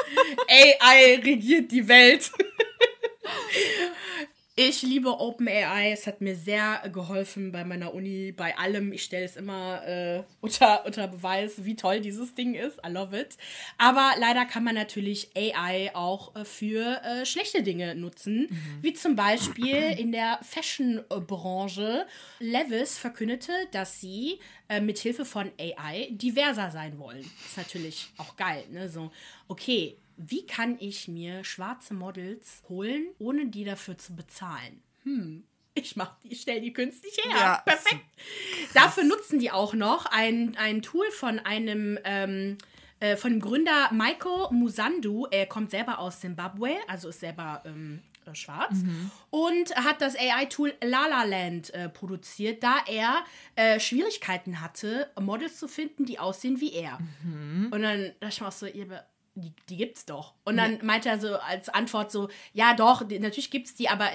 AI 0.49 1.19
regiert 1.25 1.73
die 1.73 1.89
Welt. 1.89 2.31
Ich 4.63 4.83
liebe 4.83 5.19
OpenAI. 5.19 5.91
Es 5.91 6.07
hat 6.07 6.21
mir 6.21 6.37
sehr 6.37 6.83
geholfen 6.93 7.51
bei 7.51 7.65
meiner 7.65 7.95
Uni, 7.95 8.31
bei 8.31 8.59
allem. 8.59 8.93
Ich 8.93 9.05
stelle 9.05 9.25
es 9.25 9.37
immer 9.37 9.83
äh, 9.87 10.23
unter, 10.43 10.85
unter 10.85 11.09
Beweis, 11.09 11.65
wie 11.65 11.77
toll 11.77 12.01
dieses 12.01 12.35
Ding 12.35 12.53
ist. 12.53 12.79
I 12.87 12.91
love 12.91 13.19
it. 13.19 13.39
Aber 13.79 14.13
leider 14.19 14.45
kann 14.45 14.63
man 14.63 14.75
natürlich 14.75 15.31
AI 15.35 15.93
auch 15.95 16.37
äh, 16.37 16.45
für 16.45 17.03
äh, 17.03 17.25
schlechte 17.25 17.63
Dinge 17.63 17.95
nutzen. 17.95 18.49
Mhm. 18.51 18.83
Wie 18.83 18.93
zum 18.93 19.17
Beispiel 19.17 19.97
in 19.97 20.13
der 20.13 20.39
Fashion-Branche. 20.43 22.07
Levis 22.41 22.99
verkündete, 22.99 23.53
dass 23.73 23.99
sie 24.03 24.41
äh, 24.69 24.83
mit 24.83 24.99
Hilfe 24.99 25.25
von 25.25 25.51
AI 25.59 26.09
diverser 26.11 26.71
sein 26.71 26.99
wollen. 26.99 27.25
Ist 27.47 27.57
natürlich 27.57 28.11
auch 28.19 28.37
geil. 28.37 28.65
Ne? 28.71 28.91
So, 28.91 29.11
okay 29.49 29.97
wie 30.23 30.47
kann 30.47 30.77
ich 30.81 31.09
mir 31.09 31.45
schwarze 31.45 31.95
Models 31.95 32.63
holen, 32.69 33.07
ohne 33.19 33.47
die 33.47 33.65
dafür 33.65 33.97
zu 33.97 34.15
bezahlen? 34.15 34.83
Hm, 35.05 35.45
ich 35.75 35.97
mach 35.97 36.17
die, 36.23 36.35
stell 36.35 36.61
die 36.61 36.73
künstlich 36.73 37.17
her. 37.25 37.37
Ja, 37.37 37.57
Perfekt. 37.65 38.05
Dafür 38.75 39.05
nutzen 39.05 39.39
die 39.39 39.51
auch 39.51 39.73
noch 39.73 40.07
ein, 40.07 40.57
ein 40.59 40.83
Tool 40.83 41.11
von 41.11 41.39
einem 41.39 41.99
ähm, 42.05 42.59
äh, 43.01 43.17
von 43.17 43.33
dem 43.33 43.41
Gründer 43.41 43.91
Maiko 43.93 44.53
Musandu. 44.53 45.27
Er 45.31 45.47
kommt 45.47 45.71
selber 45.71 45.99
aus 45.99 46.21
Zimbabwe, 46.21 46.77
also 46.87 47.09
ist 47.09 47.21
selber 47.21 47.63
ähm, 47.65 48.03
äh, 48.27 48.35
schwarz 48.35 48.83
mhm. 48.83 49.11
und 49.31 49.75
hat 49.75 50.03
das 50.03 50.17
AI-Tool 50.17 50.75
Lala 50.83 51.25
Land 51.25 51.73
äh, 51.73 51.89
produziert, 51.89 52.63
da 52.63 52.77
er 52.87 53.25
äh, 53.57 53.81
Schwierigkeiten 53.81 54.61
hatte, 54.61 55.11
Models 55.19 55.59
zu 55.59 55.67
finden, 55.67 56.05
die 56.05 56.19
aussehen 56.19 56.61
wie 56.61 56.75
er. 56.75 56.99
Mhm. 57.25 57.69
Und 57.71 57.83
dann 57.83 58.13
dachte 58.21 58.35
ich 58.35 58.41
mir 58.43 58.49
auch 58.49 58.53
so, 58.53 58.67
ihr 58.67 59.05
die, 59.41 59.53
die 59.69 59.77
gibt's 59.77 60.07
doch. 60.07 60.35
Und 60.45 60.57
dann 60.57 60.79
meinte 60.85 61.09
er 61.09 61.19
so 61.19 61.37
als 61.37 61.69
Antwort 61.69 62.11
so, 62.11 62.29
ja 62.53 62.75
doch, 62.75 63.07
die, 63.07 63.19
natürlich 63.19 63.51
gibt's 63.51 63.75
die, 63.75 63.89
aber 63.89 64.09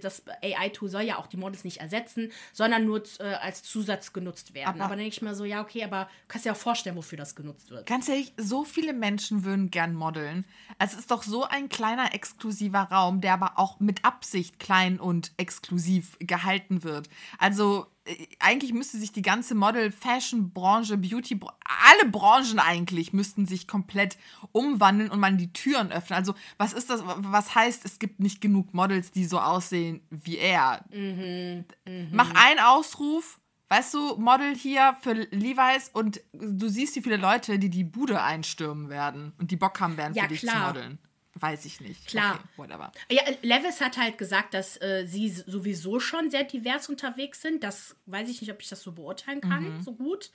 das 0.00 0.22
AI-Tool 0.42 0.88
soll 0.88 1.02
ja 1.02 1.18
auch 1.18 1.26
die 1.26 1.36
Models 1.36 1.64
nicht 1.64 1.78
ersetzen, 1.78 2.32
sondern 2.52 2.84
nur 2.84 3.02
äh, 3.20 3.34
als 3.34 3.62
Zusatz 3.62 4.12
genutzt 4.12 4.54
werden. 4.54 4.68
Aber, 4.68 4.84
aber 4.84 4.90
dann 4.90 4.98
denke 4.98 5.14
ich 5.14 5.22
mir 5.22 5.34
so, 5.34 5.44
ja, 5.44 5.60
okay, 5.60 5.84
aber 5.84 6.08
kannst 6.28 6.46
dir 6.46 6.52
auch 6.52 6.56
vorstellen, 6.56 6.96
wofür 6.96 7.18
das 7.18 7.34
genutzt 7.34 7.70
wird. 7.70 7.86
Ganz 7.86 8.08
ehrlich, 8.08 8.32
so 8.36 8.64
viele 8.64 8.92
Menschen 8.92 9.44
würden 9.44 9.70
gern 9.70 9.94
modeln. 9.94 10.44
Es 10.78 10.94
ist 10.94 11.10
doch 11.10 11.22
so 11.22 11.44
ein 11.44 11.68
kleiner 11.68 12.14
exklusiver 12.14 12.82
Raum, 12.90 13.20
der 13.20 13.34
aber 13.34 13.58
auch 13.58 13.80
mit 13.80 14.04
Absicht 14.04 14.58
klein 14.58 14.98
und 14.98 15.32
exklusiv 15.36 16.16
gehalten 16.18 16.82
wird. 16.82 17.08
Also 17.38 17.86
äh, 17.86 17.91
eigentlich 18.40 18.72
müsste 18.72 18.98
sich 18.98 19.12
die 19.12 19.22
ganze 19.22 19.54
Model, 19.54 19.92
Fashion, 19.92 20.52
Branche, 20.52 20.96
Beauty, 20.98 21.38
alle 21.64 22.10
Branchen 22.10 22.58
eigentlich 22.58 23.12
müssten 23.12 23.46
sich 23.46 23.68
komplett 23.68 24.18
umwandeln 24.50 25.10
und 25.10 25.20
man 25.20 25.38
die 25.38 25.52
Türen 25.52 25.92
öffnen. 25.92 26.18
Also 26.18 26.34
was 26.58 26.72
ist 26.72 26.90
das? 26.90 27.02
Was 27.04 27.54
heißt, 27.54 27.84
es 27.84 27.98
gibt 27.98 28.20
nicht 28.20 28.40
genug 28.40 28.74
Models, 28.74 29.12
die 29.12 29.24
so 29.24 29.38
aussehen 29.38 30.00
wie 30.10 30.38
er? 30.38 30.84
Mhm, 30.90 31.64
mh. 31.86 32.08
Mach 32.12 32.32
einen 32.34 32.60
Ausruf, 32.60 33.40
weißt 33.68 33.94
du, 33.94 34.16
Model 34.16 34.54
hier 34.56 34.96
für 35.00 35.12
Levi's 35.12 35.88
und 35.92 36.20
du 36.32 36.68
siehst, 36.68 36.96
wie 36.96 37.02
viele 37.02 37.16
Leute, 37.16 37.58
die 37.58 37.70
die 37.70 37.84
Bude 37.84 38.20
einstürmen 38.20 38.88
werden 38.88 39.32
und 39.38 39.50
die 39.50 39.56
Bock 39.56 39.80
haben 39.80 39.96
werden, 39.96 40.14
ja, 40.14 40.24
für 40.24 40.28
dich 40.28 40.40
klar. 40.40 40.72
zu 40.72 40.78
modeln. 40.80 40.98
Weiß 41.34 41.64
ich 41.64 41.80
nicht. 41.80 42.08
Klar. 42.08 42.34
Okay, 42.34 42.44
whatever. 42.56 42.92
Ja, 43.10 43.22
Levis 43.40 43.80
hat 43.80 43.96
halt 43.96 44.18
gesagt, 44.18 44.52
dass 44.52 44.80
äh, 44.82 45.06
sie 45.06 45.30
sowieso 45.30 45.98
schon 45.98 46.30
sehr 46.30 46.44
divers 46.44 46.88
unterwegs 46.88 47.40
sind. 47.40 47.64
Das 47.64 47.96
weiß 48.06 48.28
ich 48.28 48.40
nicht, 48.42 48.52
ob 48.52 48.60
ich 48.60 48.68
das 48.68 48.82
so 48.82 48.92
beurteilen 48.92 49.40
kann, 49.40 49.78
mhm. 49.78 49.82
so 49.82 49.92
gut. 49.92 50.30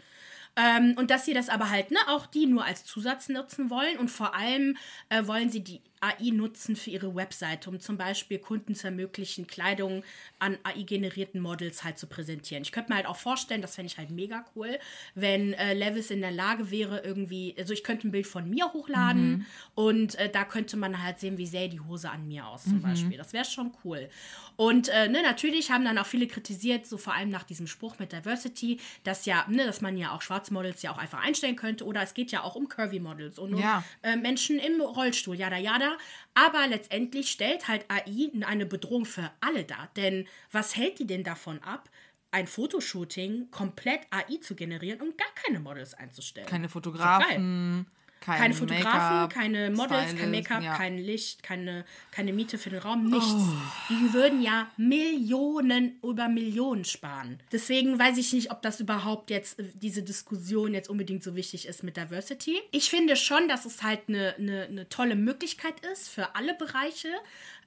Ähm, 0.56 0.96
und 0.98 1.12
dass 1.12 1.26
sie 1.26 1.36
das 1.36 1.50
aber 1.50 1.70
halt, 1.70 1.92
ne, 1.92 2.00
auch 2.08 2.26
die 2.26 2.48
nur 2.48 2.66
als 2.66 2.84
Zusatz 2.84 3.30
nutzen 3.30 3.70
wollen. 3.70 3.98
Und 4.00 4.10
vor 4.10 4.34
allem 4.34 4.76
äh, 5.10 5.28
wollen 5.28 5.52
sie 5.52 5.64
die 5.64 5.82
AI 6.02 6.32
nutzen 6.32 6.76
für 6.76 6.90
ihre 6.90 7.16
Webseite, 7.16 7.70
um 7.70 7.80
zum 7.80 7.98
Beispiel 7.98 8.40
Kunden 8.40 8.76
zu 8.76 8.88
ermöglichen, 8.88 9.48
Kleidung 9.48 10.04
an 10.40 10.58
AI-generierten 10.64 11.42
Models 11.42 11.84
halt 11.84 11.98
zu 11.98 12.08
präsentieren. 12.08 12.64
Ich 12.64 12.72
könnte 12.72 12.92
mir 12.92 12.98
halt 12.98 13.08
auch 13.08 13.16
vorstellen, 13.16 13.62
das 13.62 13.76
fände 13.76 13.92
ich 13.92 13.98
halt 13.98 14.12
mega 14.12 14.46
cool, 14.56 14.80
wenn 15.16 15.54
äh, 15.54 15.74
Levis 15.74 16.12
in 16.12 16.22
der 16.22 16.32
Lage 16.32 16.72
wäre, 16.72 17.00
irgendwie, 17.04 17.56
also 17.58 17.74
ich 17.74 17.84
könnte 17.84 18.08
ein 18.08 18.12
Bild 18.12 18.28
von 18.28 18.50
mir 18.50 18.72
hochladen 18.74 19.30
mhm. 19.30 19.46
und 19.76 20.16
äh, 20.16 20.30
da 20.30 20.44
könnte 20.46 20.78
man 20.78 21.02
halt 21.02 21.20
sehen, 21.20 21.38
wie 21.38 21.48
sähe 21.48 21.70
die 21.70 21.80
Hose 21.80 22.10
an 22.10 22.28
mir 22.28 22.48
aus, 22.48 22.64
zum 22.64 22.78
mhm. 22.78 22.82
Beispiel. 22.82 23.18
Das 23.18 23.34
wäre 23.34 23.46
schon 23.46 23.72
cool. 23.84 24.10
Und 24.56 24.90
äh, 24.90 25.08
ne, 25.08 25.22
natürlich 25.22 25.72
haben 25.72 25.86
dann 25.86 25.98
auch 25.98 26.06
viele 26.06 26.28
kritisiert, 26.28 26.86
so 26.86 26.98
vor 26.98 27.14
allem 27.14 27.30
nach 27.30 27.44
diesem 27.44 27.68
Spruch 27.68 28.00
mit 28.00 28.12
Diversity, 28.12 28.80
dass 29.04 29.26
ja, 29.26 29.46
ne, 29.48 29.66
dass 29.66 29.82
man 29.82 29.98
ja 29.98 30.12
auch 30.12 30.22
Schwarzmodels 30.22 30.82
ja 30.82 30.92
auch 30.92 30.98
einfach 30.98 31.24
einstellen 31.24 31.56
könnte 31.56 31.86
oder 31.86 32.02
es 32.02 32.14
geht 32.14 32.32
ja 32.32 32.44
auch 32.44 32.56
um 32.56 32.68
Curvy-Models 32.68 33.40
und 33.40 33.54
um 33.54 33.62
ja. 33.62 33.84
Äh, 34.02 34.16
Menschen 34.16 34.60
im 34.60 34.82
Rollstuhl, 34.82 35.36
jada, 35.36 35.58
jada 35.58 35.87
weiter. 35.88 35.98
Aber 36.34 36.68
letztendlich 36.68 37.32
stellt 37.32 37.68
halt 37.68 37.86
AI 37.90 38.32
eine 38.46 38.66
Bedrohung 38.66 39.06
für 39.06 39.32
alle 39.42 39.64
dar. 39.64 39.90
Denn 39.96 40.28
was 40.52 40.76
hält 40.76 41.00
die 41.00 41.08
denn 41.08 41.24
davon 41.24 41.62
ab, 41.64 41.90
ein 42.32 42.48
Fotoshooting 42.48 43.50
komplett 43.52 44.02
AI 44.12 44.38
zu 44.42 44.56
generieren 44.56 45.02
und 45.02 45.18
gar 45.18 45.34
keine 45.36 45.60
Models 45.60 45.94
einzustellen? 45.94 46.48
Keine 46.48 46.70
Fotografen. 46.70 47.88
Kein 48.20 48.40
keine 48.40 48.54
Fotografen, 48.54 49.30
keine 49.30 49.70
Models, 49.70 50.12
Stylist, 50.12 50.18
kein 50.18 50.32
Make-up, 50.32 50.64
ja. 50.64 50.76
kein 50.76 50.98
Licht, 50.98 51.44
keine, 51.44 51.86
keine 52.12 52.34
Miete 52.34 52.58
für 52.58 52.70
den 52.70 52.80
Raum, 52.80 53.10
nichts. 53.10 53.26
Oh. 53.32 53.54
Die 53.90 54.14
würden 54.14 54.42
ja 54.42 54.70
Millionen 54.76 55.98
über 56.04 56.28
Millionen 56.28 56.84
sparen. 56.84 57.40
Deswegen 57.52 57.98
weiß 57.98 58.18
ich 58.18 58.34
nicht, 58.34 58.52
ob 58.52 58.62
das 58.62 58.80
überhaupt 58.80 59.30
jetzt, 59.30 59.60
äh, 59.60 59.64
diese 59.76 60.04
Diskussion 60.04 60.74
jetzt 60.74 60.90
unbedingt 60.90 61.24
so 61.24 61.36
wichtig 61.36 61.68
ist 61.68 61.84
mit 61.84 61.96
Diversity. 61.98 62.58
Ich 62.72 62.90
finde 62.90 63.16
schon, 63.16 63.48
dass 63.48 63.66
es 63.66 63.84
halt 63.84 64.02
eine, 64.08 64.36
eine, 64.38 64.64
eine 64.64 64.90
tolle 64.90 65.16
Möglichkeit 65.16 65.80
ist 65.92 66.10
für 66.10 66.36
alle 66.36 66.54
Bereiche. 66.54 67.10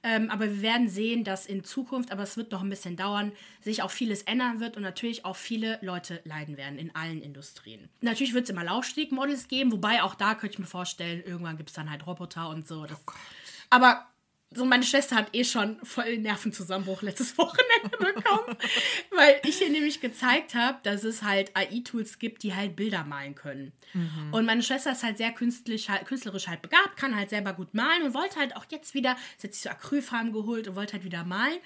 Ähm, 0.03 0.29
aber 0.31 0.45
wir 0.45 0.61
werden 0.61 0.89
sehen, 0.89 1.23
dass 1.23 1.45
in 1.45 1.63
Zukunft, 1.63 2.11
aber 2.11 2.23
es 2.23 2.35
wird 2.35 2.51
noch 2.51 2.61
ein 2.61 2.69
bisschen 2.69 2.95
dauern, 2.95 3.31
sich 3.61 3.83
auch 3.83 3.91
vieles 3.91 4.23
ändern 4.23 4.59
wird 4.59 4.75
und 4.75 4.83
natürlich 4.83 5.25
auch 5.25 5.35
viele 5.35 5.77
Leute 5.81 6.21
leiden 6.23 6.57
werden 6.57 6.79
in 6.79 6.95
allen 6.95 7.21
Industrien. 7.21 7.87
Natürlich 8.01 8.33
wird 8.33 8.45
es 8.45 8.49
immer 8.49 8.63
Laufstegmodels 8.63 9.47
geben, 9.47 9.71
wobei 9.71 10.01
auch 10.01 10.15
da 10.15 10.33
könnte 10.33 10.53
ich 10.55 10.59
mir 10.59 10.65
vorstellen, 10.65 11.21
irgendwann 11.23 11.57
gibt 11.57 11.69
es 11.69 11.75
dann 11.75 11.89
halt 11.89 12.07
Roboter 12.07 12.49
und 12.49 12.67
so. 12.67 12.85
Das, 12.85 12.97
oh 13.07 13.11
aber 13.69 14.05
so 14.53 14.65
meine 14.65 14.83
Schwester 14.83 15.15
hat 15.15 15.29
eh 15.33 15.45
schon 15.45 15.77
voll 15.83 16.17
Nervenzusammenbruch 16.17 17.01
letztes 17.01 17.37
Wochenende 17.37 17.97
bekommen, 17.97 18.57
weil 19.11 19.39
ich 19.45 19.61
ihr 19.61 19.69
nämlich 19.69 20.01
gezeigt 20.01 20.55
habe, 20.55 20.77
dass 20.83 21.03
es 21.03 21.23
halt 21.23 21.55
AI-Tools 21.55 22.19
gibt, 22.19 22.43
die 22.43 22.53
halt 22.53 22.75
Bilder 22.75 23.05
malen 23.05 23.33
können. 23.35 23.71
Mhm. 23.93 24.33
Und 24.33 24.45
meine 24.45 24.61
Schwester 24.61 24.91
ist 24.91 25.03
halt 25.03 25.17
sehr 25.17 25.31
künstlerisch 25.31 25.87
halt, 25.87 26.05
künstlerisch 26.05 26.47
halt 26.47 26.61
begabt, 26.61 26.97
kann 26.97 27.15
halt 27.15 27.29
selber 27.29 27.53
gut 27.53 27.73
malen 27.73 28.03
und 28.03 28.13
wollte 28.13 28.39
halt 28.39 28.55
auch 28.57 28.65
jetzt 28.69 28.93
wieder, 28.93 29.15
sie 29.37 29.47
hat 29.47 29.53
sich 29.53 29.63
so 29.63 29.69
Acrylfarben 29.69 30.33
geholt 30.33 30.67
und 30.67 30.75
wollte 30.75 30.93
halt 30.93 31.05
wieder 31.05 31.23
malen. 31.23 31.59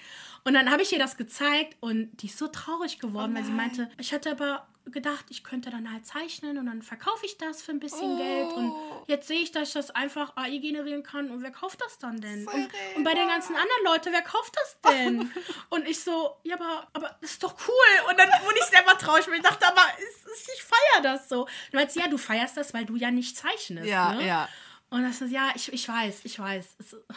Und 0.44 0.54
dann 0.54 0.70
habe 0.70 0.82
ich 0.82 0.92
ihr 0.92 1.00
das 1.00 1.16
gezeigt 1.16 1.76
und 1.80 2.10
die 2.22 2.26
ist 2.26 2.38
so 2.38 2.46
traurig 2.46 3.00
geworden, 3.00 3.32
oh 3.32 3.36
weil 3.36 3.44
sie 3.44 3.52
meinte, 3.52 3.90
ich 3.98 4.12
hatte 4.12 4.30
aber 4.30 4.68
gedacht, 4.90 5.26
ich 5.30 5.42
könnte 5.42 5.70
dann 5.70 5.92
halt 5.92 6.06
zeichnen 6.06 6.58
und 6.58 6.66
dann 6.66 6.82
verkaufe 6.82 7.26
ich 7.26 7.38
das 7.38 7.62
für 7.62 7.72
ein 7.72 7.80
bisschen 7.80 8.14
oh. 8.14 8.16
Geld 8.16 8.52
und 8.52 8.74
jetzt 9.06 9.26
sehe 9.28 9.40
ich, 9.40 9.52
dass 9.52 9.68
ich 9.68 9.74
das 9.74 9.90
einfach 9.90 10.36
AI 10.36 10.58
generieren 10.58 11.02
kann 11.02 11.30
und 11.30 11.42
wer 11.42 11.50
kauft 11.50 11.80
das 11.80 11.98
dann 11.98 12.20
denn? 12.20 12.46
Und, 12.46 12.70
und, 12.96 13.04
bei 13.04 13.14
den 13.14 13.28
ganzen 13.28 13.54
anderen 13.54 13.84
Leuten, 13.84 14.12
wer 14.12 14.22
kauft 14.22 14.54
das 14.56 14.92
denn? 14.92 15.30
und 15.70 15.86
ich 15.88 16.02
so, 16.02 16.36
ja, 16.44 16.54
aber, 16.54 16.86
aber 16.92 17.16
das 17.20 17.32
ist 17.32 17.42
doch 17.42 17.54
cool. 17.66 18.10
Und 18.10 18.18
dann 18.18 18.28
wurde 18.44 18.58
ich 18.58 18.64
selber 18.66 18.96
traurig, 18.96 19.26
weil 19.28 19.36
ich 19.36 19.42
dachte, 19.42 19.66
aber 19.66 19.82
ich, 19.98 20.62
feiere 20.62 21.02
das 21.02 21.28
so. 21.28 21.46
Du 21.70 21.76
meinst, 21.76 21.96
ja, 21.96 22.08
du 22.08 22.18
feierst 22.18 22.56
das, 22.56 22.72
weil 22.74 22.84
du 22.84 22.96
ja 22.96 23.10
nicht 23.10 23.36
zeichnest. 23.36 23.88
Ja, 23.88 24.14
ne? 24.14 24.26
ja. 24.26 24.48
Und 24.90 25.02
das 25.02 25.20
ist, 25.20 25.32
ja, 25.32 25.50
ich, 25.54 25.72
ich 25.72 25.88
weiß, 25.88 26.20
ich 26.24 26.38
weiß. 26.38 26.76
Es, 26.78 26.94
oh. 26.94 27.14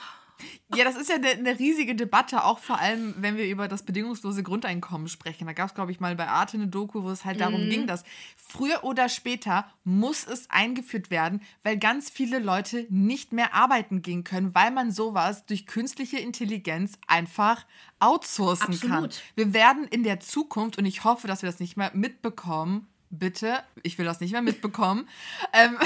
Ja, 0.76 0.84
das 0.84 0.96
ist 0.96 1.10
ja 1.10 1.16
eine, 1.16 1.30
eine, 1.30 1.60
riesige 1.60 1.96
Debatte, 1.96 2.44
auch 2.44 2.60
vor 2.60 2.80
allem, 2.80 3.16
wenn 3.18 3.38
wir 3.38 3.48
über 3.48 3.68
das 3.68 3.84
bedingungslose 3.84 4.44
Grundeinkommen 4.44 5.08
sprechen. 5.08 5.48
Da 5.48 5.54
gab 5.54 5.70
es, 5.70 5.76
glaube 5.76 5.92
ich, 5.92 6.00
mal 6.00 6.16
bei 6.16 6.28
Arte 6.28 6.58
eine 6.58 6.68
Doku, 6.68 7.04
wo 7.04 7.10
es 7.10 7.26
halt 7.26 7.42
darum 7.42 7.66
mhm. 7.66 7.70
ging, 7.70 7.88
dass 7.88 8.04
früher 8.36 8.84
oder 8.84 9.10
später 9.10 9.70
muss 9.84 10.26
es 10.28 10.50
eingeführt 10.50 11.10
werden, 11.10 11.42
weil 11.64 11.78
ganz 11.78 12.10
viele 12.10 12.40
Leute 12.40 12.86
nicht 12.90 13.34
mehr 13.34 13.54
arbeiten 13.54 14.02
gehen 14.02 14.24
können, 14.24 14.54
weil 14.54 14.72
man 14.72 14.92
sowas 14.92 15.46
durch 15.46 15.66
künstliche 15.66 16.20
Intelligenz 16.20 17.00
einfach 17.08 17.66
outsourcen 18.00 18.74
Absolut. 18.74 18.92
kann. 18.92 19.10
Wir 19.36 19.54
werden 19.54 19.86
in 19.86 20.04
der 20.04 20.20
Zukunft, 20.20 20.78
und 20.78 20.86
ich 20.86 21.04
hoffe, 21.04 21.28
dass 21.28 21.42
wir 21.42 21.50
das 21.50 21.60
nicht 21.60 21.78
mehr 21.78 21.92
mitbekommen, 21.94 22.88
bitte, 23.10 23.64
ich 23.84 23.98
will 23.98 24.06
das 24.06 24.20
nicht 24.20 24.32
mehr 24.32 24.42
mitbekommen. 24.42 25.08
ähm, 25.54 25.78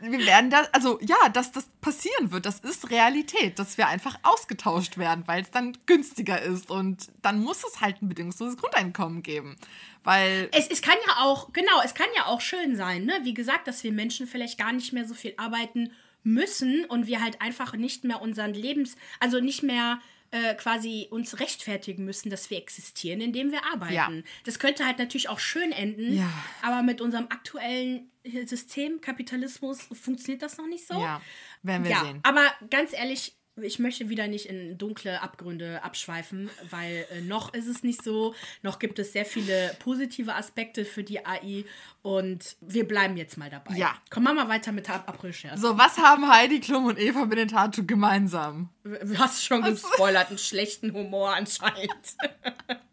wir 0.00 0.26
werden 0.26 0.50
da, 0.50 0.66
also 0.72 0.98
ja, 1.00 1.28
dass 1.32 1.52
das 1.52 1.68
passieren 1.80 2.32
wird, 2.32 2.46
das 2.46 2.60
ist 2.60 2.90
Realität, 2.90 3.58
dass 3.58 3.78
wir 3.78 3.88
einfach 3.88 4.18
ausgetauscht 4.22 4.98
werden, 4.98 5.24
weil 5.26 5.42
es 5.42 5.50
dann 5.50 5.76
günstiger 5.86 6.40
ist 6.40 6.70
und 6.70 7.08
dann 7.22 7.40
muss 7.40 7.64
es 7.64 7.80
halt 7.80 8.02
ein 8.02 8.08
bedingungsloses 8.08 8.56
Grundeinkommen 8.56 9.22
geben. 9.22 9.56
Weil 10.04 10.48
es, 10.52 10.68
es 10.68 10.82
kann 10.82 10.96
ja 11.06 11.24
auch, 11.24 11.52
genau, 11.52 11.80
es 11.84 11.94
kann 11.94 12.06
ja 12.16 12.26
auch 12.26 12.40
schön 12.40 12.76
sein, 12.76 13.04
ne? 13.04 13.20
Wie 13.22 13.34
gesagt, 13.34 13.66
dass 13.66 13.82
wir 13.82 13.92
Menschen 13.92 14.26
vielleicht 14.26 14.58
gar 14.58 14.72
nicht 14.72 14.92
mehr 14.92 15.06
so 15.06 15.14
viel 15.14 15.34
arbeiten 15.36 15.92
müssen 16.22 16.84
und 16.84 17.06
wir 17.06 17.22
halt 17.22 17.40
einfach 17.40 17.74
nicht 17.74 18.04
mehr 18.04 18.20
unseren 18.20 18.52
Lebens, 18.52 18.96
also 19.20 19.40
nicht 19.40 19.62
mehr 19.62 20.00
äh, 20.36 20.54
quasi 20.54 21.08
uns 21.10 21.40
rechtfertigen 21.40 22.04
müssen, 22.04 22.30
dass 22.30 22.50
wir 22.50 22.58
existieren, 22.58 23.20
indem 23.20 23.52
wir 23.52 23.64
arbeiten. 23.64 23.94
Ja. 23.94 24.10
Das 24.44 24.58
könnte 24.58 24.84
halt 24.84 24.98
natürlich 24.98 25.28
auch 25.28 25.38
schön 25.38 25.72
enden, 25.72 26.16
ja. 26.16 26.30
aber 26.62 26.82
mit 26.82 27.00
unserem 27.00 27.26
aktuellen 27.30 28.10
System, 28.44 29.00
Kapitalismus, 29.00 29.82
funktioniert 29.92 30.42
das 30.42 30.58
noch 30.58 30.66
nicht 30.66 30.86
so. 30.86 30.94
Ja, 30.94 31.20
werden 31.62 31.86
wir 31.86 31.96
sehen. 31.96 32.20
Aber 32.22 32.42
ganz 32.70 32.92
ehrlich, 32.92 33.35
ich 33.62 33.78
möchte 33.78 34.08
wieder 34.08 34.28
nicht 34.28 34.46
in 34.46 34.76
dunkle 34.76 35.22
Abgründe 35.22 35.82
abschweifen, 35.82 36.50
weil 36.70 37.06
äh, 37.10 37.20
noch 37.22 37.54
ist 37.54 37.66
es 37.66 37.82
nicht 37.82 38.02
so, 38.02 38.34
noch 38.62 38.78
gibt 38.78 38.98
es 38.98 39.12
sehr 39.12 39.24
viele 39.24 39.74
positive 39.78 40.34
Aspekte 40.34 40.84
für 40.84 41.02
die 41.02 41.24
AI 41.24 41.64
und 42.02 42.56
wir 42.60 42.86
bleiben 42.86 43.16
jetzt 43.16 43.36
mal 43.36 43.50
dabei. 43.50 43.74
Ja. 43.76 43.94
Kommen 44.10 44.26
wir 44.26 44.34
mal 44.34 44.48
weiter 44.48 44.72
mit 44.72 44.88
der 44.88 45.08
April-Scherz. 45.08 45.60
So, 45.60 45.76
was 45.78 45.98
haben 45.98 46.28
Heidi 46.28 46.60
Klum 46.60 46.86
und 46.86 46.98
Eva 46.98 47.24
Benedetto 47.24 47.84
gemeinsam? 47.84 48.68
Du 48.84 49.18
hast 49.18 49.44
schon 49.44 49.62
gespoilert, 49.62 50.28
einen 50.28 50.38
schlechten 50.38 50.92
Humor 50.92 51.34
anscheinend. 51.34 52.16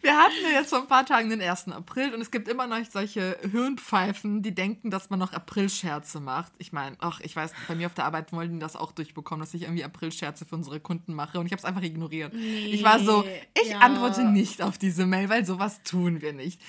Wir 0.00 0.16
hatten 0.16 0.34
ja 0.42 0.60
jetzt 0.60 0.70
vor 0.70 0.80
ein 0.80 0.86
paar 0.86 1.06
Tagen 1.06 1.30
den 1.30 1.40
1. 1.40 1.68
April 1.68 2.14
und 2.14 2.20
es 2.20 2.30
gibt 2.30 2.48
immer 2.48 2.66
noch 2.66 2.78
solche 2.90 3.38
Hirnpfeifen, 3.50 4.42
die 4.42 4.54
denken, 4.54 4.90
dass 4.90 5.10
man 5.10 5.18
noch 5.18 5.32
April-Scherze 5.32 6.20
macht. 6.20 6.52
Ich 6.58 6.72
meine, 6.72 6.96
ach, 7.00 7.20
ich 7.20 7.34
weiß, 7.34 7.52
bei 7.68 7.74
mir 7.74 7.86
auf 7.86 7.94
der 7.94 8.04
Arbeit 8.04 8.32
wollten 8.32 8.54
die 8.54 8.58
das 8.60 8.76
auch 8.76 8.92
durchbekommen, 8.92 9.40
dass 9.40 9.54
ich 9.54 9.62
irgendwie 9.62 9.84
April-Scherze 9.84 10.44
für 10.44 10.54
unsere 10.54 10.80
Kunden 10.80 11.14
mache 11.14 11.38
und 11.38 11.46
ich 11.46 11.52
habe 11.52 11.60
es 11.60 11.64
einfach 11.64 11.82
ignoriert. 11.82 12.32
Nee, 12.34 12.66
ich 12.66 12.82
war 12.82 12.98
so, 12.98 13.24
ich 13.62 13.70
ja. 13.70 13.78
antworte 13.78 14.24
nicht 14.24 14.62
auf 14.62 14.78
diese 14.78 15.06
Mail, 15.06 15.28
weil 15.28 15.44
sowas 15.44 15.82
tun 15.82 16.20
wir 16.20 16.32
nicht. 16.32 16.60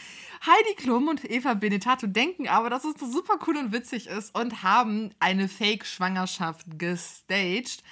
Heidi 0.46 0.76
Klum 0.76 1.08
und 1.08 1.30
Eva 1.30 1.54
Benetato 1.56 2.08
denken 2.08 2.48
aber, 2.48 2.70
dass 2.70 2.84
es 2.86 2.96
super 3.00 3.40
cool 3.48 3.58
und 3.58 3.72
witzig 3.72 4.08
ist 4.08 4.38
und 4.38 4.64
haben 4.64 5.12
eine 5.20 5.48
Fake-Schwangerschaft 5.48 6.66
gestaged. 6.78 7.84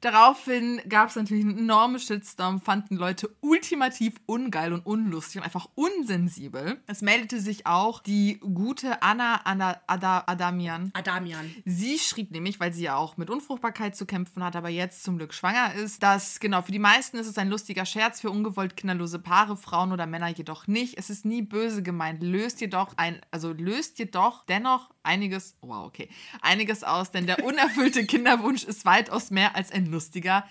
Daraufhin 0.00 0.80
gab 0.88 1.10
es 1.10 1.16
natürlich 1.16 1.44
einen 1.44 1.58
enormen 1.58 2.00
Shitstorm, 2.00 2.60
fanden 2.60 2.96
Leute 2.96 3.28
ultimativ 3.40 4.14
ungeil 4.24 4.72
und 4.72 4.86
unlustig 4.86 5.38
und 5.38 5.44
einfach 5.44 5.68
unsensibel. 5.74 6.80
Es 6.86 7.02
meldete 7.02 7.38
sich 7.38 7.66
auch 7.66 8.00
die 8.00 8.40
gute 8.40 9.02
Anna, 9.02 9.42
Anna 9.44 9.78
Ada, 9.86 10.24
Adamian. 10.26 10.90
Adamian. 10.94 11.54
Sie 11.66 11.98
schrieb 11.98 12.30
nämlich, 12.30 12.58
weil 12.60 12.72
sie 12.72 12.84
ja 12.84 12.96
auch 12.96 13.18
mit 13.18 13.28
Unfruchtbarkeit 13.28 13.94
zu 13.94 14.06
kämpfen 14.06 14.42
hat, 14.42 14.56
aber 14.56 14.70
jetzt 14.70 15.04
zum 15.04 15.18
Glück 15.18 15.34
schwanger 15.34 15.74
ist, 15.74 16.02
dass 16.02 16.40
genau 16.40 16.62
für 16.62 16.72
die 16.72 16.78
meisten 16.78 17.18
ist 17.18 17.26
es 17.26 17.36
ein 17.36 17.50
lustiger 17.50 17.84
Scherz, 17.84 18.22
für 18.22 18.30
ungewollt 18.30 18.78
kinderlose 18.78 19.18
Paare, 19.18 19.58
Frauen 19.58 19.92
oder 19.92 20.06
Männer 20.06 20.28
jedoch 20.28 20.66
nicht. 20.66 20.96
Es 20.96 21.10
ist 21.10 21.26
nie 21.26 21.42
böse 21.42 21.82
gemeint, 21.82 22.22
löst 22.22 22.62
jedoch 22.62 22.94
ein, 22.96 23.20
also 23.30 23.52
löst 23.52 23.98
jedoch 23.98 24.46
dennoch 24.46 24.90
einiges, 25.02 25.56
wow, 25.60 25.86
okay, 25.86 26.08
einiges 26.40 26.84
aus, 26.84 27.10
denn 27.10 27.26
der 27.26 27.44
unerfüllte 27.44 28.06
Kinderwunsch 28.06 28.64
ist 28.64 28.84
weitaus 28.84 29.30
mehr 29.30 29.56
als 29.56 29.72
ein 29.72 29.89
lustiger 29.90 30.44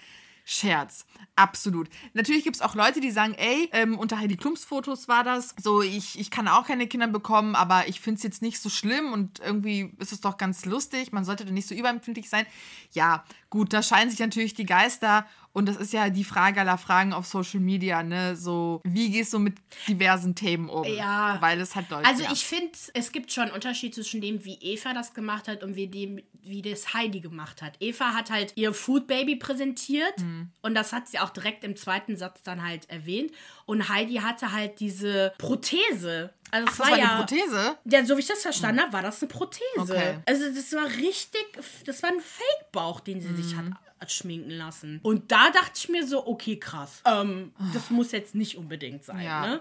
Scherz. 0.52 1.06
Absolut. 1.36 1.90
Natürlich 2.14 2.44
gibt 2.44 2.56
es 2.56 2.64
auch 2.64 2.74
Leute, 2.74 3.02
die 3.02 3.12
sagen, 3.12 3.36
ey, 3.36 3.70
ähm, 3.72 4.00
unter 4.00 4.18
Heidi 4.18 4.36
Klums 4.36 4.66
Fotos 4.66 5.08
war 5.08 5.24
das. 5.24 5.54
So, 5.62 5.84
ich, 5.84 6.20
ich 6.20 6.32
kann 6.32 6.48
auch 6.48 6.66
keine 6.66 6.88
Kinder 6.88 7.08
bekommen, 7.08 7.54
aber 7.54 7.88
ich 7.88 8.02
finde 8.02 8.18
es 8.18 8.24
jetzt 8.24 8.42
nicht 8.42 8.60
so 8.60 8.68
schlimm 8.68 9.14
und 9.14 9.40
irgendwie 9.40 9.94
ist 10.00 10.12
es 10.12 10.22
doch 10.22 10.38
ganz 10.38 10.66
lustig. 10.66 11.12
Man 11.12 11.24
sollte 11.24 11.46
da 11.46 11.52
nicht 11.52 11.68
so 11.68 11.76
überempfindlich 11.76 12.32
sein. 12.32 12.48
Ja, 12.94 13.24
gut, 13.52 13.74
da 13.74 13.84
scheinen 13.84 14.10
sich 14.10 14.20
natürlich 14.20 14.56
die 14.56 14.66
Geister 14.66 15.28
und 15.60 15.66
das 15.68 15.78
ist 15.78 15.94
ja 15.94 16.10
die 16.10 16.24
Frage 16.24 16.62
aller 16.62 16.78
Fragen 16.78 17.14
auf 17.14 17.28
Social 17.28 17.60
Media, 17.60 18.02
ne? 18.02 18.36
So, 18.36 18.82
wie 18.84 19.12
gehst 19.12 19.34
du 19.34 19.40
mit 19.40 19.58
diversen 19.88 20.34
Themen 20.34 20.70
um? 20.70 20.84
Ja. 20.86 21.38
Weil 21.42 21.60
es 21.62 21.76
halt 21.76 21.90
Leute. 21.90 22.08
Also 22.08 22.24
ja. 22.24 22.32
ich 22.32 22.46
finde, 22.46 22.72
es 22.94 23.12
gibt 23.12 23.32
schon 23.32 23.44
einen 23.44 23.52
Unterschied 23.52 23.94
zwischen 23.94 24.22
dem, 24.22 24.44
wie 24.46 24.56
Eva 24.62 24.94
das 24.94 25.14
gemacht 25.14 25.48
hat 25.48 25.62
und 25.64 25.76
wie 25.76 25.88
dem, 25.88 26.22
wie 26.42 26.62
das 26.62 26.94
Heidi 26.94 27.20
gemacht 27.20 27.62
hat. 27.62 27.74
Eva 27.80 28.14
hat 28.16 28.32
halt 28.32 28.54
ihr 28.56 28.74
Food 28.74 29.06
Baby 29.08 29.36
präsentiert 29.36 30.18
Mhm. 30.20 30.50
und 30.62 30.74
das 30.74 30.94
hat 30.94 31.08
sie 31.08 31.20
auch 31.20 31.30
direkt 31.30 31.64
im 31.64 31.76
zweiten 31.76 32.16
Satz 32.16 32.42
dann 32.42 32.64
halt 32.66 32.90
erwähnt. 32.90 33.32
Und 33.66 33.90
Heidi 33.90 34.16
hatte 34.16 34.52
halt 34.52 34.80
diese 34.80 35.34
Prothese. 35.38 36.34
Also 36.52 36.68
es 36.68 36.78
das 36.78 36.80
war 36.80 36.92
war 36.92 36.98
ja. 36.98 37.10
eine 37.10 37.18
Prothese. 37.26 37.78
Ja, 37.86 38.06
so 38.06 38.16
wie 38.16 38.22
ich 38.22 38.28
das 38.28 38.42
verstanden 38.42 38.82
habe, 38.82 38.94
war 38.94 39.02
das 39.04 39.22
eine 39.22 39.30
Prothese. 39.30 39.64
Okay. 39.78 40.18
Also 40.26 40.46
das 40.54 40.72
war 40.74 40.86
richtig, 40.98 41.46
das 41.86 42.02
war 42.02 42.10
ein 42.10 42.20
Fake-Bauch, 42.20 43.02
den 43.02 43.22
sie 43.22 43.34
sich 43.36 43.56
hat, 43.56 43.66
Mhm. 43.66 43.74
hat 43.76 43.82
schminken 44.08 44.52
lassen. 44.52 45.00
Und 45.04 45.32
da 45.32 45.50
dachte 45.52 45.74
ich 45.76 45.90
mir 45.90 46.06
so, 46.08 46.26
okay, 46.26 46.58
krass. 46.58 47.02
Ähm, 47.06 47.52
das 47.74 47.90
muss 47.90 48.12
jetzt 48.12 48.36
nicht 48.36 48.58
unbedingt 48.58 49.04
sein, 49.04 49.24
Ja. 49.26 49.46
ne? 49.48 49.60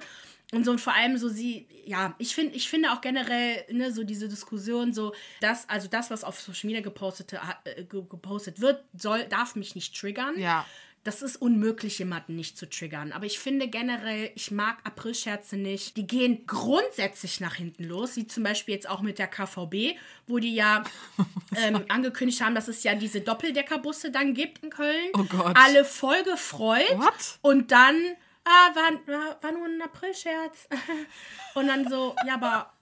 Und 0.51 0.65
so 0.65 0.71
und 0.71 0.81
vor 0.81 0.95
allem 0.95 1.19
so 1.19 1.29
sie, 1.29 1.67
ja, 1.85 2.15
ich 2.17 2.35
finde, 2.35 2.55
ich 2.57 2.71
finde 2.71 2.91
auch 2.93 3.03
generell, 3.03 3.67
ne, 3.71 3.93
so 3.93 4.03
diese 4.03 4.29
Diskussion, 4.29 4.95
so, 4.95 5.13
das, 5.43 5.69
also 5.69 5.89
das, 5.89 6.11
was 6.11 6.25
auf 6.25 6.41
Social 6.41 6.69
Media 6.69 6.81
gepostet, 6.81 7.35
äh, 7.35 7.85
ge- 7.85 8.05
gepostet 8.09 8.59
wird, 8.59 8.83
soll, 8.97 9.25
darf 9.25 9.57
mich 9.57 9.75
nicht 9.75 9.95
triggern. 9.95 10.39
Ja. 10.41 10.65
Das 11.05 11.23
ist 11.23 11.37
unmöglich, 11.37 11.99
jemanden 11.99 12.35
nicht 12.35 12.59
zu 12.59 12.69
triggern. 12.69 13.13
Aber 13.13 13.25
ich 13.25 13.39
finde 13.39 13.69
generell, 13.69 14.31
ich 14.35 14.51
mag 14.51 14.79
Aprilscherze 14.85 15.57
nicht. 15.57 15.97
Die 15.97 16.07
gehen 16.07 16.47
grundsätzlich 16.47 17.41
nach 17.41 17.55
hinten 17.55 17.85
los, 17.85 18.17
wie 18.17 18.27
zum 18.27 18.43
Beispiel 18.43 18.75
jetzt 18.75 18.89
auch 18.89 19.01
mit 19.01 19.19
der 19.19 19.29
KVB, 19.29 19.97
wo 20.27 20.39
die 20.39 20.55
ja 20.55 20.85
ähm, 21.57 21.85
angekündigt 21.89 22.41
haben, 22.43 22.55
dass 22.55 22.69
es 22.69 22.83
ja 22.83 22.95
diese 22.95 23.21
Doppeldeckerbusse 23.21 24.11
dann 24.11 24.35
gibt 24.35 24.63
in 24.63 24.71
Köln. 24.71 25.11
Oh 25.15 25.25
Gott. 25.25 25.57
Alle 25.57 25.85
voll 25.85 26.23
gefreut. 26.25 26.97
What? 26.97 27.39
Und 27.43 27.71
dann, 27.71 27.97
ah, 28.45 28.75
war, 28.75 28.93
war, 29.07 29.43
war 29.43 29.53
nur 29.53 29.67
ein 29.67 29.81
Aprilscherz. 29.81 30.69
Und 31.55 31.69
dann 31.69 31.89
so, 31.89 32.15
ja, 32.27 32.35
aber 32.35 32.73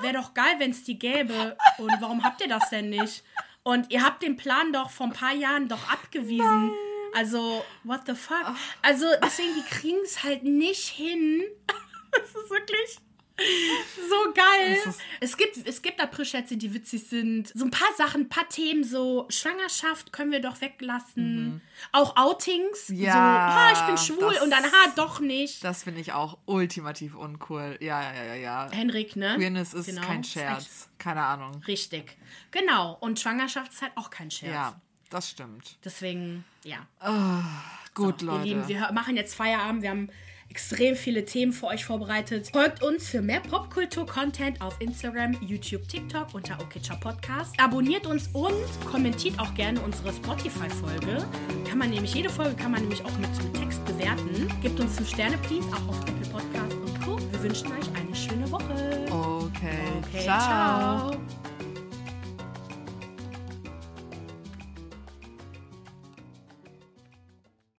wäre 0.00 0.14
doch 0.14 0.34
geil, 0.34 0.54
wenn 0.58 0.70
es 0.70 0.84
die 0.84 0.98
gäbe. 0.98 1.56
Und 1.78 1.92
warum 2.00 2.22
habt 2.22 2.40
ihr 2.40 2.48
das 2.48 2.70
denn 2.70 2.90
nicht? 2.90 3.24
Und 3.62 3.90
ihr 3.92 4.02
habt 4.02 4.22
den 4.22 4.36
Plan 4.36 4.72
doch 4.72 4.90
vor 4.90 5.06
ein 5.06 5.12
paar 5.12 5.34
Jahren 5.34 5.68
doch 5.68 5.90
abgewiesen. 5.90 6.72
Also, 7.14 7.64
what 7.84 8.00
the 8.06 8.14
fuck? 8.14 8.54
Also, 8.82 9.06
deswegen, 9.22 9.54
die 9.54 9.68
kriegen 9.74 9.98
es 10.04 10.22
halt 10.22 10.44
nicht 10.44 10.88
hin. 10.88 11.42
Das 12.14 12.28
ist 12.28 12.50
wirklich 12.50 12.98
so 14.08 14.32
geil. 14.34 14.78
Es 15.20 15.36
gibt, 15.36 15.56
es 15.66 15.80
gibt 15.82 16.00
Aprilscherze, 16.00 16.56
die 16.56 16.72
witzig 16.74 17.04
sind. 17.08 17.48
So 17.54 17.64
ein 17.64 17.70
paar 17.70 17.88
Sachen, 17.96 18.22
ein 18.22 18.28
paar 18.28 18.48
Themen, 18.48 18.84
so 18.84 19.26
Schwangerschaft 19.30 20.12
können 20.12 20.30
wir 20.30 20.40
doch 20.40 20.60
weglassen. 20.60 21.62
Auch 21.92 22.16
Outings. 22.16 22.90
Mhm. 22.90 22.96
Ja, 22.96 23.12
so, 23.12 23.18
ha, 23.18 23.72
ich 23.72 23.86
bin 23.86 23.98
schwul 23.98 24.32
das- 24.34 24.42
und 24.42 24.50
dann, 24.50 24.64
ha, 24.64 24.92
doch 24.94 25.20
nicht. 25.20 25.64
Das 25.64 25.82
finde 25.84 26.00
ich 26.00 26.12
auch 26.12 26.38
ultimativ 26.44 27.14
uncool. 27.16 27.78
Ja, 27.80 28.02
ja, 28.12 28.24
ja, 28.24 28.34
ja. 28.34 28.68
Henrik, 28.70 29.16
ne? 29.16 29.36
Queerness 29.36 29.74
ist 29.74 29.86
Genau, 29.86 30.02
kein 30.02 30.22
Scherz. 30.24 30.90
Keine 30.98 31.22
Ahnung. 31.22 31.62
Richtig. 31.66 32.16
Genau. 32.50 32.96
Und 33.00 33.18
Schwangerschaft 33.18 33.72
ist 33.72 33.82
halt 33.82 33.92
auch 33.96 34.10
kein 34.10 34.30
Scherz. 34.30 34.52
Ja, 34.52 34.80
das 35.12 35.30
stimmt. 35.30 35.76
Deswegen, 35.84 36.44
ja. 36.64 36.86
Gut, 37.94 38.22
Ihr 38.22 38.28
Leute. 38.28 38.44
Lieben, 38.44 38.68
wir 38.68 38.90
machen 38.92 39.16
jetzt 39.16 39.34
Feierabend. 39.34 39.82
Wir 39.82 39.90
haben 39.90 40.08
extrem 40.52 40.96
viele 40.96 41.24
Themen 41.24 41.50
für 41.50 41.66
euch 41.68 41.86
vorbereitet. 41.86 42.50
Folgt 42.52 42.82
uns 42.82 43.08
für 43.08 43.22
mehr 43.22 43.40
Popkultur-Content 43.40 44.60
auf 44.60 44.78
Instagram, 44.80 45.32
YouTube, 45.40 45.88
TikTok 45.88 46.34
unter 46.34 46.60
Okitcher 46.60 46.96
Podcast. 46.96 47.58
Abonniert 47.58 48.06
uns 48.06 48.28
und 48.34 48.52
kommentiert 48.90 49.38
auch 49.38 49.54
gerne 49.54 49.80
unsere 49.80 50.12
Spotify-Folge. 50.12 51.26
Kann 51.66 51.78
man 51.78 51.88
nämlich, 51.88 52.12
jede 52.12 52.28
Folge 52.28 52.54
kann 52.54 52.70
man 52.70 52.82
nämlich 52.82 53.02
auch 53.02 53.16
mit, 53.18 53.30
Text 53.54 53.82
bewerten. 53.86 54.46
Gebt 54.60 54.78
uns 54.78 54.96
5 54.96 55.08
Sterne, 55.08 55.38
please, 55.38 55.66
auch 55.68 55.88
auf 55.88 56.00
Apple 56.02 56.28
Podcast 56.30 56.74
und 56.74 57.00
Co. 57.02 57.18
Wir 57.18 57.42
wünschen 57.42 57.68
euch 57.68 57.88
eine 57.98 58.14
schöne 58.14 58.50
Woche. 58.50 59.06
Okay. 59.10 59.78
Okay, 60.04 60.24
ciao. 60.24 61.12
ciao. 61.12 61.41